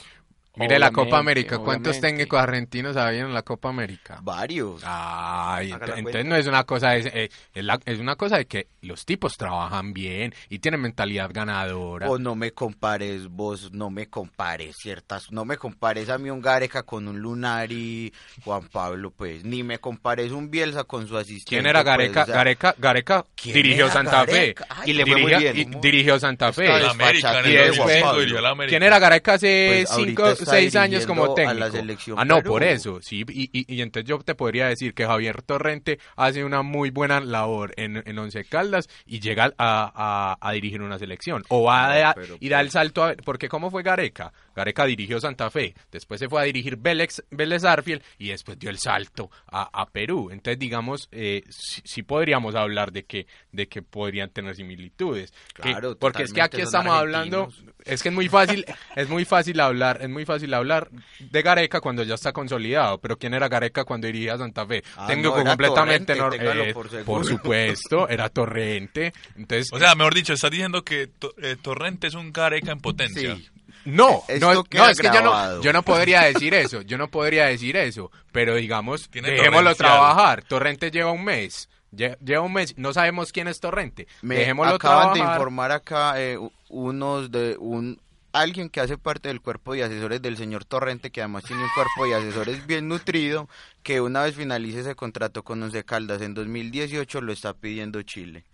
Mire 0.60 0.78
la 0.78 0.90
Copa 0.90 1.18
América, 1.18 1.58
¿cuántos 1.58 1.92
obviamente. 1.96 2.08
técnicos 2.08 2.40
argentinos 2.40 2.96
había 2.96 3.20
en 3.22 3.34
la 3.34 3.42
Copa 3.42 3.68
América? 3.70 4.18
Varios. 4.22 4.82
Ay, 4.84 5.70
ent- 5.70 5.94
entonces 5.98 6.24
no 6.26 6.36
es 6.36 6.46
una 6.46 6.64
cosa, 6.64 6.96
es, 6.96 7.06
eh, 7.06 7.30
es, 7.54 7.64
la- 7.64 7.80
es 7.84 7.98
una 7.98 8.16
cosa 8.16 8.36
de 8.38 8.46
que 8.46 8.68
los 8.82 9.04
tipos 9.04 9.36
trabajan 9.36 9.92
bien 9.92 10.34
y 10.48 10.58
tienen 10.58 10.80
mentalidad 10.80 11.30
ganadora. 11.32 12.06
Vos 12.06 12.20
no 12.20 12.34
me 12.34 12.52
compares, 12.52 13.28
vos 13.28 13.72
no 13.72 13.90
me 13.90 14.06
compares 14.08 14.76
ciertas, 14.78 15.30
no 15.32 15.44
me 15.44 15.56
compares 15.56 16.08
a 16.10 16.18
mí 16.18 16.30
un 16.30 16.40
Gareca 16.40 16.82
con 16.82 17.08
un 17.08 17.20
Lunari, 17.20 18.12
Juan 18.44 18.68
Pablo, 18.68 19.10
pues, 19.10 19.44
ni 19.44 19.62
me 19.62 19.78
compares 19.78 20.32
un 20.32 20.50
Bielsa 20.50 20.84
con 20.84 21.06
su 21.08 21.16
asistente. 21.16 21.48
¿Quién 21.48 21.66
era 21.66 21.80
pues, 21.80 21.86
Gareca? 21.86 22.22
o 22.22 22.26
sea, 22.26 22.34
Gareca, 22.34 22.74
Gareca 22.78 23.24
¿quién 23.34 23.54
dirigió 23.54 23.84
era 23.86 23.94
Santa 23.94 24.24
Gareca? 24.24 24.64
Fe. 24.64 24.72
Ay, 24.76 24.90
Y 24.90 24.92
le 24.94 25.06
fue 25.06 25.12
muy 25.20 25.30
Dirigía- 25.32 25.52
bien. 25.52 25.72
y 25.74 25.80
dirigió 25.80 26.18
Santa 26.18 26.52
Fe. 26.52 26.64
Está 26.66 26.90
América, 26.90 27.40
en 27.40 27.46
Y 27.46 27.48
el 27.48 27.54
despachado, 27.54 27.66
después- 27.66 27.76
2005 27.76 28.04
Juan 28.06 28.16
dirigió 28.18 28.34
Pablo. 28.36 28.40
la 28.42 28.50
América. 28.50 28.70
¿Quién 28.70 28.82
era 28.82 28.98
Gareca 28.98 29.34
hace 29.34 29.66
Pues 29.70 29.90
ahorita 29.90 30.10
5 30.10 30.28
está 30.30 30.44
6 30.50 30.76
años 30.76 31.06
como 31.06 31.24
a 31.24 31.34
técnico? 31.34 31.58
la 31.60 31.70
selección 31.70 32.16
ah, 32.18 32.24
no, 32.24 32.36
Perú. 32.38 32.50
por 32.52 32.62
eso, 32.64 33.00
sí. 33.02 33.24
Y, 33.28 33.50
y, 33.52 33.74
y 33.74 33.80
entonces 33.82 34.08
yo 34.08 34.18
te 34.18 34.34
podría 34.34 34.66
decir 34.68 34.94
que 34.94 35.06
Javier 35.06 35.42
Torrente 35.42 35.98
hace 36.16 36.44
una 36.44 36.62
muy 36.62 36.90
buena 36.90 37.20
labor 37.20 37.72
en, 37.76 38.02
en 38.06 38.18
Once 38.18 38.44
Caldas 38.44 38.88
y 39.06 39.20
llega 39.20 39.52
a, 39.58 40.36
a- 40.38 40.38
a 40.40 40.52
dirigir 40.52 40.82
una 40.82 40.98
selección. 40.98 41.44
O 41.48 41.64
va 41.64 42.00
No, 42.00 42.08
a, 42.08 42.14
pero 42.14 42.36
y 42.40 42.48
da 42.48 42.60
el 42.60 42.66
pues- 42.66 42.72
salto 42.72 43.04
a... 43.04 43.14
Porque 43.14 43.48
¿cómo 43.48 43.70
fue 43.70 43.82
Gareca? 43.82 44.32
Gareca 44.60 44.84
dirigió 44.84 45.18
Santa 45.20 45.50
Fe, 45.50 45.74
después 45.90 46.20
se 46.20 46.28
fue 46.28 46.40
a 46.42 46.44
dirigir 46.44 46.76
Vélez, 46.76 47.22
Vélez 47.30 47.64
Arfiel 47.64 48.02
y 48.18 48.28
después 48.28 48.58
dio 48.58 48.68
el 48.70 48.78
salto 48.78 49.30
a, 49.50 49.68
a 49.72 49.86
Perú. 49.90 50.28
Entonces, 50.30 50.58
digamos, 50.58 51.08
eh, 51.12 51.42
sí, 51.48 51.80
sí 51.84 52.02
podríamos 52.02 52.54
hablar 52.54 52.92
de 52.92 53.04
que, 53.04 53.26
de 53.52 53.68
que 53.68 53.80
podrían 53.82 54.28
tener 54.30 54.54
similitudes. 54.56 55.32
Que- 55.54 55.62
Claro, 55.70 55.96
porque 55.98 56.24
es 56.24 56.32
que 56.32 56.42
aquí 56.42 56.60
estamos 56.60 56.92
hablando, 56.94 57.52
es 57.84 58.02
que 58.02 58.08
es 58.10 58.14
muy 58.14 58.28
fácil, 58.28 58.64
es 58.96 59.08
muy 59.08 59.24
fácil 59.24 59.58
hablar, 59.60 59.98
es 60.02 60.08
muy 60.10 60.24
fácil 60.26 60.52
hablar 60.52 60.88
de 61.20 61.42
Gareca 61.42 61.80
cuando 61.80 62.02
ya 62.02 62.14
está 62.14 62.32
consolidado, 62.32 62.98
pero 63.00 63.16
¿quién 63.18 63.34
era 63.34 63.48
Gareca 63.48 63.84
cuando 63.84 64.06
dirigía 64.08 64.36
Santa 64.36 64.66
Fe? 64.66 64.82
Ah, 64.96 65.06
Tengo 65.06 65.30
no, 65.36 65.44
completamente 65.44 66.14
Torrente, 66.16 66.70
eh, 66.70 66.74
por 67.04 67.24
supuesto, 67.24 68.08
era 68.08 68.28
Torrente. 68.28 69.12
Entonces, 69.36 69.68
O 69.72 69.78
sea, 69.78 69.94
mejor 69.94 70.14
dicho, 70.14 70.32
estás 70.32 70.50
diciendo 70.50 70.82
que 70.84 71.06
To- 71.06 71.34
eh, 71.40 71.56
Torrente 71.60 72.08
es 72.08 72.14
un 72.14 72.32
Gareca 72.32 72.72
en 72.72 72.80
potencia. 72.80 73.36
Sí. 73.36 73.48
No, 73.84 74.22
Esto 74.28 74.54
no, 74.54 74.64
queda 74.64 74.84
no, 74.84 74.90
es 74.90 74.98
que 74.98 75.06
yo 75.08 75.22
no, 75.22 75.60
yo 75.62 75.72
no 75.72 75.82
podría 75.82 76.22
decir 76.22 76.54
eso, 76.54 76.82
yo 76.82 76.98
no 76.98 77.08
podría 77.08 77.46
decir 77.46 77.76
eso, 77.76 78.10
pero 78.32 78.54
digamos, 78.56 79.08
Tiene 79.10 79.30
dejémoslo 79.30 79.74
trabajar. 79.74 80.42
Torrente 80.44 80.90
lleva 80.90 81.12
un 81.12 81.24
mes. 81.24 81.68
Lle- 81.92 82.16
Lleva 82.24 82.42
un 82.42 82.52
mes, 82.52 82.78
no 82.78 82.92
sabemos 82.92 83.32
quién 83.32 83.48
es 83.48 83.58
Torrente. 83.58 84.06
Me 84.22 84.36
Dejémoslo 84.36 84.74
acaban 84.76 85.14
de 85.14 85.20
informar 85.34 85.72
acá 85.72 86.20
eh, 86.22 86.38
unos 86.68 87.30
de 87.32 87.56
un 87.58 88.00
alguien 88.32 88.68
que 88.70 88.78
hace 88.78 88.96
parte 88.96 89.26
del 89.28 89.40
cuerpo 89.40 89.74
de 89.74 89.82
asesores 89.82 90.22
del 90.22 90.36
señor 90.36 90.64
Torrente, 90.64 91.10
que 91.10 91.20
además 91.20 91.42
tiene 91.42 91.64
un 91.64 91.68
cuerpo 91.74 92.06
de 92.06 92.14
asesores 92.14 92.64
bien 92.64 92.86
nutrido, 92.86 93.48
que 93.82 94.00
una 94.00 94.22
vez 94.22 94.36
finalice 94.36 94.80
ese 94.80 94.94
contrato 94.94 95.42
con 95.42 95.60
Once 95.64 95.82
Caldas 95.84 96.22
en 96.22 96.34
2018 96.34 97.20
lo 97.22 97.32
está 97.32 97.54
pidiendo 97.54 98.00
Chile. 98.02 98.44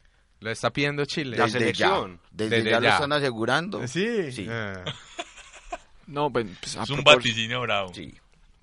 Lo 0.40 0.50
está 0.50 0.70
pidiendo 0.70 1.04
Chile. 1.04 1.36
Desde 1.36 1.72
ya, 1.74 1.90
desde, 2.30 2.56
Desde 2.56 2.70
ya, 2.70 2.80
lo 2.80 2.88
están 2.88 3.12
asegurando. 3.12 3.86
Sí. 3.86 4.32
Sí. 4.32 4.46
Ah. 4.50 4.82
No, 6.06 6.30
pues, 6.30 6.46
pues, 6.60 6.76
a 6.76 6.82
Es 6.84 6.90
un 6.90 7.02
vaticinio 7.02 7.60
bravo. 7.62 7.92
Sí. 7.94 8.14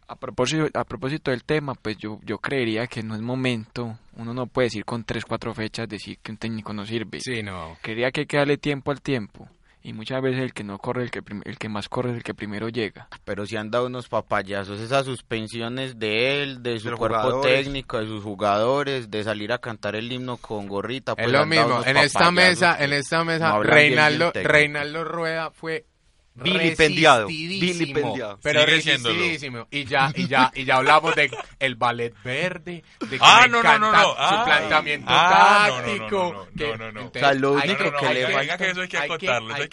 A 0.07 0.15
propósito, 0.15 0.67
a 0.73 0.83
propósito 0.83 1.31
del 1.31 1.43
tema, 1.43 1.75
pues 1.75 1.97
yo, 1.97 2.19
yo 2.23 2.37
creería 2.37 2.87
que 2.87 3.01
no 3.03 3.15
es 3.15 3.21
momento, 3.21 3.97
uno 4.17 4.33
no 4.33 4.47
puede 4.47 4.67
decir 4.67 4.85
con 4.85 5.03
tres, 5.05 5.23
cuatro 5.25 5.53
fechas 5.53 5.87
decir 5.87 6.17
que 6.21 6.31
un 6.31 6.37
técnico 6.37 6.73
no 6.73 6.85
sirve. 6.85 7.19
Sí, 7.21 7.41
no. 7.41 7.77
Creería 7.81 8.11
que 8.11 8.21
hay 8.21 8.25
que 8.27 8.37
darle 8.37 8.57
tiempo 8.57 8.91
al 8.91 9.01
tiempo. 9.01 9.47
Y 9.85 9.91
muchas 9.91 10.21
veces 10.21 10.41
el 10.41 10.53
que 10.53 10.63
no 10.63 10.77
corre, 10.77 11.03
el 11.03 11.11
que, 11.11 11.21
el 11.43 11.57
que 11.57 11.67
más 11.67 11.89
corre 11.89 12.11
es 12.11 12.17
el 12.17 12.23
que 12.23 12.33
primero 12.33 12.69
llega. 12.69 13.09
Pero 13.25 13.45
si 13.45 13.57
han 13.57 13.69
dado 13.69 13.87
unos 13.87 14.07
papayazos, 14.07 14.79
esas 14.79 15.05
suspensiones 15.05 15.99
de 15.99 16.41
él, 16.41 16.63
de 16.63 16.79
su 16.79 16.89
De 16.89 16.95
cuerpo 16.95 17.17
jugadores. 17.19 17.63
técnico, 17.65 17.99
de 17.99 18.05
sus 18.07 18.23
jugadores, 18.23 19.11
de 19.11 19.23
salir 19.25 19.51
a 19.51 19.57
cantar 19.57 19.95
el 19.97 20.09
himno 20.09 20.37
con 20.37 20.67
gorrita. 20.67 21.13
Es 21.13 21.15
pues 21.17 21.31
lo 21.31 21.39
han 21.39 21.49
dado 21.49 21.77
mismo. 21.79 21.85
En 21.85 21.97
esta 21.97 22.31
mesa, 22.31 22.77
en 22.81 22.93
esta 22.93 23.25
mesa, 23.25 23.59
Reinaldo. 23.59 24.31
Reinaldo 24.33 25.03
Rueda 25.03 25.51
fue 25.51 25.85
Vilipendiado, 26.35 27.27
vilipendiado. 27.27 28.39
pero 28.41 28.65
resistidísimo. 28.65 29.67
Y 29.69 29.85
ya, 29.85 30.11
y 30.15 30.27
ya, 30.27 30.51
y 30.55 30.65
ya 30.65 30.77
hablamos 30.77 31.15
de 31.15 31.29
el 31.59 31.75
ballet 31.75 32.13
verde, 32.23 32.83
de 32.99 33.07
que 33.07 33.19
Ah, 33.21 33.41
me 33.43 33.49
no, 33.49 33.61
no, 33.63 33.77
no, 33.79 33.87
encanta 33.89 34.01
no. 34.01 34.09
su 34.09 34.15
Ah, 34.17 34.43
planteamiento 34.45 35.05
ah, 35.09 35.65
no, 35.69 35.75
no, 35.75 35.81
no, 35.81 35.83
táctico. 35.85 36.33
no, 36.33 36.33
no, 36.43 36.51
que- 36.51 37.21
no, 37.21 37.33
lo 37.33 37.57
hay 37.57 37.69
único 37.69 37.83
que- 37.99 38.07
hay 38.07 38.13
le 38.15 38.25
que- 38.25 38.33
falta- 38.33 38.57
que 38.57 38.69
eso 38.69 38.81
hay 38.81 38.87
que 38.87 38.97
acotarlo, 38.97 39.53
eso 39.53 39.61
hay 39.61 39.69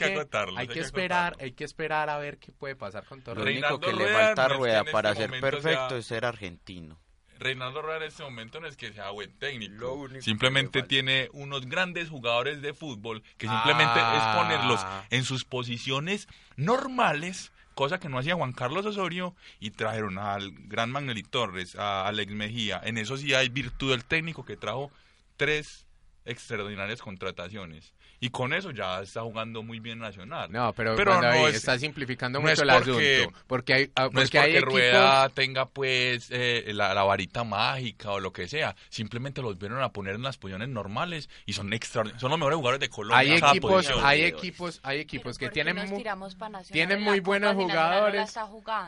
que 0.68 0.80
esperar, 0.80 1.34
hay 1.40 1.52
que 1.52 1.64
esperar 1.64 2.10
a 2.10 2.18
ver 2.18 2.38
qué 2.38 2.52
puede 2.52 2.76
pasar 2.76 3.04
con 3.06 3.18
Lo 3.18 3.24
Torres. 3.24 3.44
Reinaldo 3.44 3.76
único 3.76 3.90
que 3.90 3.96
le 4.04 4.12
falta 4.12 4.44
a 4.44 4.48
Rueda 4.48 4.78
en 4.80 4.92
para 4.92 5.10
este 5.12 5.28
ser 5.28 5.40
perfecto 5.40 5.96
es 5.96 6.06
ser 6.06 6.24
argentino. 6.26 6.98
Reinaldo 7.40 7.80
Rueda 7.82 7.96
en 7.96 8.02
este 8.04 8.22
momento 8.22 8.60
no 8.60 8.66
es 8.66 8.76
que 8.76 8.92
sea 8.92 9.10
buen 9.10 9.32
técnico. 9.38 10.08
Simplemente 10.20 10.82
tiene 10.82 11.28
unos 11.32 11.66
grandes 11.66 12.08
jugadores 12.10 12.60
de 12.62 12.74
fútbol 12.74 13.22
que 13.38 13.48
simplemente 13.48 13.98
Ah. 13.98 14.16
es 14.36 14.42
ponerlos 14.42 14.86
en 15.10 15.24
sus 15.24 15.44
posiciones 15.44 16.28
normales, 16.56 17.50
cosa 17.74 17.98
que 17.98 18.08
no 18.10 18.18
hacía 18.18 18.34
Juan 18.34 18.52
Carlos 18.52 18.84
Osorio, 18.86 19.34
y 19.58 19.70
trajeron 19.70 20.18
al 20.18 20.52
gran 20.68 20.90
Magnelli 20.90 21.22
Torres, 21.22 21.76
a 21.76 22.06
Alex 22.06 22.30
Mejía. 22.32 22.80
En 22.84 22.98
eso 22.98 23.16
sí 23.16 23.32
hay 23.34 23.48
virtud 23.48 23.90
del 23.90 24.04
técnico 24.04 24.44
que 24.44 24.56
trajo 24.56 24.92
tres 25.36 25.86
extraordinarias 26.26 27.00
contrataciones. 27.00 27.94
Y 28.22 28.28
con 28.28 28.52
eso 28.52 28.70
ya 28.70 29.00
está 29.00 29.22
jugando 29.22 29.62
muy 29.62 29.80
bien 29.80 29.98
Nacional. 29.98 30.52
No, 30.52 30.72
pero, 30.74 30.94
Pero 30.94 31.20
no 31.22 31.48
es- 31.48 31.54
está 31.56 31.78
simplificando 31.78 32.38
no 32.38 32.42
mucho 32.42 32.52
es 32.52 32.60
el 32.60 32.68
porque- 32.68 33.16
asunto. 33.22 33.38
Porque 33.46 33.72
hay, 33.74 33.90
ah, 33.96 34.08
No 34.12 34.20
es 34.20 34.28
porque 34.28 34.38
hay 34.38 34.52
porque 34.52 34.56
equipos... 34.58 34.74
Rueda 34.74 35.28
tenga 35.30 35.66
pues 35.66 36.28
eh, 36.30 36.64
la, 36.74 36.92
la 36.92 37.02
varita 37.02 37.44
mágica 37.44 38.10
o 38.12 38.20
lo 38.20 38.30
que 38.32 38.46
sea. 38.46 38.76
Simplemente 38.90 39.40
los 39.40 39.58
vieron 39.58 39.82
a 39.82 39.88
poner 39.90 40.16
en 40.16 40.22
las 40.22 40.36
posiciones 40.36 40.68
normales 40.68 41.30
y 41.46 41.54
son 41.54 41.72
extraordinarios. 41.72 42.20
Son 42.20 42.28
los 42.30 42.38
mejores 42.38 42.56
jugadores 42.56 42.80
de 42.80 42.88
Colombia. 42.90 43.18
Hay 43.18 43.32
equipos, 43.32 43.90
hay 44.02 44.22
equipos, 44.24 44.80
hay 44.82 44.98
equipos 45.00 45.38
que 45.38 45.48
tienen 45.48 45.76
nos 45.76 45.88
mu- 45.90 45.96
tiramos 45.96 46.34
pa' 46.34 46.50
Nacional 46.50 46.72
tienen 46.72 47.02
muy 47.02 47.20
buenos 47.20 47.54
jugadores. 47.54 48.34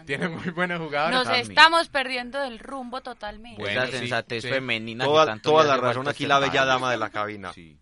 tienen 0.04 0.34
muy 0.34 0.50
buenos 0.50 0.78
jugadores. 0.78 1.14
Nos 1.16 1.24
también. 1.24 1.48
estamos 1.50 1.88
perdiendo 1.88 2.38
del 2.40 2.58
rumbo 2.58 3.00
totalmente. 3.00 3.60
Bueno, 3.62 3.82
Esa 3.82 3.92
sí, 3.92 3.98
sensatez 3.98 4.42
sí. 4.42 4.48
femenina. 4.50 5.04
que 5.04 5.08
Toda, 5.10 5.24
tanto 5.26 5.50
toda 5.50 5.64
la 5.64 5.76
razón 5.78 6.06
aquí 6.06 6.26
la 6.26 6.38
bella 6.38 6.64
dama 6.64 6.90
de 6.90 6.98
la 6.98 7.08
cabina. 7.10 7.52
Sí. 7.54 7.78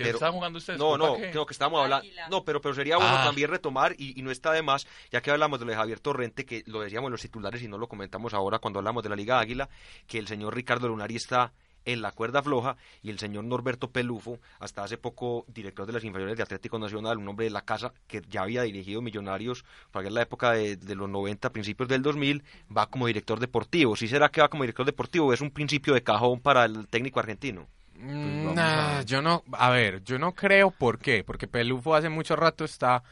¿Qué 0.00 0.04
Pero- 0.06 0.16
están 0.16 0.32
jugando 0.32 0.58
ustedes? 0.58 0.78
No, 0.78 0.96
no, 0.96 1.14
creo 1.16 1.44
que 1.44 1.52
estábamos 1.52 1.82
hablando. 1.82 2.08
No, 2.30 2.42
pero, 2.44 2.60
pero 2.60 2.74
sería 2.74 2.96
bueno 2.96 3.16
Ah. 3.18 3.24
también 3.24 3.50
retomar, 3.50 3.94
y, 3.98 4.18
y 4.18 4.22
no 4.22 4.30
está 4.30 4.52
de 4.52 4.62
más, 4.62 4.86
ya 5.12 5.20
que 5.20 5.30
hablamos 5.30 5.58
de 5.60 5.66
lo 5.66 5.72
de 5.72 5.76
Javier 5.76 6.00
Torrente, 6.00 6.46
que 6.46 6.62
lo 6.66 6.80
decíamos 6.80 7.08
en 7.08 7.12
los 7.12 7.20
titulares 7.20 7.62
y 7.62 7.68
no 7.68 7.76
lo 7.76 7.86
comentamos 7.86 8.32
ahora 8.32 8.58
cuando 8.58 8.78
hablamos 8.78 9.02
de 9.02 9.08
la 9.10 9.16
Liga 9.16 9.38
Águila, 9.38 9.68
que 10.06 10.18
el 10.18 10.26
señor 10.26 10.54
Ricardo 10.54 10.88
Lunari 10.88 11.16
está 11.16 11.52
en 11.86 12.02
la 12.02 12.12
cuerda 12.12 12.42
floja 12.42 12.76
y 13.02 13.08
el 13.08 13.18
señor 13.18 13.44
Norberto 13.44 13.90
Pelufo, 13.90 14.38
hasta 14.58 14.84
hace 14.84 14.98
poco 14.98 15.46
director 15.48 15.86
de 15.86 15.94
las 15.94 16.04
inferiores 16.04 16.36
de 16.36 16.42
Atlético 16.42 16.78
Nacional, 16.78 17.16
un 17.16 17.26
hombre 17.28 17.44
de 17.46 17.50
la 17.50 17.62
casa 17.62 17.94
que 18.06 18.20
ya 18.28 18.42
había 18.42 18.62
dirigido 18.62 19.00
Millonarios 19.00 19.64
para 19.90 20.10
la 20.10 20.20
época 20.22 20.52
de, 20.52 20.76
de 20.76 20.94
los 20.94 21.08
90, 21.08 21.50
principios 21.52 21.88
del 21.88 22.02
2000, 22.02 22.44
va 22.76 22.86
como 22.90 23.06
director 23.06 23.40
deportivo. 23.40 23.96
¿Sí 23.96 24.08
será 24.08 24.28
que 24.28 24.42
va 24.42 24.48
como 24.48 24.64
director 24.64 24.84
deportivo? 24.84 25.32
¿Es 25.32 25.40
un 25.40 25.50
principio 25.50 25.94
de 25.94 26.02
cajón 26.02 26.40
para 26.40 26.66
el 26.66 26.86
técnico 26.86 27.18
argentino? 27.18 27.66
Mm, 28.02 28.44
vamos 28.44 28.56
nah, 28.56 28.98
a- 29.00 29.02
yo 29.02 29.22
no, 29.22 29.42
a 29.52 29.70
ver, 29.70 30.02
yo 30.04 30.18
no 30.18 30.32
creo 30.34 30.70
por 30.70 30.98
qué, 30.98 31.24
porque 31.24 31.46
Pelufo 31.46 31.94
hace 31.94 32.08
mucho 32.08 32.36
rato 32.36 32.64
está, 32.64 33.02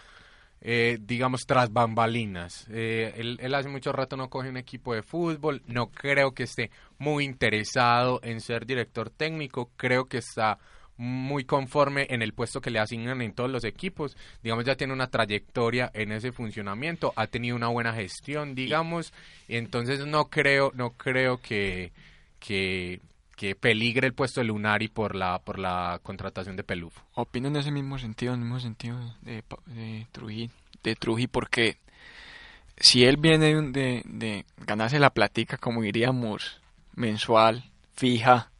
eh, 0.60 0.98
digamos, 1.00 1.42
tras 1.46 1.72
bambalinas. 1.72 2.66
Eh, 2.70 3.14
él, 3.16 3.38
él 3.40 3.54
hace 3.54 3.68
mucho 3.68 3.92
rato 3.92 4.16
no 4.16 4.28
coge 4.30 4.48
un 4.48 4.56
equipo 4.56 4.94
de 4.94 5.02
fútbol, 5.02 5.62
no 5.66 5.90
creo 5.90 6.32
que 6.32 6.44
esté 6.44 6.70
muy 6.98 7.24
interesado 7.24 8.20
en 8.22 8.40
ser 8.40 8.66
director 8.66 9.10
técnico, 9.10 9.70
creo 9.76 10.06
que 10.08 10.18
está 10.18 10.58
muy 10.96 11.44
conforme 11.44 12.08
en 12.10 12.22
el 12.22 12.32
puesto 12.34 12.60
que 12.60 12.70
le 12.70 12.80
asignan 12.80 13.22
en 13.22 13.32
todos 13.32 13.50
los 13.50 13.62
equipos, 13.64 14.16
digamos 14.42 14.64
ya 14.64 14.74
tiene 14.76 14.92
una 14.92 15.06
trayectoria 15.10 15.90
en 15.94 16.10
ese 16.10 16.32
funcionamiento, 16.32 17.12
ha 17.14 17.28
tenido 17.28 17.54
una 17.54 17.68
buena 17.68 17.92
gestión, 17.94 18.54
digamos, 18.56 19.12
y 19.46 19.56
entonces 19.56 20.04
no 20.06 20.24
creo, 20.28 20.72
no 20.74 20.90
creo 20.94 21.40
que, 21.40 21.92
que, 22.40 23.00
que 23.38 23.54
peligre 23.54 24.08
el 24.08 24.14
puesto 24.14 24.40
de 24.40 24.46
Lunari 24.48 24.88
por 24.88 25.14
la, 25.14 25.38
por 25.38 25.60
la 25.60 26.00
contratación 26.02 26.56
de 26.56 26.64
Pelufo. 26.64 27.00
Opino 27.14 27.46
en 27.46 27.54
ese 27.54 27.70
mismo 27.70 27.96
sentido, 27.96 28.34
en 28.34 28.40
el 28.40 28.44
mismo 28.46 28.58
sentido 28.58 28.98
de, 29.22 29.44
de 29.66 30.06
Trujillo, 30.10 30.52
de 30.82 31.28
porque 31.30 31.78
si 32.76 33.04
él 33.04 33.16
viene 33.16 33.54
de, 33.54 34.02
de 34.04 34.44
ganarse 34.66 34.98
la 34.98 35.10
platica, 35.10 35.56
como 35.56 35.82
diríamos, 35.82 36.60
mensual, 36.96 37.70
fija, 37.94 38.50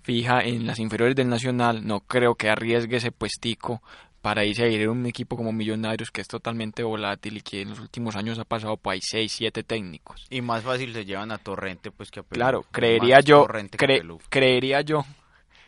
fija 0.00 0.40
en 0.40 0.66
las 0.66 0.78
inferiores 0.78 1.16
del 1.16 1.28
Nacional, 1.28 1.86
no 1.86 2.00
creo 2.00 2.34
que 2.34 2.48
arriesgue 2.48 2.96
ese 2.96 3.12
puestico 3.12 3.82
para 4.24 4.42
irse 4.46 4.62
a 4.64 4.68
ir 4.68 4.86
a 4.86 4.90
un 4.90 5.04
equipo 5.04 5.36
como 5.36 5.52
Millonarios 5.52 6.10
que 6.10 6.22
es 6.22 6.28
totalmente 6.28 6.82
volátil 6.82 7.36
y 7.36 7.40
que 7.42 7.60
en 7.60 7.68
los 7.68 7.78
últimos 7.78 8.16
años 8.16 8.38
ha 8.38 8.44
pasado 8.46 8.78
por 8.78 8.94
ahí 8.94 9.00
6, 9.02 9.30
7 9.30 9.62
técnicos. 9.64 10.24
Y 10.30 10.40
más 10.40 10.62
fácil 10.64 10.94
se 10.94 11.04
llevan 11.04 11.30
a 11.30 11.36
Torrente 11.36 11.90
pues 11.90 12.10
que 12.10 12.20
a. 12.20 12.24
Claro, 12.30 12.62
Más 12.62 12.68
creería 12.72 13.20
yo, 13.20 13.42
cre- 13.76 13.98
creería 14.30 14.80
yo, 14.80 15.04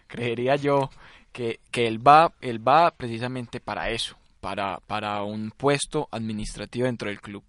creería 0.07 0.57
yo 0.57 0.89
que, 1.33 1.61
que 1.71 1.87
él 1.87 2.05
va, 2.07 2.33
él 2.41 2.67
va 2.67 2.93
precisamente 2.93 3.61
para 3.61 3.91
eso, 3.91 4.17
para, 4.41 4.79
para 4.87 5.23
un 5.23 5.51
puesto 5.51 6.09
administrativo 6.11 6.87
dentro 6.87 7.11
del 7.11 7.21
club. 7.21 7.45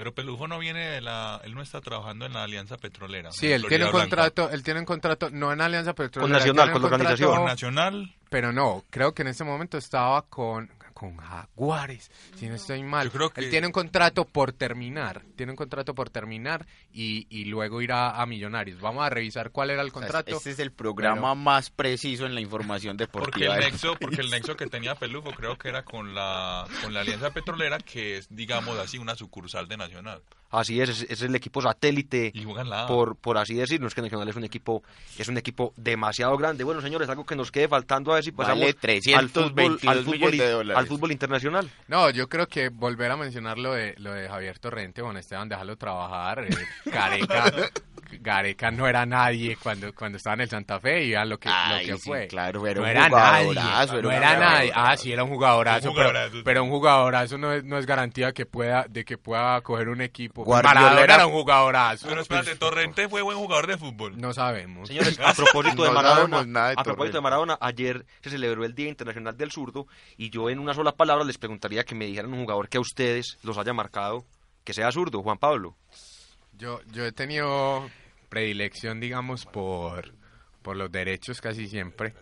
Pero 0.00 0.14
Pelufo 0.14 0.48
no 0.48 0.58
viene 0.58 0.80
de 0.92 1.02
la... 1.02 1.42
Él 1.44 1.54
no 1.54 1.60
está 1.60 1.82
trabajando 1.82 2.24
en 2.24 2.32
la 2.32 2.44
Alianza 2.44 2.78
Petrolera. 2.78 3.32
Sí, 3.32 3.52
él 3.52 3.66
tiene 3.68 3.84
un 3.84 3.90
Blanca. 3.90 4.08
contrato, 4.08 4.50
él 4.50 4.62
tiene 4.62 4.80
un 4.80 4.86
contrato, 4.86 5.28
no 5.28 5.52
en 5.52 5.60
Alianza 5.60 5.92
Petrolera. 5.94 6.22
Con 6.22 6.32
Nacional, 6.32 6.64
tiene 6.64 6.72
con 6.72 6.82
un 6.82 6.90
la 6.90 6.96
organización. 6.96 7.44
Nacional. 7.44 8.14
Pero 8.30 8.50
no, 8.50 8.82
creo 8.88 9.12
que 9.12 9.20
en 9.20 9.28
ese 9.28 9.44
momento 9.44 9.76
estaba 9.76 10.22
con, 10.22 10.70
con 11.00 11.16
Jaguares, 11.16 12.10
si 12.36 12.46
no 12.46 12.56
estoy 12.56 12.82
mal. 12.82 13.06
Yo 13.06 13.12
creo 13.12 13.30
que- 13.30 13.40
Él 13.40 13.48
tiene 13.50 13.66
un 13.66 13.72
contrato 13.72 14.26
por 14.26 14.52
terminar, 14.52 15.22
tiene 15.34 15.52
un 15.52 15.56
contrato 15.56 15.94
por 15.94 16.10
terminar 16.10 16.66
y, 16.92 17.26
y 17.30 17.46
luego 17.46 17.80
irá 17.80 18.20
a 18.20 18.26
Millonarios. 18.26 18.82
Vamos 18.82 19.06
a 19.06 19.08
revisar 19.08 19.50
cuál 19.50 19.70
era 19.70 19.80
el 19.80 19.88
O 19.88 19.90
sea, 19.92 20.00
contrato. 20.00 20.36
Este 20.36 20.50
es 20.50 20.58
el 20.58 20.72
programa 20.72 21.22
Pero- 21.22 21.34
más 21.36 21.70
preciso 21.70 22.26
en 22.26 22.34
la 22.34 22.42
información 22.42 22.98
Porque 22.98 23.06
deportiva. 23.06 23.54
el 23.54 23.60
del 23.62 23.70
nexo, 23.72 23.96
porque 23.98 24.20
el 24.20 24.28
nexo 24.30 24.56
que 24.58 24.66
tenía 24.66 24.94
Pelufo 24.94 25.30
creo 25.30 25.56
que 25.56 25.68
era 25.70 25.84
con 25.84 26.14
la 26.14 26.66
con 26.82 26.92
la 26.92 27.00
Alianza 27.00 27.30
Petrolera, 27.30 27.78
que 27.78 28.18
es, 28.18 28.28
digamos 28.28 28.78
así, 28.78 28.98
una 28.98 29.14
sucursal 29.16 29.68
de 29.68 29.78
Nacional. 29.78 30.20
Así 30.50 30.80
es, 30.80 30.88
es, 30.88 31.02
es 31.08 31.22
el 31.22 31.34
equipo 31.34 31.62
satélite. 31.62 32.32
Y 32.34 32.44
juegan 32.44 32.68
la 32.68 32.84
A. 32.84 32.86
por, 32.88 33.16
por 33.16 33.38
así 33.38 33.54
decirlo, 33.54 33.86
es 33.86 33.94
que 33.94 34.02
Nacional 34.02 34.28
es 34.28 34.36
un 34.36 34.44
equipo 34.44 34.82
es 35.18 35.28
un 35.28 35.38
equipo 35.38 35.72
demasiado 35.76 36.36
grande. 36.36 36.64
Bueno, 36.64 36.80
señores, 36.80 37.08
algo 37.08 37.24
que 37.24 37.36
nos 37.36 37.52
quede 37.52 37.68
faltando 37.68 38.12
a 38.12 38.16
ver 38.16 38.24
si 38.24 38.32
pasamos 38.32 38.60
Vale 38.60 38.70
al 38.70 38.74
322 38.76 39.80
fútbol, 39.80 39.88
al 39.88 40.04
fútbol, 40.04 40.70
al 40.76 40.86
fútbol 40.86 41.12
internacional. 41.12 41.70
No, 41.88 42.10
yo 42.10 42.28
creo 42.28 42.48
que 42.48 42.68
volver 42.68 43.10
a 43.10 43.16
mencionar 43.16 43.58
lo 43.58 43.74
de, 43.74 43.94
lo 43.98 44.12
de 44.12 44.28
Javier 44.28 44.58
Torrente, 44.58 45.02
bueno, 45.02 45.18
Esteban, 45.18 45.48
déjalo 45.48 45.76
trabajar. 45.76 46.44
eh, 46.44 46.50
Gareca, 46.86 47.52
Gareca 48.20 48.70
no 48.70 48.86
era 48.86 49.06
nadie 49.06 49.56
cuando, 49.62 49.92
cuando 49.94 50.16
estaba 50.18 50.34
en 50.34 50.40
el 50.42 50.48
Santa 50.48 50.80
Fe 50.80 51.04
y 51.04 51.10
vean 51.10 51.28
lo 51.28 51.38
que, 51.38 51.48
lo 51.48 51.78
que 51.78 51.96
sí, 51.98 52.08
fue. 52.08 52.26
claro, 52.28 52.66
era 52.66 52.80
no 52.80 52.82
un 52.82 52.88
era 52.90 53.08
nadie, 53.08 53.46
jugadorazo, 53.46 54.02
no 54.02 54.10
era 54.10 54.36
nadie. 54.38 54.72
Ah, 54.74 54.96
sí, 54.96 55.12
era 55.12 55.24
un 55.24 55.30
jugadorazo, 55.30 55.88
Un 55.90 55.94
pero, 55.96 56.08
jugadorazo. 56.08 56.44
pero 56.44 56.64
un 56.64 56.70
jugadorazo 56.70 57.38
no 57.38 57.52
es, 57.52 57.64
no 57.64 57.78
es 57.78 57.86
garantía 57.86 58.32
que 58.32 58.46
pueda, 58.46 58.86
de 58.88 59.04
que 59.04 59.18
pueda 59.18 59.60
coger 59.62 59.88
un 59.88 60.00
equipo. 60.00 60.44
Guardiola 60.44 60.74
Maradona 60.80 61.02
era- 61.04 61.14
era 61.14 61.26
un 61.26 61.32
jugadorazo. 61.32 62.06
Pero 62.08 62.20
espérate, 62.20 62.56
Torrente 62.56 63.08
fue 63.08 63.22
buen 63.22 63.38
jugador 63.38 63.66
de 63.66 63.78
fútbol. 63.78 64.20
No 64.20 64.32
sabemos. 64.32 64.88
Señores, 64.88 65.18
a 65.20 65.32
propósito 65.34 65.84
de 65.84 65.90
Maradona, 65.90 66.36
sabemos 66.38 66.46
nada 66.48 66.68
de 66.68 66.74
a 66.78 66.82
propósito 66.82 67.18
de 67.18 67.22
Maradona, 67.22 67.58
ayer 67.60 68.06
se 68.22 68.30
celebró 68.30 68.64
el 68.64 68.74
Día 68.74 68.88
Internacional 68.88 69.36
del 69.36 69.50
Zurdo 69.52 69.86
y 70.16 70.30
yo 70.30 70.50
en 70.50 70.58
una 70.58 70.74
sola 70.74 70.92
palabra 70.92 71.24
les 71.24 71.38
preguntaría 71.38 71.84
que 71.84 71.94
me 71.94 72.06
dijeran 72.06 72.32
un 72.32 72.40
jugador 72.40 72.68
que 72.68 72.78
a 72.78 72.80
ustedes 72.80 73.38
los 73.42 73.56
haya 73.58 73.72
marcado 73.72 74.24
que 74.64 74.74
sea 74.74 74.92
zurdo, 74.92 75.22
Juan 75.22 75.38
Pablo. 75.38 75.74
Yo, 76.52 76.80
yo 76.92 77.06
he 77.06 77.12
tenido 77.12 77.88
predilección, 78.30 79.00
digamos, 79.00 79.44
por, 79.44 80.14
por 80.62 80.76
los 80.76 80.90
derechos 80.90 81.42
casi 81.42 81.68
siempre. 81.68 82.14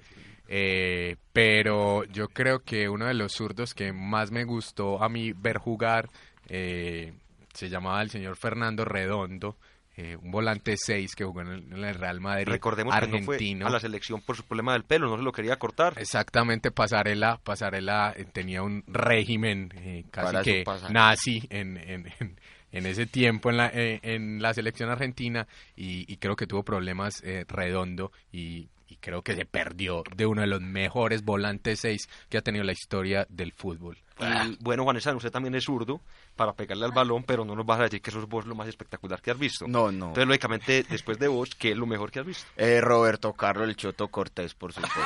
Eh, 0.49 1.17
pero 1.33 2.05
yo 2.05 2.29
creo 2.29 2.65
que 2.65 2.89
uno 2.89 3.07
de 3.07 3.15
los 3.15 3.33
zurdos 3.33 3.75
que 3.75 3.93
más 3.93 4.33
me 4.33 4.45
gustó 4.45 5.03
a 5.03 5.09
mí 5.09 5.33
ver 5.33 5.59
jugar 5.59 6.09
eh, 6.49 7.13
se 7.53 7.69
llamaba 7.69 8.01
el 8.03 8.11
señor 8.11 8.37
Fernando 8.37 8.85
Redondo, 8.85 9.57
eh, 9.97 10.17
un 10.17 10.31
volante 10.31 10.77
6 10.77 11.17
que 11.17 11.25
jugó 11.25 11.41
en 11.41 11.49
el, 11.49 11.73
en 11.73 11.85
el 11.85 11.95
Real 11.97 12.21
Madrid. 12.21 12.47
Recordemos 12.47 12.95
que 12.95 13.01
no 13.01 13.17
argentino. 13.17 13.63
fue 13.63 13.69
a 13.69 13.73
la 13.73 13.81
selección 13.81 14.21
por 14.21 14.37
su 14.37 14.45
problema 14.45 14.73
del 14.75 14.85
pelo, 14.85 15.09
no 15.09 15.17
se 15.17 15.25
lo 15.25 15.33
quería 15.33 15.57
cortar. 15.57 15.95
Exactamente, 15.97 16.71
Pasarela, 16.71 17.41
Pasarela 17.43 18.15
eh, 18.17 18.25
tenía 18.25 18.63
un 18.63 18.85
régimen 18.87 19.73
eh, 19.77 20.05
casi 20.13 20.33
Para 20.33 20.45
que 20.45 20.65
nazi 20.91 21.43
en, 21.51 21.77
en, 21.79 22.37
en, 22.73 22.87
ese 22.87 23.07
tiempo 23.07 23.51
en 23.51 23.57
la, 23.57 23.69
eh, 23.69 24.01
en 24.03 24.43
la 24.43 24.55
selección 24.55 24.91
argentina 24.91 25.47
y, 25.77 26.11
y 26.13 26.17
creo 26.17 26.37
que 26.37 26.47
tuvo 26.47 26.63
problemas 26.63 27.23
eh, 27.25 27.45
redondo 27.49 28.13
y, 28.33 28.69
y 28.89 28.97
creo 28.97 29.23
que 29.23 29.35
se 29.35 29.45
perdió 29.45 30.03
de 30.17 30.27
uno 30.27 30.41
de 30.41 30.47
los 30.47 30.61
mejores 30.61 31.25
volantes 31.25 31.81
6 31.81 32.09
que 32.29 32.39
ha 32.39 32.43
tenido 32.43 32.65
la 32.65 32.73
historia 32.73 33.27
del 33.29 33.53
fútbol. 33.53 33.99
Y 34.21 34.57
bueno, 34.61 34.83
Juanesa, 34.83 35.15
usted 35.15 35.31
también 35.31 35.55
es 35.55 35.65
zurdo 35.65 36.01
para 36.35 36.53
pegarle 36.53 36.87
al 36.87 36.93
balón, 36.93 37.23
pero 37.23 37.45
no 37.45 37.55
nos 37.55 37.65
vas 37.65 37.81
a 37.81 37.83
decir 37.85 38.03
que 38.03 38.11
eso 38.11 38.19
es 38.19 38.27
vos 38.27 38.47
lo 38.47 38.55
más 38.55 38.67
espectacular 38.67 39.21
que 39.21 39.31
has 39.31 39.39
visto. 39.39 39.69
No, 39.69 39.93
no. 39.93 40.09
Entonces, 40.09 40.27
lógicamente, 40.27 40.85
después 40.89 41.19
de 41.19 41.29
vos, 41.29 41.55
¿qué 41.55 41.71
es 41.71 41.77
lo 41.77 41.87
mejor 41.87 42.11
que 42.11 42.21
has 42.21 42.27
visto? 42.27 42.47
Eh, 42.57 42.81
Roberto 42.81 43.33
Carlos 43.35 43.69
el 43.69 43.77
Choto 43.77 44.09
Cortés, 44.09 44.55
por 44.55 44.73
supuesto. 44.73 45.01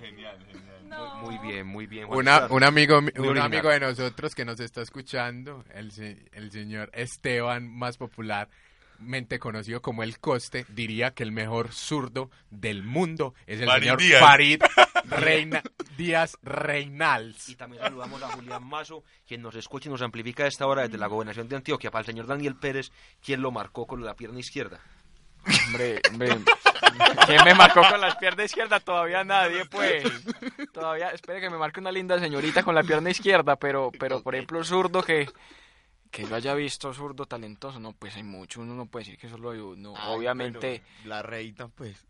Genial, 0.00 0.38
genial. 0.46 0.53
Muy 1.22 1.38
bien, 1.38 1.66
muy 1.66 1.86
bien. 1.86 2.06
Una, 2.10 2.46
un 2.50 2.62
amigo, 2.64 3.00
Muy 3.00 3.12
un 3.16 3.20
original. 3.28 3.42
amigo 3.46 3.68
de 3.70 3.80
nosotros 3.80 4.34
que 4.34 4.44
nos 4.44 4.60
está 4.60 4.82
escuchando, 4.82 5.64
el, 5.74 5.90
se- 5.92 6.24
el 6.32 6.50
señor 6.50 6.90
Esteban, 6.92 7.68
más 7.68 7.96
popularmente 7.96 9.38
conocido 9.38 9.80
como 9.82 10.02
El 10.02 10.18
Coste, 10.18 10.66
diría 10.68 11.12
que 11.12 11.22
el 11.22 11.32
mejor 11.32 11.72
zurdo 11.72 12.30
del 12.50 12.82
mundo 12.82 13.34
es 13.46 13.60
el 13.60 13.66
Farid 13.66 13.82
señor 13.82 13.98
Díaz. 14.00 14.20
Farid 14.20 14.62
Reina, 15.04 15.62
Díaz 15.96 16.36
Reinals. 16.42 17.48
Y 17.48 17.56
también 17.56 17.82
saludamos 17.82 18.22
a 18.22 18.28
Julián 18.28 18.64
Mazo, 18.66 19.04
quien 19.26 19.42
nos 19.42 19.54
escucha 19.54 19.88
y 19.88 19.92
nos 19.92 20.02
amplifica 20.02 20.44
a 20.44 20.48
esta 20.48 20.66
hora 20.66 20.82
desde 20.82 20.98
la 20.98 21.06
gobernación 21.06 21.48
de 21.48 21.56
Antioquia, 21.56 21.90
para 21.90 22.00
el 22.00 22.06
señor 22.06 22.26
Daniel 22.26 22.56
Pérez, 22.56 22.90
quien 23.24 23.42
lo 23.42 23.50
marcó 23.50 23.86
con 23.86 24.04
la 24.04 24.14
pierna 24.14 24.40
izquierda. 24.40 24.80
Hombre, 25.66 26.00
hombre. 26.10 26.38
¿Quién 27.26 27.44
me 27.44 27.54
marcó 27.54 27.82
con 27.88 28.00
la 28.00 28.16
pierna 28.18 28.44
izquierda? 28.44 28.80
Todavía 28.80 29.24
nadie, 29.24 29.64
pues. 29.66 30.04
Todavía, 30.72 31.10
espere 31.10 31.40
que 31.40 31.50
me 31.50 31.58
marque 31.58 31.80
una 31.80 31.92
linda 31.92 32.18
señorita 32.18 32.62
con 32.62 32.74
la 32.74 32.82
pierna 32.82 33.10
izquierda, 33.10 33.56
pero, 33.56 33.90
pero 33.98 34.22
por 34.22 34.34
ejemplo, 34.34 34.62
zurdo 34.64 35.02
que, 35.02 35.28
que 36.10 36.24
yo 36.24 36.34
haya 36.34 36.54
visto 36.54 36.92
zurdo 36.92 37.26
talentoso, 37.26 37.80
no, 37.80 37.92
pues 37.92 38.16
hay 38.16 38.22
mucho, 38.22 38.60
uno 38.60 38.74
no 38.74 38.86
puede 38.86 39.04
decir 39.04 39.18
que 39.18 39.28
solo 39.28 39.50
hay 39.50 39.58
uno. 39.58 39.94
Obviamente, 40.08 40.82
La 41.04 41.22
reina, 41.22 41.68
pues. 41.68 42.04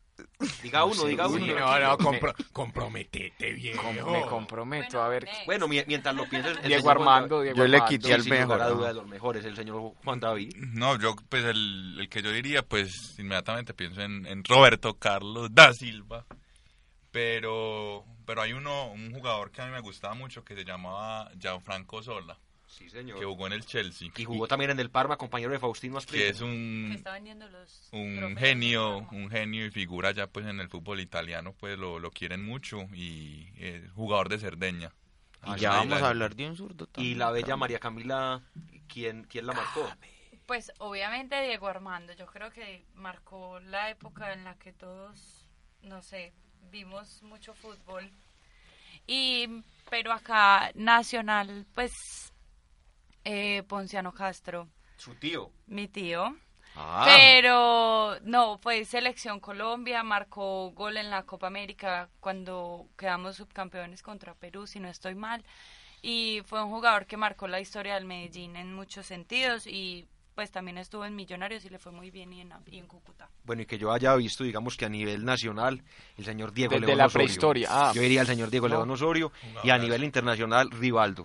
Diga 0.63 0.85
uno, 0.85 1.05
diga 1.05 1.27
uno. 1.27 1.45
no, 1.47 1.79
no, 1.81 1.97
Me- 1.97 2.05
compro- 2.05 2.35
comprometete, 2.53 3.53
viejo. 3.53 3.83
com- 3.83 4.13
me 4.13 4.23
comprometo, 4.27 5.03
a 5.03 5.09
ver. 5.09 5.25
next. 5.25 5.47
Bueno, 5.47 5.67
mi- 5.69 5.83
mientras 5.87 6.15
lo 6.15 6.29
pienses... 6.29 6.63
Diego 6.65 6.91
Armando, 6.91 7.41
Diego 7.43 7.57
Yo 7.59 7.67
le 7.67 7.85
quité 7.85 8.15
al 8.15 8.25
mejor, 8.25 8.59
¿no? 8.59 8.71
duda 8.71 8.89
de 8.89 8.95
los 8.95 9.07
mejores, 9.07 9.45
el 9.45 9.57
señor 9.57 9.93
Juan 10.05 10.21
David. 10.21 10.55
No, 10.57 10.99
yo, 10.99 11.17
pues 11.29 11.45
el, 11.45 11.97
el 12.01 12.09
que 12.09 12.23
yo 12.23 12.31
diría, 12.31 12.63
pues 12.63 13.17
inmediatamente 13.19 13.75
pienso 13.75 14.03
en, 14.03 14.27
en 14.27 14.45
Roberto 14.45 14.95
Carlos 14.99 15.49
da 15.53 15.73
Silva. 15.73 16.25
Pero, 17.11 18.05
pero 18.27 18.43
hay 18.43 18.53
uno, 18.53 18.91
un 18.91 19.13
jugador 19.13 19.51
que 19.53 19.63
a 19.63 19.67
mí 19.67 19.73
me 19.73 19.81
gustaba 19.81 20.15
mucho 20.15 20.45
que 20.45 20.55
se 20.57 20.65
llamaba 20.65 21.31
Gianfranco 21.39 22.03
Sola, 22.03 22.39
Sí, 22.77 22.91
señor. 22.91 23.19
que 23.19 23.25
jugó 23.25 23.47
en 23.47 23.53
el 23.53 23.65
Chelsea. 23.65 24.11
Y 24.17 24.25
jugó 24.25 24.49
también 24.49 24.73
en 24.73 24.81
el 24.81 24.91
Parma, 24.91 25.17
compañero 25.17 25.53
de 25.53 25.59
Faustino 25.61 25.95
que 25.95 25.99
Asprilla. 25.99 26.27
es 26.27 26.39
Que 26.39 26.45
un, 26.45 26.93
está 26.93 27.13
vendiendo 27.13 27.49
los 27.49 27.89
un 27.93 28.17
trofeos 28.17 28.39
genio, 28.39 28.99
un 29.13 29.31
genio 29.31 29.67
y 29.67 29.71
figura 29.71 30.11
ya 30.13 30.27
pues 30.27 30.47
en 30.47 30.59
el 30.61 30.69
fútbol 30.69 31.01
italiano, 31.01 31.55
pues 31.59 31.79
lo, 31.79 31.99
lo 32.01 32.11
quieren 32.11 32.45
mucho 32.45 32.83
y 32.93 33.53
es 33.57 33.91
jugador 33.93 34.29
de 34.29 34.39
Cerdeña. 34.39 34.93
Y 35.47 35.57
ya 35.57 35.71
vamos 35.71 36.03
a 36.03 36.09
hablar 36.09 36.35
de 36.35 36.49
un 36.49 36.57
zurdo 36.57 36.89
Y 36.97 37.15
también. 37.15 37.19
la 37.19 37.31
bella 37.31 37.57
María 37.57 37.79
Camila, 37.79 38.43
¿quién, 38.89 39.25
quién 39.25 39.47
la 39.47 39.53
marcó? 39.53 39.89
Pues 40.47 40.73
obviamente 40.79 41.41
Diego 41.43 41.69
Armando, 41.69 42.13
yo 42.15 42.27
creo 42.27 42.51
que 42.51 42.85
marcó 42.95 43.61
la 43.61 43.91
época 43.91 44.33
en 44.33 44.45
la 44.45 44.59
que 44.59 44.73
todos, 44.73 45.47
no 45.83 46.03
sé, 46.03 46.33
vimos 46.71 47.23
mucho 47.23 47.55
fútbol. 47.55 48.11
Y, 49.07 49.63
pero 49.91 50.13
acá 50.13 50.71
Nacional, 50.75 51.67
pues, 51.75 52.33
eh, 53.25 53.63
Ponciano 53.69 54.13
Castro, 54.13 54.69
Su 54.97 55.15
tío. 55.15 55.51
mi 55.67 55.89
tío. 55.89 56.37
Ah, 56.77 57.05
Pero 57.07 58.17
no, 58.23 58.59
fue 58.59 58.85
selección 58.85 59.39
Colombia, 59.39 60.03
marcó 60.03 60.71
gol 60.73 60.97
en 60.97 61.09
la 61.09 61.23
Copa 61.23 61.47
América 61.47 62.09
cuando 62.19 62.89
quedamos 62.97 63.37
subcampeones 63.37 64.03
contra 64.03 64.35
Perú, 64.35 64.67
si 64.67 64.81
no 64.81 64.89
estoy 64.89 65.15
mal. 65.15 65.45
Y 66.03 66.43
fue 66.47 66.63
un 66.63 66.71
jugador 66.71 67.07
que 67.07 67.17
marcó 67.17 67.47
la 67.49 67.61
historia 67.61 67.95
del 67.95 68.05
Medellín 68.07 68.57
en 68.57 68.75
muchos 68.75 69.07
sentidos 69.07 69.67
y 69.69 70.07
pues 70.35 70.51
también 70.51 70.77
estuvo 70.79 71.05
en 71.05 71.15
Millonarios 71.15 71.65
y 71.65 71.71
le 71.71 71.79
fue 71.79 71.93
muy 71.93 72.11
bien 72.11 72.33
y 72.33 72.41
en, 72.41 72.53
y 72.67 72.79
en 72.79 72.87
Cúcuta. 72.89 73.31
Bueno, 73.45 73.63
y 73.63 73.67
que 73.67 73.79
yo 73.79 73.93
haya 73.93 74.15
visto, 74.17 74.43
digamos 74.43 74.77
que 74.77 74.85
a 74.85 74.89
nivel 74.89 75.25
nacional, 75.25 75.81
el 76.19 76.25
señor 76.25 76.53
Diego 76.53 76.73
Desde 76.73 76.87
León 76.87 76.99
la 76.99 77.07
Osorio. 77.07 77.25
prehistoria, 77.27 77.69
ah. 77.71 77.93
Yo 77.95 78.03
diría 78.03 78.23
el 78.23 78.27
señor 78.27 78.51
Diego 78.51 78.67
León 78.67 78.91
Osorio. 78.91 79.31
Y 79.63 79.71
a 79.71 79.79
nivel 79.79 80.03
internacional, 80.03 80.73
Rivaldo. 80.73 81.25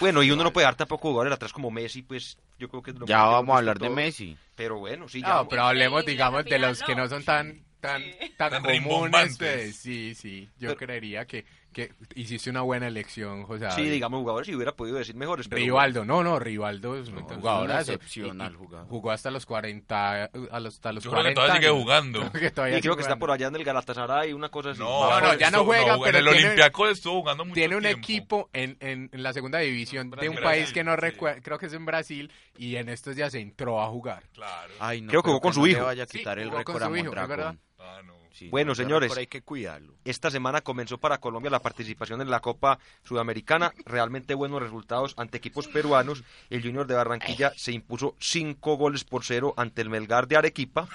Bueno, 0.00 0.22
y 0.22 0.30
uno 0.30 0.44
no 0.44 0.52
puede 0.52 0.64
dar 0.66 0.74
tampoco 0.76 1.08
jugadores 1.08 1.32
atrás 1.34 1.52
como 1.52 1.70
Messi, 1.70 2.02
pues 2.02 2.36
yo 2.58 2.68
creo 2.68 2.82
que 2.82 2.90
es 2.92 2.98
lo 2.98 3.06
ya 3.06 3.24
vamos 3.24 3.54
a 3.54 3.58
hablar 3.58 3.78
de. 3.78 3.90
Messi. 3.90 4.36
Pero 4.54 4.78
bueno, 4.78 5.08
sí, 5.08 5.20
ya. 5.20 5.28
No, 5.28 5.48
pero 5.48 5.64
hablemos, 5.64 6.04
digamos, 6.04 6.44
de 6.44 6.58
los 6.58 6.82
que 6.82 6.94
no. 6.94 7.08
son 7.08 7.24
tan 7.24 7.64
tan 7.80 8.02
tan, 8.36 8.50
Tan 8.50 8.62
comunes. 8.62 9.36
pues, 9.38 9.76
sí, 9.76 10.14
sí. 10.14 10.48
Yo 10.58 10.76
creería 10.76 11.26
que, 11.26 11.44
que 11.74 11.92
hiciste 12.14 12.48
una 12.48 12.62
buena 12.62 12.86
elección, 12.86 13.42
José. 13.42 13.70
Sí, 13.72 13.82
digamos 13.90 14.20
jugadores, 14.20 14.46
si 14.46 14.54
hubiera 14.54 14.72
podido 14.72 14.96
decir 14.96 15.14
mejores. 15.14 15.46
Pero 15.48 15.60
Rivaldo, 15.60 16.04
no, 16.06 16.22
no, 16.24 16.38
Rivaldo 16.38 16.96
es 16.96 17.08
un 17.08 17.16
No, 17.16 17.20
es 17.20 17.34
un 17.64 17.70
excepcional 17.70 18.54
jugador. 18.56 18.88
Jugó 18.88 19.10
hasta 19.10 19.30
los 19.30 19.44
40, 19.44 20.24
a 20.50 20.60
los, 20.60 20.74
hasta 20.76 20.92
los 20.92 21.04
Yo 21.04 21.10
creo 21.10 21.22
que 21.24 21.34
40 21.34 21.40
todavía 21.42 21.56
sigue 21.68 21.70
jugando. 21.82 22.20
Creo 22.30 22.32
que 22.40 22.50
todavía 22.50 22.78
Y 22.78 22.80
creo 22.80 22.96
que 22.96 23.02
está 23.02 23.16
por 23.16 23.30
allá 23.30 23.48
en 23.48 23.56
el 23.56 23.64
Galatasaray, 23.64 24.32
una 24.32 24.48
cosa 24.48 24.70
así. 24.70 24.80
No, 24.80 25.10
No, 25.10 25.20
no, 25.20 25.34
ya 25.34 25.50
no 25.50 25.64
juega, 25.64 25.94
en 25.96 26.02
pero 26.02 26.18
el 26.18 26.24
tiene- 26.28 26.38
Olympiacos 26.46 26.90
estuvo 26.90 27.20
jugando 27.20 27.44
mucho 27.44 27.54
Tiene 27.54 27.76
un 27.76 27.82
tiempo. 27.82 27.98
equipo 27.98 28.50
en, 28.52 28.76
en, 28.80 29.10
en 29.12 29.22
la 29.22 29.32
segunda 29.32 29.58
división 29.58 30.10
de 30.10 30.28
un 30.28 30.36
Brasil, 30.36 30.42
país 30.44 30.72
que 30.72 30.84
no 30.84 30.94
sí. 30.94 31.00
recuerdo, 31.00 31.42
creo 31.42 31.58
que 31.58 31.66
es 31.66 31.72
en 31.74 31.84
Brasil, 31.84 32.32
y 32.56 32.76
en 32.76 32.88
estos 32.88 33.16
días 33.16 33.32
se 33.32 33.40
entró 33.40 33.82
a 33.82 33.88
jugar. 33.88 34.22
Claro. 34.32 34.72
Ay, 34.78 35.00
no, 35.02 35.08
Creo 35.08 35.22
que 35.22 35.28
jugó 35.30 35.40
con 35.40 35.50
no 35.50 35.54
su 35.54 35.66
hijo. 35.66 35.84
vaya 35.84 36.04
a 36.04 36.06
Sí, 36.06 36.18
quitar 36.18 36.38
el 36.38 36.50
jugó 36.50 36.62
con 36.64 36.74
récord 36.76 36.82
a 36.82 36.86
su 36.86 36.92
hijo, 36.96 36.98
es 36.98 37.04
Mondragón. 37.06 37.28
verdad. 37.36 37.54
Ah, 37.80 38.00
no. 38.06 38.14
Sí, 38.34 38.48
Bueno, 38.48 38.74
señores. 38.74 39.16
hay 39.16 39.28
que 39.28 39.42
cuidarlo. 39.42 39.94
Esta 40.04 40.28
semana 40.28 40.60
comenzó 40.60 40.98
para 40.98 41.18
Colombia 41.18 41.50
la 41.52 41.60
participación 41.60 42.20
en 42.20 42.30
la 42.30 42.40
Copa 42.40 42.80
Sudamericana. 43.04 43.72
Realmente 43.86 44.34
buenos 44.34 44.60
resultados 44.60 45.14
ante 45.16 45.38
equipos 45.38 45.68
peruanos. 45.68 46.24
El 46.50 46.60
Junior 46.62 46.84
de 46.88 46.94
Barranquilla 46.94 47.52
se 47.56 47.70
impuso 47.70 48.16
cinco 48.18 48.76
goles 48.76 49.04
por 49.04 49.24
cero 49.24 49.54
ante 49.56 49.82
el 49.82 49.88
Melgar 49.88 50.26
de 50.26 50.36
Arequipa. 50.36 50.88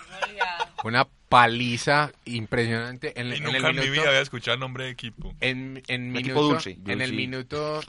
Una 0.84 1.08
paliza 1.30 2.12
impresionante 2.26 3.20
en, 3.20 3.28
Y 3.30 3.36
en 3.38 3.44
nunca 3.44 3.58
el 3.58 3.66
en 3.66 3.76
mi 3.76 3.82
minuto. 3.82 3.92
vida 4.02 4.10
había 4.10 4.22
escuchado 4.22 4.56
el 4.56 4.60
nombre 4.60 4.84
de 4.86 4.90
equipo. 4.92 5.34
En, 5.40 5.82
en 5.88 6.08
minuto, 6.12 6.20
equipo 6.20 6.42
dulce. 6.42 6.78
en 6.88 7.02
el 7.02 7.14
minuto 7.14 7.82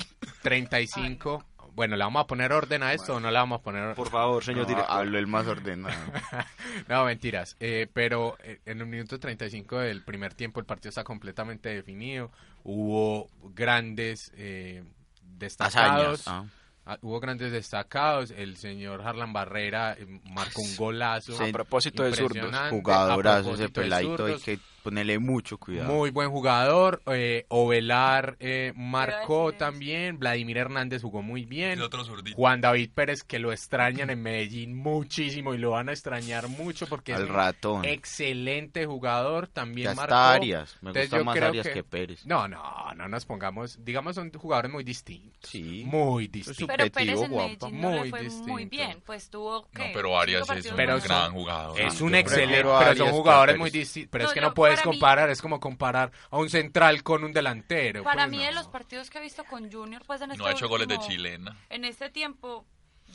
35. 0.43 1.45
Bueno, 1.75 1.97
¿le 1.97 2.05
vamos 2.05 2.23
a 2.25 2.27
poner 2.27 2.53
orden 2.53 2.83
a 2.83 2.93
esto 2.93 3.17
o 3.17 3.21
no 3.21 3.31
le 3.31 3.37
vamos 3.39 3.61
a 3.61 3.63
poner 3.63 3.83
orden? 3.83 3.95
Por 3.97 4.11
favor, 4.11 4.43
señor 4.45 4.63
No, 4.63 4.69
director. 4.69 4.91
hablo 4.97 5.19
el 5.19 5.27
más 5.27 5.47
ordenado. 5.47 5.95
No, 6.89 7.05
mentiras. 7.05 7.57
Eh, 7.61 7.89
pero 7.93 8.37
eh, 8.43 8.61
en 8.65 8.81
el 8.81 8.87
minuto 8.87 9.19
35 9.19 9.79
del 9.79 10.03
primer 10.03 10.35
tiempo 10.35 10.61
el 10.61 10.67
partido 10.67 10.91
está 10.91 11.05
completamente 11.05 11.69
definido. 11.69 12.31
Hubo 12.65 13.29
grandes 13.55 14.33
eh, 14.37 14.85
destacados. 15.23 16.27
Ah. 16.27 16.45
Ah, 16.87 16.99
hubo 17.03 17.21
grandes 17.21 17.53
destacados. 17.53 18.31
El 18.31 18.57
señor 18.57 19.03
Harlan 19.03 19.33
Barrera 19.33 19.93
eh, 19.99 20.07
marcó 20.31 20.63
un 20.63 20.77
golazo. 20.77 21.37
Sí. 21.37 21.45
A 21.49 21.53
propósito 21.53 22.03
de 22.03 22.15
zurdos. 22.15 22.55
Jugadorazo 22.71 23.55
ese 23.55 23.69
peladito, 23.69 24.17
zurdos. 24.17 24.43
que 24.43 24.59
ponerle 24.81 25.19
mucho 25.19 25.59
cuidado. 25.59 25.93
Muy 25.93 26.11
buen 26.11 26.31
jugador. 26.31 27.03
Eh, 27.07 27.45
Ovelar 27.49 28.37
eh, 28.41 28.73
marcó 28.77 29.53
también. 29.53 30.19
Vladimir 30.19 30.59
Hernández 30.59 31.03
jugó 31.03 31.23
muy 31.23 31.45
bien. 31.45 31.81
Otro. 31.81 32.01
Juan 32.35 32.61
David 32.61 32.91
Pérez, 32.95 33.23
que 33.23 33.39
lo 33.39 33.53
extrañan 33.53 34.11
en 34.11 34.23
Medellín 34.23 34.75
muchísimo 34.77 35.55
y 35.55 35.59
lo 35.59 35.71
van 35.73 35.89
a 35.89 35.93
extrañar 35.93 36.49
mucho 36.49 36.87
porque 36.87 37.13
Al 37.15 37.25
es 37.25 37.29
un 37.31 37.35
ratón. 37.37 37.85
excelente 37.85 38.87
jugador. 38.87 39.47
También 39.49 39.89
Ya 39.91 39.95
marcó. 39.95 40.15
está 40.15 40.33
Arias. 40.33 40.77
Me 40.81 40.91
Entonces 40.91 41.11
gusta 41.11 41.19
yo 41.19 41.25
más 41.25 41.37
creo 41.37 41.49
Arias 41.49 41.69
que, 41.69 41.85
Pérez. 41.85 42.27
No, 42.27 42.49
no, 42.49 42.63
no 42.97 43.09
nos 43.09 43.25
pongamos. 43.27 43.79
Digamos, 43.85 44.15
son 44.15 44.33
jugadores 44.33 44.71
muy 44.73 44.85
distintos. 44.85 45.51
Sí. 45.51 45.85
Muy 45.87 46.29
distintos. 46.29 46.67
Pero 46.77 46.91
Pérez 46.91 47.21
en. 47.23 47.31
Medellín 47.31 47.81
no 47.81 47.91
le 47.93 47.99
Muy 48.01 48.11
fue 48.11 48.21
muy 48.23 48.29
distinto. 48.65 48.71
bien, 48.71 49.03
pues 49.05 49.31
tuvo 49.31 49.69
No, 49.73 49.85
pero 49.93 50.19
Arias 50.19 50.49
es 50.51 50.67
un 50.67 50.77
Pero 50.77 51.01
gran 51.01 51.33
jugador. 51.33 51.81
Es 51.81 52.01
un 52.01 52.15
excelente, 52.15 52.57
pero 52.57 52.77
Arias 52.77 52.99
son 52.99 53.07
que 53.09 53.13
jugadores 53.13 53.59
muy 53.59 53.71
distintos. 53.71 54.11
Pero 54.11 54.25
No, 54.25 54.29
es 54.31 54.35
que 54.35 54.41
no 54.41 54.55
puedes 54.73 54.87
mí- 54.87 54.93
comparar, 54.93 55.31
es 55.31 55.43
como 55.43 55.61
comparar 55.61 56.13
a 56.31 56.37
un 56.39 56.51
central 56.51 57.03
con 57.03 57.25
un 57.25 57.33
delantero. 57.33 58.03
Para 58.03 58.23
pues, 58.25 58.31
mí 58.31 58.37
no. 58.39 58.45
de 58.45 58.53
los 58.53 58.69
partidos 58.69 59.11
que 59.11 59.19
he 59.19 59.23
visto 59.23 59.45
con 59.45 59.71
Junior, 59.71 60.03
pues 60.07 60.21
en 60.21 60.31
este 60.31 60.43
No 60.43 60.49
ha 60.49 60.53
hecho 60.53 60.69
goles 60.69 60.89
de 60.89 60.99
chilena. 60.99 61.57
En 61.69 61.85
este 61.85 62.11
tiempo 62.11 62.67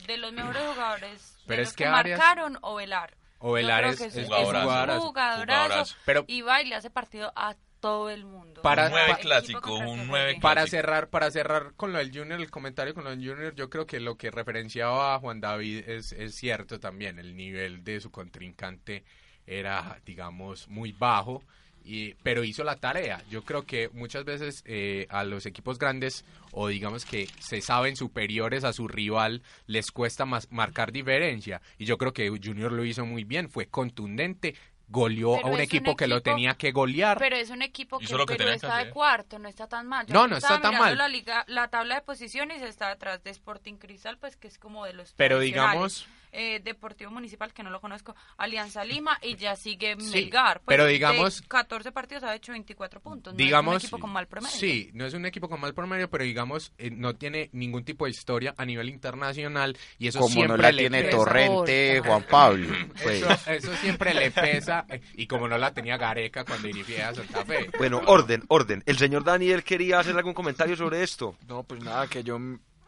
de 0.06 0.16
los 0.18 0.32
mejores 0.32 0.62
jugadores 0.74 1.36
Pero 1.46 1.56
de 1.58 1.62
es 1.62 1.68
los 1.68 1.76
que 1.76 1.84
que, 1.84 1.88
Arias- 1.90 2.18
marcaron 2.18 2.58
o 2.62 2.74
Velar. 2.76 3.16
O 3.38 3.52
Velar 3.52 3.84
es- 3.84 4.00
es 4.00 4.16
es, 4.16 4.26
jugadorazo, 4.26 4.56
un 4.58 4.62
jugadorazo. 4.64 5.00
jugadorazo, 5.02 5.62
jugadorazo. 5.64 5.96
Pero- 6.06 6.24
y 6.26 6.42
le 6.42 6.74
hace 6.74 6.90
partido 6.90 7.32
a 7.36 7.54
todo 7.80 8.08
el 8.08 8.24
mundo. 8.24 8.62
Para- 8.62 8.86
un 8.86 8.92
nueve 8.92 9.12
pa- 9.12 9.18
clásico, 9.18 9.58
equipo 9.58 9.70
contra 9.74 9.88
un 9.92 9.98
que 10.00 10.06
nueve 10.06 10.24
juegue. 10.26 10.40
Para 10.40 10.54
clásico. 10.62 10.76
cerrar, 10.76 11.08
para 11.10 11.30
cerrar 11.30 11.74
con 11.76 11.92
lo 11.92 11.98
del 11.98 12.10
Junior, 12.16 12.40
el 12.40 12.50
comentario 12.50 12.94
con 12.94 13.04
lo 13.04 13.10
del 13.10 13.18
Junior, 13.18 13.54
yo 13.54 13.68
creo 13.68 13.86
que 13.86 14.00
lo 14.00 14.16
que 14.16 14.30
referenciaba 14.30 15.14
a 15.14 15.18
Juan 15.20 15.40
David 15.42 15.86
es, 15.86 16.12
es 16.12 16.34
cierto 16.34 16.80
también. 16.80 17.18
El 17.18 17.36
nivel 17.36 17.84
de 17.84 18.00
su 18.00 18.10
contrincante 18.10 19.04
era, 19.46 19.98
digamos, 20.04 20.68
muy 20.68 20.92
bajo, 20.92 21.42
y, 21.84 22.14
pero 22.22 22.42
hizo 22.42 22.64
la 22.64 22.76
tarea. 22.76 23.22
Yo 23.30 23.44
creo 23.44 23.64
que 23.64 23.88
muchas 23.90 24.24
veces 24.24 24.62
eh, 24.66 25.06
a 25.08 25.22
los 25.22 25.46
equipos 25.46 25.78
grandes, 25.78 26.24
o 26.50 26.66
digamos 26.66 27.04
que 27.04 27.28
se 27.38 27.60
saben 27.60 27.94
superiores 27.94 28.64
a 28.64 28.72
su 28.72 28.88
rival, 28.88 29.42
les 29.68 29.92
cuesta 29.92 30.24
más 30.26 30.50
marcar 30.50 30.90
diferencia. 30.90 31.62
Y 31.78 31.84
yo 31.84 31.96
creo 31.96 32.12
que 32.12 32.28
Junior 32.28 32.72
lo 32.72 32.84
hizo 32.84 33.06
muy 33.06 33.22
bien, 33.22 33.48
fue 33.48 33.66
contundente. 33.66 34.56
Goleó 34.88 35.34
Pero 35.34 35.48
a 35.48 35.50
un 35.50 35.60
equipo, 35.60 35.96
que 35.96 36.06
lo 36.06 36.22
tenía 36.22 36.54
que 36.54 36.70
golear. 36.70 37.18
Pero 37.18 37.34
es 37.34 37.50
un 37.50 37.62
equipo 37.62 37.98
que 37.98 38.06
que 38.06 38.12
pero 38.12 38.24
que 38.24 38.52
está 38.52 38.84
de 38.84 38.90
cuarto, 38.90 39.36
no 39.40 39.48
está 39.48 39.66
tan 39.66 39.88
mal. 39.88 40.06
Yo 40.06 40.14
No, 40.14 40.28
no 40.28 40.36
está 40.36 40.60
tan 40.60 40.78
mal. 40.78 40.96
La, 40.96 41.08
liga, 41.08 41.44
la 41.48 41.66
tabla 41.66 41.96
de 41.96 42.02
posiciones 42.02 42.62
está 42.62 42.92
atrás 42.92 43.22
de 43.24 43.30
Sporting 43.30 43.74
Cristal, 43.74 44.16
pues 44.18 44.36
que 44.36 44.46
es 44.46 44.58
como 44.60 44.84
de 44.84 44.92
los 44.92 45.12
Pero 45.14 45.40
digamos- 45.40 46.06
Eh, 46.38 46.60
Deportivo 46.62 47.10
Municipal, 47.10 47.52
que 47.54 47.62
no 47.62 47.70
lo 47.70 47.80
conozco, 47.80 48.14
Alianza 48.36 48.84
Lima 48.84 49.18
y 49.22 49.36
ya 49.36 49.56
sigue 49.56 49.96
Sí, 49.98 50.10
Melgar. 50.12 50.60
Pues, 50.60 50.66
pero 50.76 50.84
de 50.84 50.92
digamos- 50.92 51.40
14 51.48 51.92
partidos 51.92 52.24
ha 52.24 52.34
hecho 52.34 52.52
24 52.52 53.00
puntos. 53.00 53.32
No 53.32 53.38
digamos 53.38 53.76
es 53.76 53.82
un 53.84 53.86
equipo 53.86 53.98
con 54.00 54.12
mal 54.12 54.26
promedio. 54.26 54.54
sí 54.56 54.90
no 54.92 55.06
es 55.06 55.14
un 55.14 55.24
equipo 55.24 55.48
con 55.48 55.60
mal 55.60 55.72
promedio 55.72 56.10
pero 56.10 56.24
digamos 56.24 56.72
eh, 56.76 56.90
no 56.90 57.14
tiene 57.14 57.48
ningún 57.52 57.84
tipo 57.84 58.04
de 58.04 58.10
historia 58.10 58.54
a 58.58 58.64
nivel 58.66 58.88
internacional 58.90 59.76
y 59.98 60.08
eso 60.08 60.18
Como 60.20 60.28
no 60.28 60.34
siempre 60.34 60.62
la 60.62 60.72
le 60.72 60.78
tiene 60.82 61.02
pesa. 61.04 61.16
Torrente, 61.16 62.00
Juan 62.04 62.22
Pablo. 62.30 62.68
Pues. 63.02 63.22
eso, 63.22 63.50
eso 63.50 63.74
siempre 63.76 64.12
le 64.14 64.30
pesa 64.30 64.84
eh, 64.90 65.00
y 65.14 65.26
como 65.26 65.48
no 65.48 65.56
la 65.56 65.72
tenía 65.72 65.96
Gareca 65.96 66.44
cuando 66.44 66.66
dirigía 66.68 67.08
a 67.08 67.14
Santa 67.14 67.44
Fe 67.46 67.70
Bueno, 67.78 68.02
orden, 68.06 68.42
orden. 68.48 68.82
El 68.86 68.98
señor 68.98 69.24
Daniel 69.24 69.64
quería 69.64 70.00
hacer 70.00 70.16
algún 70.16 70.34
comentario 70.34 70.76
sobre 70.76 71.02
esto. 71.02 71.36
No, 71.48 71.62
pues 71.62 71.82
nada, 71.82 72.06
que 72.08 72.22
yo 72.22 72.38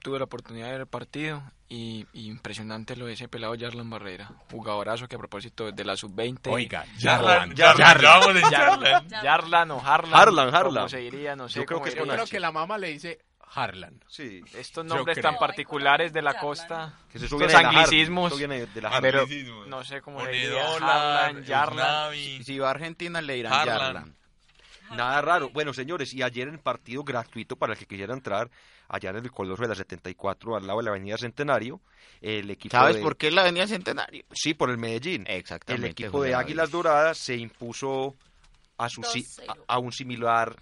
tuve 0.03 0.19
la 0.19 0.25
oportunidad 0.25 0.67
de 0.67 0.73
ver 0.73 0.81
el 0.83 0.87
partido 0.87 1.43
y, 1.69 2.07
y 2.13 2.29
impresionante 2.29 2.97
lo 2.97 3.07
de 3.07 3.13
ese 3.15 3.29
pelado 3.29 3.55
Yarlan 3.55 3.89
Barrera, 3.91 4.31
jugadorazo 4.51 5.07
que 5.09 5.17
a 5.17 5.19
propósito 5.19 5.71
de 5.71 5.85
la 5.85 5.97
sub-20. 5.97 6.51
oiga 6.51 6.85
en 6.85 6.97
Yarlan, 6.99 7.55
Yarlan. 7.55 9.09
Yarlan 9.23 9.71
o 9.73 9.81
Harlan. 9.85 10.15
Harlan, 10.15 10.55
Harlan. 10.55 10.75
como 10.75 10.89
se 10.89 10.99
diría, 10.99 11.37
no 11.37 11.49
sé 11.49 11.61
Yo 11.61 11.67
creo 11.67 11.83
que 11.83 11.91
es 11.91 11.95
yo 11.95 12.07
creo 12.07 12.27
que 12.27 12.41
la 12.41 12.53
mamá 12.53 12.79
le 12.79 12.89
dice 12.89 13.19
Harlan 13.55 13.99
Sí. 14.09 14.43
Estos 14.55 14.85
nombres 14.85 15.21
tan 15.21 15.37
particulares 15.39 16.13
de 16.13 16.23
la 16.23 16.39
costa, 16.39 16.95
Que 17.11 17.19
se 17.19 17.25
estos 17.27 17.39
viene 17.39 17.53
de 17.55 17.63
la 17.63 17.69
Har- 17.71 17.77
anglicismos, 17.77 18.39
de 18.39 18.81
la 18.83 19.01
pero 19.01 19.27
no 19.67 19.85
sé 19.85 20.01
cómo 20.03 20.21
se 20.25 20.31
diría, 20.31 20.75
Harlan. 20.75 21.39
Usnavi. 21.39 22.45
Si 22.45 22.59
va 22.59 22.69
a 22.69 22.71
Argentina 22.73 23.21
le 23.23 23.35
dirán 23.35 23.53
Harlan. 23.53 23.77
Yarlan. 23.79 24.17
Nada 24.91 25.21
raro. 25.21 25.51
Bueno, 25.51 25.75
señores, 25.75 26.15
y 26.15 26.23
ayer 26.23 26.49
en 26.49 26.59
partido 26.59 27.05
gratuito 27.05 27.57
para 27.57 27.75
el 27.75 27.79
que 27.79 27.85
quisiera 27.87 28.15
entrar, 28.15 28.51
allá 28.89 29.11
en 29.11 29.17
el 29.17 29.31
Coloso 29.31 29.63
de 29.63 29.69
la 29.69 29.75
74, 29.75 30.57
al 30.57 30.67
lado 30.67 30.79
de 30.79 30.85
la 30.85 30.91
Avenida 30.91 31.17
Centenario, 31.19 31.81
el 32.21 32.51
equipo 32.51 32.77
¿Sabes 32.77 32.97
de- 32.97 33.03
por 33.03 33.17
qué 33.17 33.31
la 33.31 33.43
Avenida 33.43 33.67
Centenario? 33.67 34.25
Sí, 34.33 34.55
por 34.55 34.71
el 34.71 34.79
Medellín. 34.79 35.25
Exactamente. 35.29 35.87
El 35.87 35.93
equipo 35.93 36.19
José 36.19 36.29
de. 36.29 36.35
Águilas 36.35 36.71
Doradas 36.71 37.19
se 37.19 37.37
impuso 37.37 38.15
a, 38.79 38.89
su, 38.89 39.03
si- 39.03 39.23
2-0. 39.23 39.65
a, 39.69 39.75
a 39.75 39.79
un 39.79 39.93
similar 39.93 40.57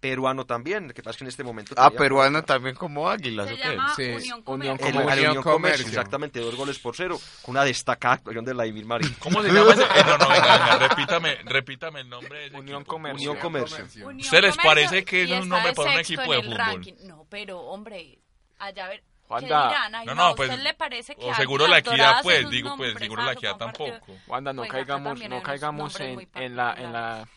peruano 0.00 0.46
también, 0.46 0.90
que 0.90 1.02
pasa 1.02 1.10
es 1.10 1.16
que 1.18 1.24
en 1.24 1.28
este 1.28 1.42
momento... 1.44 1.74
Ah, 1.76 1.90
peruano 1.90 2.42
también 2.44 2.74
como 2.76 3.08
Águilas, 3.08 3.48
Se 3.48 3.54
¿o 3.54 3.56
llama 3.56 3.94
Sí. 3.96 4.02
Unión 4.04 4.42
Unión 4.46 4.76
Comercio. 4.78 4.86
El 4.88 4.92
Como 4.94 4.98
Unión, 5.06 5.34
Comercio, 5.34 5.52
Comercio. 5.52 5.86
exactamente, 5.88 6.40
dos 6.40 6.54
goles 6.56 6.78
por 6.78 6.94
cero, 6.96 7.18
con 7.42 7.52
una 7.54 7.64
destacada 7.64 8.14
actuación 8.14 8.44
de 8.44 8.52
Vladimir 8.52 8.84
Marín. 8.86 9.14
¿Cómo 9.18 9.42
se 9.42 9.48
llama 9.48 9.72
ese? 9.72 9.82
Eh, 9.82 9.86
no, 10.06 10.18
no, 10.18 10.28
venga, 10.28 10.58
venga, 10.58 10.88
repítame, 10.88 11.34
repítame 11.44 12.00
el 12.00 12.08
nombre 12.08 12.38
de 12.38 12.46
ese 12.46 12.56
Unión. 12.56 12.84
Comercio. 12.84 13.30
Unión 13.30 13.42
Comercio. 13.42 14.06
Unión 14.06 14.20
¿Usted 14.20 14.42
les 14.42 14.56
parece 14.56 15.04
que 15.04 15.24
es 15.24 15.30
un 15.30 15.48
nombre 15.48 15.70
de 15.70 15.74
para 15.74 15.90
un 15.92 15.98
equipo 15.98 16.22
de 16.22 16.38
el 16.38 16.44
fútbol? 16.44 16.58
ranking. 16.58 16.94
No, 17.04 17.26
pero 17.28 17.58
hombre, 17.60 18.18
allá 18.58 18.86
a 18.86 18.88
ver. 18.88 19.02
Ay, 19.30 19.44
No, 19.46 19.90
no, 20.06 20.14
no, 20.14 20.24
¿a 20.28 20.34
pues, 20.34 20.48
usted 20.48 20.62
le 20.62 20.72
parece 20.72 21.14
que 21.14 21.22
O 21.22 21.34
seguro 21.34 21.66
la 21.66 21.78
equidad, 21.78 22.22
pues, 22.22 22.48
digo, 22.48 22.74
pues, 22.78 22.94
seguro 22.98 23.22
la 23.24 23.34
nombrezazo 23.34 23.56
equidad 23.56 23.56
tampoco. 23.58 24.16
Wanda, 24.26 24.52
no 24.54 24.62
Oiga, 24.62 24.72
acá 24.78 24.86
caigamos, 24.86 25.20
no 25.28 25.42
caigamos 25.42 26.00
en, 26.00 26.28
en 26.34 26.56
la, 26.56 26.72
en 26.74 26.92
la 26.94 27.28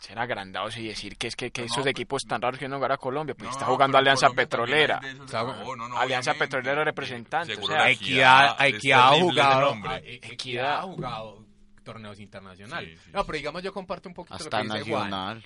ser 0.00 0.18
agrandados 0.18 0.76
y 0.76 0.86
decir 0.88 1.16
que 1.16 1.26
es 1.28 1.36
que, 1.36 1.50
que 1.50 1.62
No, 1.62 1.66
esos 1.66 1.76
pues- 1.78 1.86
equipos 1.88 2.24
tan 2.24 2.40
raros 2.42 2.58
que 2.58 2.68
no 2.68 2.76
jugar 2.76 2.92
a 2.92 2.96
Colombia, 2.98 3.34
pues 3.34 3.46
No, 3.46 3.52
está 3.52 3.66
no, 3.66 3.72
jugando 3.72 3.92
pero 3.98 4.00
Alianza 4.00 4.30
Petrolera. 4.30 5.00
no, 5.00 5.76
no, 5.88 5.98
Alianza. 5.98 6.34
Petrolera 6.34 6.84
representante, 6.84 7.56
o 7.56 7.66
sea, 7.66 7.90
Equidad, 7.90 8.56
Equidad 8.66 9.08
ha 9.08 9.20
jugado, 9.20 9.76
Equidad 10.04 10.78
ha 10.78 10.82
jugado 10.82 11.46
torneos 11.84 12.18
internacionales. 12.20 12.98
Sí, 12.98 13.04
sí, 13.06 13.10
no, 13.12 13.24
pero 13.24 13.38
digamos 13.38 13.62
yo 13.62 13.72
comparto 13.72 14.08
un 14.08 14.14
poquito 14.14 14.34
Hasta 14.34 14.62
lo 14.62 14.72
que 14.74 14.78
dice 14.80 14.90
Juan. 14.90 15.10
Nacional. 15.10 15.44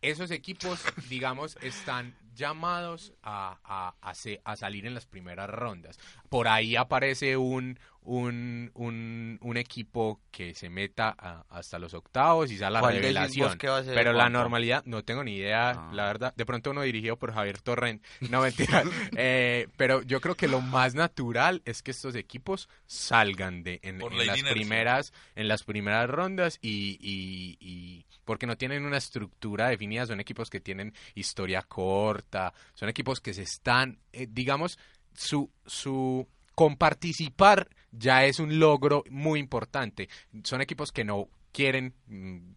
Esos 0.00 0.30
equipos, 0.30 0.84
digamos, 1.08 1.56
están 1.62 2.14
llamados 2.38 3.12
a, 3.22 3.58
a, 3.64 3.94
a 4.00 4.14
se- 4.14 4.40
a 4.44 4.56
salir 4.56 4.86
en 4.86 4.94
las 4.94 5.04
primeras 5.06 5.50
rondas. 5.50 5.98
Por 6.30 6.48
ahí 6.48 6.76
aparece 6.76 7.36
un, 7.36 7.78
un, 8.02 8.70
un, 8.74 9.38
un 9.42 9.56
equipo 9.58 10.20
que 10.30 10.54
se 10.54 10.70
meta 10.70 11.14
a- 11.18 11.44
hasta 11.50 11.78
los 11.78 11.92
octavos 11.94 12.50
y 12.50 12.56
sea 12.56 12.70
la 12.70 12.80
¿Cuál 12.80 12.94
decís 12.94 13.08
revelación. 13.08 13.58
Pero 13.58 14.12
la 14.12 14.28
normalidad, 14.30 14.82
no 14.86 15.04
tengo 15.04 15.22
ni 15.24 15.36
idea, 15.36 15.70
Ah. 15.70 15.90
la 15.92 16.04
verdad. 16.06 16.32
De 16.36 16.46
pronto 16.46 16.70
uno 16.70 16.82
dirigido 16.82 17.16
por 17.18 17.32
Javier 17.34 17.60
Torrent. 17.60 18.02
No, 18.30 18.40
mentira. 18.42 18.82
Eh, 19.20 19.66
pero 19.76 20.00
yo 20.02 20.20
creo 20.20 20.36
que 20.36 20.48
lo 20.48 20.60
más 20.60 20.94
natural 20.94 21.60
es 21.64 21.82
que 21.82 21.90
estos 21.90 22.14
equipos 22.14 22.68
salgan 22.86 23.62
de 23.62 23.80
en, 23.82 23.98
las 23.98 24.42
primeras 24.52 25.12
en 25.34 25.48
las 25.48 25.64
primeras 25.64 26.08
rondas 26.08 26.58
y, 26.62 26.98
y- 27.00 27.56
y- 27.60 28.04
porque 28.28 28.46
no 28.46 28.58
tienen 28.58 28.84
una 28.84 28.98
estructura 28.98 29.70
definida, 29.70 30.04
son 30.04 30.20
equipos 30.20 30.50
que 30.50 30.60
tienen 30.60 30.92
historia 31.14 31.62
corta, 31.62 32.52
son 32.74 32.90
equipos 32.90 33.20
que 33.20 33.32
se 33.32 33.40
están, 33.40 34.00
eh, 34.12 34.26
digamos, 34.28 34.78
su, 35.14 35.50
su 35.64 36.28
con 36.54 36.76
participar 36.76 37.70
ya 37.90 38.26
es 38.26 38.38
un 38.38 38.58
logro 38.60 39.02
muy 39.08 39.40
importante. 39.40 40.10
Son 40.44 40.60
equipos 40.60 40.92
que 40.92 41.04
no 41.04 41.30
quieren, 41.52 41.94
mm, 42.06 42.50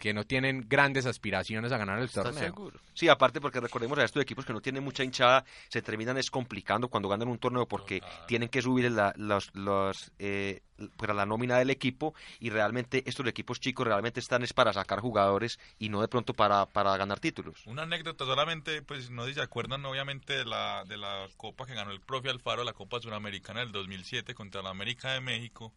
que 0.00 0.14
no 0.14 0.24
tienen 0.24 0.64
grandes 0.66 1.04
aspiraciones 1.04 1.72
a 1.72 1.76
ganar 1.76 1.98
el 1.98 2.06
¿Estás 2.06 2.24
torneo. 2.24 2.42
seguro? 2.42 2.80
Sí, 2.94 3.06
aparte 3.08 3.38
porque 3.38 3.60
recordemos 3.60 3.98
a 3.98 4.04
estos 4.04 4.22
equipos 4.22 4.46
que 4.46 4.54
no 4.54 4.62
tienen 4.62 4.82
mucha 4.82 5.04
hinchada, 5.04 5.44
se 5.68 5.82
terminan 5.82 6.16
es 6.16 6.30
complicando 6.30 6.88
cuando 6.88 7.10
ganan 7.10 7.28
un 7.28 7.38
torneo 7.38 7.68
porque 7.68 8.00
tienen 8.26 8.48
que 8.48 8.62
subir 8.62 8.90
la, 8.90 9.12
los, 9.18 9.54
los, 9.54 10.10
eh, 10.18 10.62
para 10.96 11.12
la 11.12 11.26
nómina 11.26 11.58
del 11.58 11.68
equipo 11.68 12.14
y 12.38 12.48
realmente 12.48 13.02
estos 13.06 13.26
equipos 13.26 13.60
chicos 13.60 13.86
realmente 13.86 14.20
están 14.20 14.42
es 14.42 14.54
para 14.54 14.72
sacar 14.72 15.00
jugadores 15.00 15.60
y 15.78 15.90
no 15.90 16.00
de 16.00 16.08
pronto 16.08 16.32
para, 16.32 16.64
para 16.64 16.96
ganar 16.96 17.20
títulos. 17.20 17.66
Una 17.66 17.82
anécdota 17.82 18.24
solamente, 18.24 18.80
pues 18.80 19.10
no 19.10 19.24
sé 19.24 19.28
si 19.28 19.34
se 19.34 19.42
acuerdan 19.42 19.84
obviamente 19.84 20.32
de 20.32 20.46
la, 20.46 20.82
de 20.88 20.96
la 20.96 21.28
copa 21.36 21.66
que 21.66 21.74
ganó 21.74 21.90
el 21.90 22.00
profe 22.00 22.30
Alfaro, 22.30 22.64
la 22.64 22.72
Copa 22.72 23.00
Suramericana 23.00 23.60
del 23.60 23.72
2007 23.72 24.34
contra 24.34 24.62
la 24.62 24.70
América 24.70 25.12
de 25.12 25.20
México, 25.20 25.74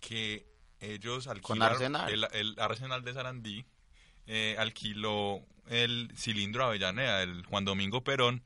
que 0.00 0.55
ellos 0.80 1.26
Con 1.26 1.36
alquilaron, 1.62 1.96
Arsenal. 1.96 2.12
el, 2.12 2.26
el 2.32 2.60
Arsenal 2.60 3.02
de 3.04 3.14
Sarandí 3.14 3.64
eh, 4.26 4.56
alquiló 4.58 5.44
el 5.68 6.10
cilindro 6.16 6.64
Avellaneda, 6.64 7.22
el 7.22 7.44
Juan 7.46 7.64
Domingo 7.64 8.02
Perón, 8.02 8.42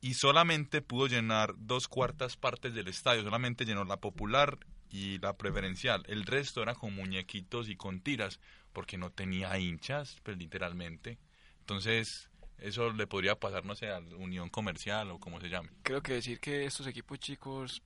y 0.00 0.14
solamente 0.14 0.82
pudo 0.82 1.06
llenar 1.06 1.54
dos 1.58 1.88
cuartas 1.88 2.36
partes 2.36 2.74
del 2.74 2.88
estadio, 2.88 3.22
solamente 3.22 3.64
llenó 3.64 3.84
la 3.84 3.98
popular 3.98 4.58
y 4.88 5.18
la 5.18 5.36
preferencial, 5.36 6.02
el 6.08 6.24
resto 6.26 6.62
era 6.62 6.74
con 6.74 6.94
muñequitos 6.94 7.68
y 7.68 7.76
con 7.76 8.00
tiras, 8.00 8.40
porque 8.72 8.98
no 8.98 9.10
tenía 9.10 9.56
hinchas, 9.58 10.16
pues 10.22 10.36
literalmente. 10.38 11.18
Entonces, 11.60 12.30
eso 12.58 12.92
le 12.92 13.06
podría 13.06 13.38
pasar, 13.38 13.64
no 13.64 13.74
sé, 13.74 13.88
a 13.88 14.00
la 14.00 14.16
Unión 14.16 14.48
Comercial 14.48 15.10
o 15.10 15.18
como 15.18 15.40
se 15.40 15.48
llame. 15.48 15.70
Creo 15.82 16.02
que 16.02 16.14
decir 16.14 16.40
que 16.40 16.64
estos 16.64 16.86
equipos 16.86 17.18
chicos 17.18 17.82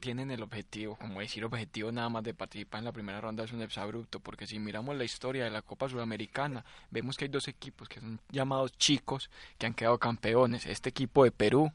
tienen 0.00 0.30
el 0.30 0.42
objetivo, 0.42 0.96
como 0.96 1.20
decir 1.20 1.44
objetivo 1.44 1.92
nada 1.92 2.08
más 2.08 2.24
de 2.24 2.34
participar 2.34 2.80
en 2.80 2.86
la 2.86 2.92
primera 2.92 3.20
ronda 3.20 3.44
es 3.44 3.52
un 3.52 3.62
exabrupto, 3.62 4.18
porque 4.18 4.46
si 4.46 4.58
miramos 4.58 4.96
la 4.96 5.04
historia 5.04 5.44
de 5.44 5.50
la 5.50 5.62
Copa 5.62 5.88
Sudamericana, 5.88 6.64
vemos 6.90 7.16
que 7.16 7.26
hay 7.26 7.30
dos 7.30 7.46
equipos 7.48 7.88
que 7.88 8.00
son 8.00 8.20
llamados 8.30 8.72
chicos 8.72 9.30
que 9.58 9.66
han 9.66 9.74
quedado 9.74 9.98
campeones. 9.98 10.66
Este 10.66 10.88
equipo 10.88 11.24
de 11.24 11.30
Perú, 11.30 11.70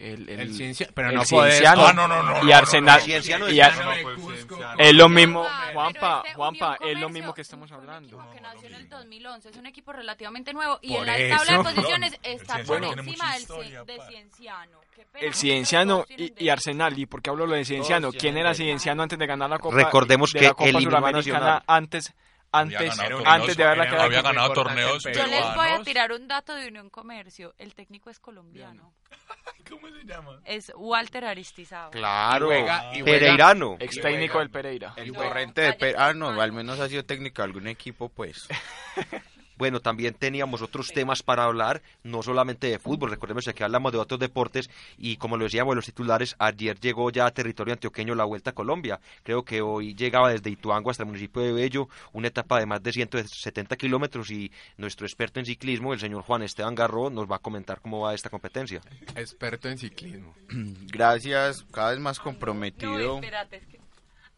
el, 0.00 0.28
el, 0.28 0.40
El 0.40 0.54
Ciencia- 0.54 0.88
pero 0.94 1.10
el 1.10 1.14
no 1.16 1.24
Cienciano 1.24 1.86
Ah, 1.86 1.92
no, 1.92 2.08
no, 2.08 2.22
no, 2.22 2.46
y 2.48 2.52
Arsenal. 2.52 2.98
no, 2.98 3.04
Cienciano 3.04 3.48
y 3.50 3.60
es- 3.60 3.66
Ar- 3.66 4.94
lo 4.94 5.08
mismo, 5.08 5.44
Ah, 5.48 5.70
Juanpa, 5.72 6.22
este 6.24 6.34
Juanpa, 6.36 6.66
Unión 6.66 6.74
es 6.74 6.80
lo 6.80 6.86
Comercio 7.06 7.08
mismo 7.10 7.34
que 7.34 7.42
estamos 7.42 7.72
hablando. 7.72 8.18
que 8.32 8.40
nació 8.40 8.68
en 8.68 8.74
el 8.74 8.88
2011, 8.88 9.48
es 9.50 9.56
un 9.56 9.66
equipo 9.66 9.92
relativamente 9.92 10.52
nuevo 10.52 10.78
y 10.82 10.90
Por 10.94 11.00
en 11.00 11.06
la 11.06 11.18
eso. 11.18 11.36
tabla 11.36 11.52
de 11.58 11.64
posiciones 11.74 12.18
El 12.22 12.32
está 12.34 12.58
por 12.64 12.82
encima 12.84 13.32
del 13.32 13.40
historia, 13.42 13.82
Cien- 13.82 13.86
de. 13.86 13.98
Cienciano. 14.08 14.80
El 15.14 15.34
Cienciano 15.34 16.04
y, 16.16 16.44
y 16.44 16.48
Arsenal. 16.50 16.98
¿Y 16.98 17.06
por 17.06 17.20
qué 17.22 17.30
hablo 17.30 17.46
lo 17.46 17.54
de 17.54 17.64
Cienciano? 17.64 18.12
¿Quién 18.12 18.36
era 18.36 18.54
Cienciano 18.54 19.02
antes 19.02 19.18
de 19.18 19.26
ganar 19.26 19.50
la 19.50 19.58
Copa? 19.58 19.76
Recordemos 19.76 20.32
de 20.32 20.38
que 20.40 20.44
la 20.46 20.54
Copa 20.54 20.64
a 20.68 20.72
Suramericana 20.82 21.12
Nacional. 21.12 21.62
antes 21.66 22.14
Antes, 22.52 22.98
antes 23.24 23.56
de 23.56 23.64
haberla 23.64 23.86
quedado 23.88 24.02
había 24.04 24.22
como 24.22 24.34
ganado 24.34 24.52
torneos 24.54 25.04
Yo 25.04 25.26
les 25.26 25.54
voy 25.54 25.68
a 25.68 25.82
tirar 25.84 26.12
un 26.12 26.26
dato 26.26 26.54
de 26.54 26.66
Unión 26.68 26.90
Comercio. 26.90 27.54
El 27.58 27.74
técnico 27.74 28.10
es 28.10 28.18
colombiano. 28.18 28.92
¿Cómo 29.70 29.86
se 29.88 30.04
llama? 30.04 30.40
Es 30.44 30.72
Walter 30.74 31.24
Aristizaba. 31.26 31.90
Claro. 31.90 32.46
juega- 32.46 32.90
y 32.94 33.02
juega- 33.02 33.18
Pereirano. 33.18 33.76
Ex 33.78 34.00
técnico 34.00 34.38
del 34.40 34.50
Pereira. 34.50 34.94
El 34.96 35.12
No, 35.12 35.20
torrente 35.20 35.60
de 35.60 35.66
cállate, 35.68 35.92
Per... 35.92 36.00
Ah, 36.00 36.12
no, 36.12 36.40
al 36.40 36.52
menos 36.52 36.80
ha 36.80 36.88
sido 36.88 37.04
técnico 37.04 37.42
de 37.42 37.46
algún 37.46 37.68
equipo, 37.68 38.08
pues. 38.08 38.48
Bueno, 39.60 39.80
también 39.80 40.14
teníamos 40.14 40.62
otros 40.62 40.90
temas 40.90 41.22
para 41.22 41.44
hablar, 41.44 41.82
no 42.02 42.22
solamente 42.22 42.68
de 42.68 42.78
fútbol, 42.78 43.10
recordemos 43.10 43.44
que 43.44 43.50
aquí 43.50 43.62
hablamos 43.62 43.92
de 43.92 43.98
otros 43.98 44.18
deportes 44.18 44.70
y 44.96 45.18
como 45.18 45.36
lo 45.36 45.44
decíamos 45.44 45.76
los 45.76 45.84
titulares, 45.84 46.34
ayer 46.38 46.80
llegó 46.80 47.10
ya 47.10 47.26
a 47.26 47.30
territorio 47.30 47.74
antioqueño 47.74 48.14
la 48.14 48.24
Vuelta 48.24 48.50
a 48.50 48.54
Colombia. 48.54 49.00
Creo 49.22 49.44
que 49.44 49.60
hoy 49.60 49.94
llegaba 49.94 50.30
desde 50.30 50.48
Ituango 50.48 50.90
hasta 50.90 51.02
el 51.02 51.08
municipio 51.08 51.42
de 51.42 51.52
Bello, 51.52 51.90
una 52.14 52.28
etapa 52.28 52.58
de 52.58 52.64
más 52.64 52.82
de 52.82 52.90
170 52.90 53.76
kilómetros 53.76 54.30
y 54.30 54.50
nuestro 54.78 55.06
experto 55.06 55.40
en 55.40 55.44
ciclismo, 55.44 55.92
el 55.92 56.00
señor 56.00 56.22
Juan 56.22 56.40
Esteban 56.42 56.74
Garro, 56.74 57.10
nos 57.10 57.30
va 57.30 57.36
a 57.36 57.40
comentar 57.40 57.82
cómo 57.82 58.00
va 58.00 58.14
esta 58.14 58.30
competencia. 58.30 58.80
Experto 59.14 59.68
en 59.68 59.76
ciclismo. 59.76 60.34
Gracias, 60.90 61.64
cada 61.70 61.90
vez 61.90 62.00
más 62.00 62.16
No, 62.16 62.24
comprometido. 62.24 63.16
espérate, 63.16 63.56
es 63.56 63.66
que 63.66 63.79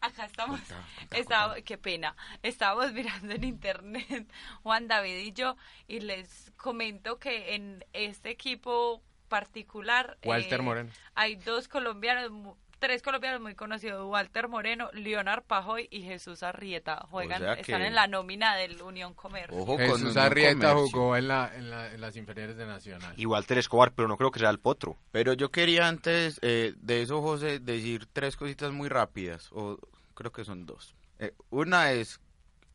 acá 0.05 0.25
estamos. 0.25 0.59
Estaba, 1.11 1.55
qué 1.61 1.77
pena. 1.77 2.15
Estábamos 2.41 2.91
mirando 2.93 3.33
en 3.33 3.43
internet, 3.43 4.27
Juan 4.63 4.87
David 4.87 5.17
y 5.17 5.33
yo, 5.33 5.55
y 5.87 5.99
les 5.99 6.51
comento 6.57 7.17
que 7.19 7.55
en 7.55 7.83
este 7.93 8.29
equipo 8.29 9.01
particular. 9.29 10.17
Walter 10.23 10.59
eh, 10.59 10.63
Moreno. 10.63 10.89
Hay 11.15 11.35
dos 11.35 11.67
colombianos, 11.67 12.29
mu- 12.31 12.55
tres 12.79 13.01
colombianos 13.01 13.41
muy 13.41 13.55
conocidos: 13.55 14.05
Walter 14.07 14.47
Moreno, 14.47 14.89
Leonard 14.93 15.43
Pajoy 15.43 15.87
y 15.89 16.03
Jesús 16.03 16.43
Arrieta. 16.43 17.05
Juegan, 17.09 17.39
sea 17.41 17.53
están 17.53 17.81
en 17.81 17.95
la 17.95 18.07
nómina 18.07 18.55
del 18.55 18.81
Unión 18.81 19.13
Comercio. 19.13 19.57
Ojo 19.57 19.75
con 19.77 19.79
Jesús 19.87 20.17
Arrieta 20.17 20.73
Comercio. 20.73 20.91
jugó 20.99 21.17
en, 21.17 21.27
la, 21.27 21.51
en, 21.55 21.69
la- 21.69 21.91
en 21.93 22.01
las 22.01 22.15
inferiores 22.15 22.57
de 22.57 22.65
Nacional. 22.65 23.13
Y 23.17 23.25
Walter 23.25 23.57
Escobar, 23.57 23.93
pero 23.93 24.07
no 24.07 24.17
creo 24.17 24.31
que 24.31 24.39
sea 24.39 24.49
el 24.49 24.59
potro. 24.59 24.97
Pero 25.11 25.33
yo 25.33 25.49
quería 25.49 25.87
antes 25.87 26.39
eh, 26.43 26.73
de 26.77 27.01
eso, 27.01 27.21
José, 27.21 27.59
decir 27.59 28.05
tres 28.13 28.35
cositas 28.35 28.71
muy 28.71 28.87
rápidas, 28.89 29.49
o 29.51 29.77
creo 30.23 30.31
que 30.31 30.45
son 30.45 30.65
dos. 30.65 30.95
Eh, 31.19 31.33
una 31.49 31.91
es, 31.91 32.21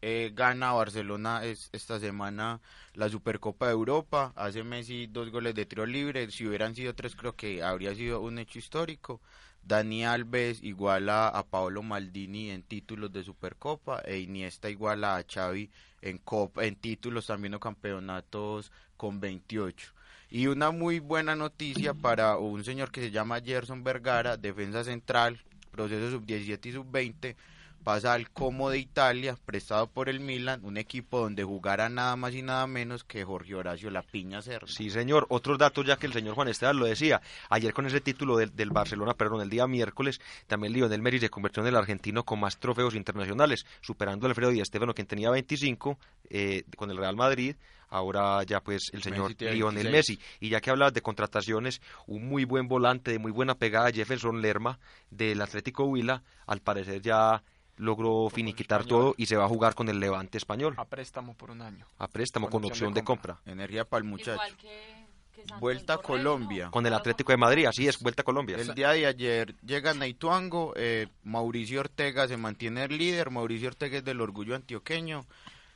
eh, 0.03 0.33
gana 0.35 0.73
Barcelona 0.73 1.45
es, 1.45 1.71
esta 1.73 1.99
semana 1.99 2.61
la 2.93 3.09
Supercopa 3.09 3.67
de 3.67 3.73
Europa, 3.73 4.33
hace 4.37 4.63
Messi 4.63 5.07
dos 5.07 5.31
goles 5.31 5.55
de 5.55 5.65
tiro 5.65 5.87
libre, 5.87 6.31
si 6.31 6.47
hubieran 6.47 6.75
sido 6.75 6.95
tres 6.95 7.17
creo 7.17 7.35
que 7.35 7.63
habría 7.63 7.95
sido 7.95 8.21
un 8.21 8.39
hecho 8.39 8.59
histórico. 8.59 9.21
Dani 9.63 10.05
Alves 10.05 10.63
iguala 10.63 11.29
a 11.29 11.43
Paolo 11.43 11.83
Maldini 11.83 12.51
en 12.51 12.63
títulos 12.63 13.13
de 13.13 13.25
Supercopa 13.25 14.01
e 14.05 14.19
Iniesta 14.19 14.71
iguala 14.71 15.17
a 15.17 15.25
Xavi 15.25 15.71
en 16.01 16.19
Copa, 16.19 16.65
en 16.65 16.77
títulos 16.77 17.27
también 17.27 17.55
o 17.55 17.61
campeonatos 17.61 18.73
con 18.97 19.21
28. 19.21 19.93
Y 20.31 20.47
una 20.47 20.71
muy 20.71 21.01
buena 21.01 21.35
noticia 21.35 21.95
para 21.95 22.37
un 22.37 22.63
señor 22.63 22.91
que 22.91 23.01
se 23.01 23.11
llama 23.11 23.41
Gerson 23.41 23.83
Vergara, 23.83 24.37
defensa 24.37 24.85
central, 24.85 25.41
proceso 25.79 26.11
sub-17 26.11 26.67
y 26.67 26.73
sub-20, 26.73 27.37
pasa 27.85 28.15
al 28.15 28.31
Como 28.31 28.69
de 28.69 28.79
Italia, 28.79 29.37
prestado 29.45 29.87
por 29.87 30.09
el 30.09 30.19
Milan, 30.19 30.61
un 30.65 30.77
equipo 30.77 31.21
donde 31.21 31.45
jugará 31.45 31.89
nada 31.89 32.17
más 32.17 32.35
y 32.35 32.43
nada 32.43 32.67
menos 32.67 33.05
que 33.05 33.25
Jorge 33.25 33.55
Horacio 33.55 33.89
La 33.91 34.03
Piña. 34.03 34.41
Sí, 34.67 34.91
señor. 34.91 35.27
Otros 35.29 35.57
datos, 35.57 35.87
ya 35.87 35.97
que 35.97 36.07
el 36.07 36.13
señor 36.13 36.35
Juan 36.35 36.49
Esteban 36.49 36.79
lo 36.79 36.87
decía. 36.87 37.23
Ayer 37.49 37.73
con 37.73 37.87
ese 37.87 38.01
título 38.01 38.37
del, 38.37 38.55
del 38.57 38.71
Barcelona, 38.71 39.15
perdón, 39.15 39.41
el 39.41 39.51
día 39.51 39.69
miércoles, 39.69 40.21
también 40.49 40.73
Lionel 40.73 41.01
Messi 41.01 41.21
se 41.21 41.31
convirtió 41.31 41.63
en 41.63 41.69
el 41.69 41.77
argentino 41.77 42.25
con 42.25 42.41
más 42.41 42.59
trofeos 42.59 42.97
internacionales, 42.97 43.65
superando 43.81 44.27
a 44.27 44.31
Alfredo 44.31 44.51
Di 44.51 44.65
Stéfano, 44.65 44.95
quien 44.95 45.07
tenía 45.07 45.31
25 45.31 45.97
eh, 46.31 46.65
con 46.77 46.91
el 46.91 46.97
Real 46.97 47.15
Madrid. 47.15 47.55
Ahora 47.91 48.43
ya 48.43 48.61
pues 48.61 48.91
el 48.93 49.03
señor 49.03 49.31
Messi 49.31 49.55
Lionel 49.55 49.85
26. 49.85 49.93
Messi. 49.93 50.19
Y 50.41 50.51
ya 50.51 50.61
que 50.61 50.71
hablas 50.71 50.93
de 50.93 51.03
contrataciones, 51.03 51.81
un 52.07 52.29
muy 52.29 52.45
buen 52.45 52.69
volante 52.69 53.11
de 53.11 53.19
muy 53.19 53.33
buena 53.33 53.55
pegada, 53.55 53.91
Jefferson 53.91 54.43
Lerma, 54.43 54.79
del 55.11 55.41
Atlético 55.41 55.85
Huila, 55.85 56.23
al 56.47 56.61
parecer 56.61 57.01
ya 57.03 57.43
logró 57.77 58.29
finiquitar 58.29 58.85
todo 58.85 59.15
y 59.17 59.27
se 59.27 59.37
va 59.37 59.45
a 59.45 59.49
jugar 59.49 59.75
con 59.75 59.89
el 59.89 60.01
Levante 60.01 60.37
español, 60.37 60.75
A 60.77 60.85
préstamo 60.85 61.35
por 61.35 61.51
un 61.51 61.63
año. 61.63 61.87
a 61.99 62.09
préstamo 62.09 62.47
con 62.47 62.63
con 62.63 62.71
opción 62.71 62.89
opción 62.89 62.95
de 62.95 63.01
de 63.01 63.05
compra. 63.05 63.41
Energía 63.47 63.85
para 63.85 64.03
el 64.03 64.09
muchacho. 64.09 64.33
Igual 64.33 64.57
que, 64.57 65.07
que 65.33 65.41
Santos 65.43 65.61
Vuelta 65.61 65.95
a 65.95 65.99
Colombia. 65.99 66.71
Con 66.71 66.85
el 66.87 66.93
Atlético 66.95 67.33
de 67.33 67.39
Madrid, 67.39 67.67
así 67.67 67.87
es, 67.87 67.99
vuelta 68.01 68.23
a 68.23 68.25
Colombia. 68.25 68.57
El 68.57 68.75
día 68.75 68.91
de 68.91 69.07
ayer 69.07 69.55
llegan 69.65 70.03
a 70.03 70.09
Ituango, 70.09 70.73
eh, 70.77 71.07
Mauricio 71.23 71.81
Ortega 71.81 72.27
se 72.27 72.37
mantiene 72.37 72.85
el 72.85 72.99
líder, 72.99 73.31
Mauricio 73.31 73.69
Ortega 73.69 73.99
es 73.99 74.05
del 74.05 74.21
orgullo 74.21 74.57
antioqueño, 74.57 75.25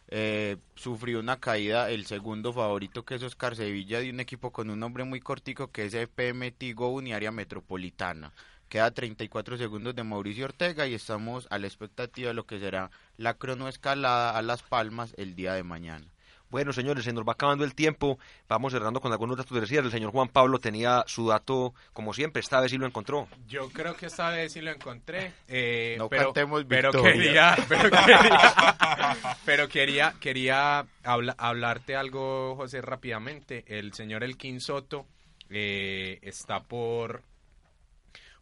eh, 0.08 0.58
sufrió 0.74 1.20
una 1.20 1.40
caída 1.40 1.90
el 1.90 2.06
segundo 2.06 2.52
favorito 2.52 3.04
que 3.04 3.14
es 3.14 3.22
Oscar 3.22 3.56
Sevilla 3.56 4.00
de 4.00 4.10
un 4.10 4.20
equipo 4.20 4.52
con 4.52 4.70
un 4.70 4.80
nombre 4.80 5.04
muy 5.04 5.20
cortico 5.20 5.70
que 5.70 5.86
es 5.86 5.94
EPM 5.94 6.52
Tigo 6.52 6.88
Uniárea 6.88 7.32
Metropolitana. 7.32 8.32
Queda 8.68 8.90
34 8.90 9.56
segundos 9.58 9.94
de 9.94 10.04
Mauricio 10.04 10.44
Ortega 10.44 10.86
y 10.86 10.94
estamos 10.94 11.46
a 11.50 11.58
la 11.58 11.66
expectativa 11.66 12.28
de 12.28 12.34
lo 12.34 12.46
que 12.46 12.58
será 12.58 12.90
la 13.16 13.34
cronoescalada 13.34 14.36
a 14.36 14.42
Las 14.42 14.62
Palmas 14.62 15.14
el 15.16 15.34
día 15.34 15.54
de 15.54 15.62
mañana. 15.62 16.11
Bueno, 16.52 16.74
señores, 16.74 17.04
se 17.04 17.14
nos 17.14 17.24
va 17.26 17.32
acabando 17.32 17.64
el 17.64 17.74
tiempo. 17.74 18.18
Vamos 18.46 18.74
cerrando 18.74 19.00
con 19.00 19.10
algunos 19.10 19.38
datos 19.38 19.58
de. 19.58 19.78
El 19.78 19.90
señor 19.90 20.12
Juan 20.12 20.28
Pablo 20.28 20.60
tenía 20.60 21.02
su 21.06 21.26
dato, 21.28 21.72
como 21.94 22.12
siempre, 22.12 22.40
esta 22.40 22.60
vez 22.60 22.70
sí 22.70 22.76
lo 22.76 22.86
encontró. 22.86 23.26
Yo 23.48 23.70
creo 23.70 23.96
que 23.96 24.04
esta 24.04 24.28
vez 24.28 24.52
sí 24.52 24.60
lo 24.60 24.70
encontré. 24.70 25.32
eh, 25.48 25.94
No 25.96 26.10
pero, 26.10 26.24
cantemos 26.24 26.62
pero 26.68 26.92
quería, 26.92 27.56
pero 27.70 27.90
quería, 27.90 29.16
pero 29.46 29.68
quería, 29.68 30.14
quería 30.20 30.86
habla- 31.02 31.34
hablarte 31.38 31.96
algo, 31.96 32.54
José, 32.56 32.82
rápidamente. 32.82 33.64
El 33.66 33.94
señor 33.94 34.22
Elkin 34.22 34.60
Soto 34.60 35.06
eh, 35.48 36.18
está 36.20 36.60
por 36.64 37.22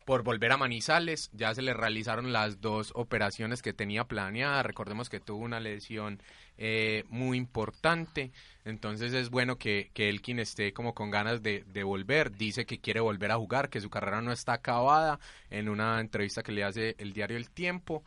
por 0.05 0.23
volver 0.23 0.53
a 0.53 0.57
Manizales. 0.57 1.31
Ya 1.33 1.55
se 1.55 1.63
le 1.63 1.75
realizaron 1.75 2.33
las 2.33 2.61
dos 2.61 2.93
operaciones 2.95 3.63
que 3.63 3.73
tenía 3.73 4.05
planeada. 4.05 4.63
Recordemos 4.63 5.09
que 5.09 5.21
tuvo 5.21 5.45
una 5.45 5.61
lesión 5.61 6.23
eh, 6.59 7.05
muy 7.09 7.39
importante. 7.39 8.33
Entonces 8.65 9.13
es 9.13 9.31
bueno 9.31 9.57
que, 9.57 9.91
que 9.95 10.09
Elkin 10.09 10.39
esté 10.39 10.73
como 10.73 10.95
con 10.95 11.11
ganas 11.11 11.43
de, 11.43 11.65
de 11.67 11.83
volver. 11.83 12.33
Dice 12.33 12.67
que 12.67 12.81
quiere 12.81 13.01
volver 13.01 13.31
a 13.31 13.37
jugar, 13.37 13.69
que 13.69 13.81
su 13.81 13.91
carrera 13.91 14.21
no 14.21 14.33
está 14.33 14.55
acabada 14.55 15.21
en 15.51 15.69
una 15.69 16.01
entrevista 16.01 16.43
que 16.43 16.53
le 16.53 16.65
hace 16.65 16.97
el 16.99 17.13
diario 17.13 17.37
El 17.37 17.51
Tiempo. 17.51 18.05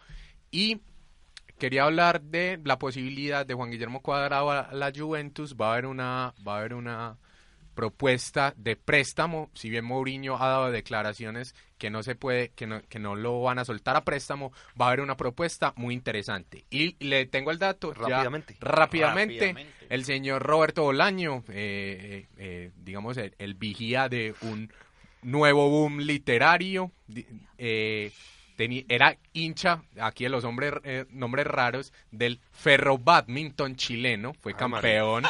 Y 0.52 0.82
quería 1.58 1.86
hablar 1.86 2.22
de 2.22 2.60
la 2.64 2.78
posibilidad 2.78 3.46
de 3.46 3.54
Juan 3.54 3.72
Guillermo 3.72 4.02
Cuadrado 4.02 4.52
a 4.52 4.74
la 4.74 4.92
Juventus. 4.96 5.56
Va 5.56 5.70
a 5.70 5.74
haber 5.74 5.86
una, 5.86 6.34
va 6.46 6.56
a 6.56 6.60
haber 6.60 6.74
una 6.74 7.18
propuesta 7.74 8.54
de 8.58 8.76
préstamo, 8.76 9.50
si 9.54 9.70
bien 9.70 9.86
Mourinho 9.86 10.36
ha 10.42 10.48
dado 10.48 10.72
declaraciones 10.72 11.56
que 11.78 11.90
no 11.90 12.04
se 12.04 12.16
puede, 12.16 12.50
que 12.50 12.66
no, 12.68 12.82
que 12.88 13.00
no 13.00 13.16
lo 13.16 13.42
van 13.42 13.60
a 13.60 13.66
soltar 13.66 13.96
a 13.96 14.04
préstamo, 14.06 14.52
va 14.80 14.86
a 14.86 14.88
haber 14.90 15.02
una 15.02 15.18
propuesta 15.18 15.74
muy 15.76 15.94
interesante. 15.94 16.66
Y 16.70 16.96
le 17.06 17.26
tengo 17.26 17.52
el 17.52 17.60
dato 17.60 17.94
ya 17.94 18.02
Rápidamente. 18.02 18.56
rápidamente, 18.62 19.56
el 19.90 20.06
señor 20.06 20.44
Roberto 20.44 20.84
Bolaño, 20.84 21.44
eh, 21.50 22.28
eh, 22.28 22.28
eh, 22.38 22.72
digamos 22.78 23.18
el, 23.18 23.36
el 23.38 23.56
vigía 23.56 24.08
de 24.10 24.34
un 24.42 24.72
nuevo 25.24 25.70
boom 25.70 26.00
literario, 26.00 26.92
eh, 27.58 28.12
era 28.88 29.18
hincha, 29.34 29.84
aquí 30.00 30.24
de 30.24 30.30
los 30.30 30.44
hombres, 30.46 30.74
eh, 30.84 31.06
nombres 31.10 31.46
raros, 31.48 31.92
del 32.12 32.40
Ferro 32.52 32.98
Badminton 32.98 33.76
chileno, 33.76 34.34
fue 34.40 34.54
Ah, 34.54 34.58
campeón, 34.58 35.24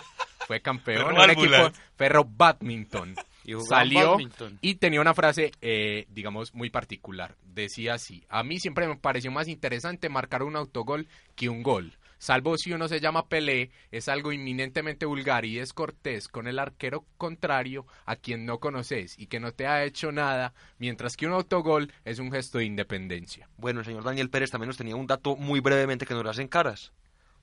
fue 0.47 0.61
campeón 0.61 1.05
Ferro 1.07 1.21
del 1.21 1.29
equipo. 1.31 1.71
Ferro 1.95 2.25
Badminton. 2.25 3.15
Y 3.45 3.53
Salió 3.67 4.11
badminton. 4.11 4.57
y 4.61 4.75
tenía 4.75 5.01
una 5.01 5.13
frase, 5.13 5.51
eh, 5.61 6.05
digamos, 6.09 6.53
muy 6.53 6.69
particular. 6.69 7.35
Decía 7.43 7.95
así, 7.95 8.23
a 8.29 8.41
mí 8.43 8.59
siempre 8.59 8.87
me 8.87 8.95
pareció 8.95 9.31
más 9.31 9.49
interesante 9.49 10.07
marcar 10.07 10.43
un 10.43 10.55
autogol 10.55 11.07
que 11.35 11.49
un 11.49 11.61
gol. 11.61 11.97
Salvo 12.23 12.57
si 12.57 12.71
uno 12.71 12.87
se 12.87 13.01
llama 13.01 13.27
Pelé, 13.27 13.69
es 13.91 14.07
algo 14.07 14.31
inminentemente 14.31 15.05
vulgar 15.05 15.43
y 15.43 15.55
descortés 15.55 16.29
con 16.29 16.47
el 16.47 16.57
arquero 16.57 17.05
contrario 17.17 17.85
a 18.05 18.15
quien 18.15 18.45
no 18.45 18.59
conoces 18.59 19.19
y 19.19 19.27
que 19.27 19.41
no 19.41 19.51
te 19.51 19.67
ha 19.67 19.83
hecho 19.83 20.13
nada, 20.13 20.53
mientras 20.77 21.17
que 21.17 21.27
un 21.27 21.33
autogol 21.33 21.91
es 22.05 22.19
un 22.19 22.31
gesto 22.31 22.59
de 22.59 22.63
independencia. 22.63 23.49
Bueno, 23.57 23.81
el 23.81 23.85
señor 23.85 24.05
Daniel 24.05 24.29
Pérez 24.29 24.51
también 24.51 24.69
nos 24.69 24.77
tenía 24.77 24.95
un 24.95 25.05
dato 25.05 25.35
muy 25.35 25.59
brevemente 25.59 26.05
que 26.05 26.13
nos 26.13 26.25
hacen 26.25 26.47
caras. 26.47 26.93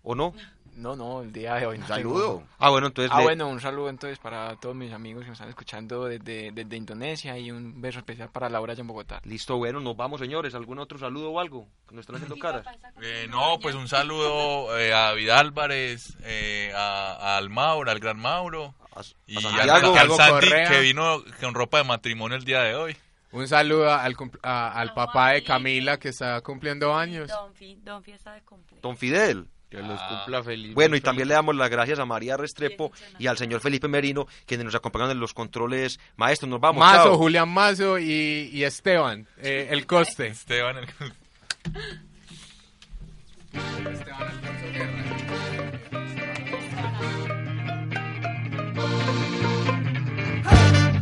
¿O 0.02 0.14
no? 0.14 0.32
No, 0.80 0.96
no, 0.96 1.22
el 1.22 1.32
día 1.32 1.54
de 1.56 1.66
hoy. 1.66 1.78
no 1.78 1.86
Saludo. 1.86 2.36
tengo- 2.38 2.48
Ah, 2.58 2.70
bueno, 2.70 2.86
entonces... 2.86 3.12
Ah, 3.14 3.18
le- 3.18 3.24
bueno, 3.24 3.48
un 3.48 3.60
saludo 3.60 3.88
entonces 3.90 4.18
para 4.18 4.56
todos 4.56 4.74
mis 4.74 4.92
amigos 4.92 5.22
que 5.22 5.28
me 5.28 5.32
están 5.34 5.48
escuchando 5.48 6.06
desde, 6.06 6.50
desde 6.52 6.76
Indonesia 6.76 7.36
y 7.38 7.50
un 7.50 7.80
beso 7.80 7.98
especial 7.98 8.30
para 8.30 8.48
Laura 8.48 8.72
allá 8.72 8.80
en 8.80 8.86
Bogotá. 8.86 9.20
Listo, 9.24 9.56
bueno, 9.58 9.80
nos 9.80 9.96
vamos, 9.96 10.20
señores. 10.20 10.54
¿Algún 10.54 10.78
otro 10.78 10.98
saludo 10.98 11.30
o 11.32 11.40
algo? 11.40 11.68
Que 11.88 11.94
nos 11.94 12.02
están 12.02 12.16
haciendo 12.16 12.38
caras. 12.38 12.66
Eh, 13.02 13.26
no, 13.30 13.58
pues 13.60 13.74
un 13.74 13.88
saludo 13.88 14.78
eh, 14.78 14.92
a 14.94 15.08
David 15.10 15.28
Álvarez, 15.30 16.16
eh, 16.22 16.72
a, 16.74 17.12
a 17.34 17.36
al 17.36 17.50
Mauro, 17.50 17.90
al 17.90 18.00
gran 18.00 18.18
Mauro. 18.18 18.74
A, 18.94 19.00
a 19.00 19.02
Y 19.26 19.36
al, 19.36 19.42
Santiago. 19.42 19.72
al 19.72 19.80
Santiago 19.82 20.16
Santi 20.16 20.48
que 20.68 20.80
vino 20.80 21.22
con 21.40 21.54
ropa 21.54 21.78
de 21.78 21.84
matrimonio 21.84 22.36
el 22.36 22.44
día 22.44 22.62
de 22.62 22.74
hoy. 22.74 22.96
Un 23.32 23.46
saludo 23.46 23.92
al, 23.92 24.16
cum- 24.16 24.32
a- 24.42 24.72
al 24.80 24.92
papá 24.92 25.30
de 25.30 25.44
Camila 25.44 25.98
que 25.98 26.08
está 26.08 26.40
cumpliendo 26.40 26.92
años. 26.96 27.30
Está 27.30 28.32
de 28.34 28.42
cumpleaños. 28.42 28.82
Don 28.82 28.96
Fidel. 28.96 29.46
Que 29.70 29.78
los 29.78 30.00
cumpla 30.02 30.42
feliz. 30.42 30.74
Bueno, 30.74 30.96
y 30.96 31.00
también 31.00 31.28
le 31.28 31.34
damos 31.34 31.54
las 31.54 31.70
gracias 31.70 32.00
a 32.00 32.04
María 32.04 32.36
Restrepo 32.36 32.90
y 33.20 33.28
al 33.28 33.38
señor 33.38 33.60
Felipe 33.60 33.86
Merino, 33.86 34.26
quienes 34.44 34.64
nos 34.64 34.74
acompañan 34.74 35.10
en 35.12 35.20
los 35.20 35.32
controles. 35.32 36.00
Maestro, 36.16 36.48
nos 36.48 36.60
vamos. 36.60 36.80
Mazo, 36.80 37.04
chao. 37.04 37.16
Julián 37.16 37.48
Mazo 37.48 37.96
y, 37.98 38.50
y 38.52 38.64
Esteban, 38.64 39.28
eh, 39.38 39.68
el 39.70 39.86
coste. 39.86 40.26
Esteban, 40.26 40.78
el... 40.78 40.88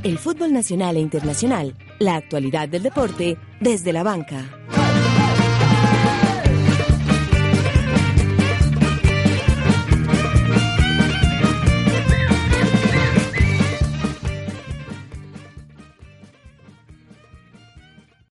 El 0.04 0.18
fútbol 0.18 0.52
nacional 0.52 0.96
e 0.96 1.00
internacional, 1.00 1.74
la 1.98 2.16
actualidad 2.16 2.68
del 2.68 2.82
deporte 2.82 3.36
desde 3.60 3.92
la 3.92 4.02
banca. 4.02 4.44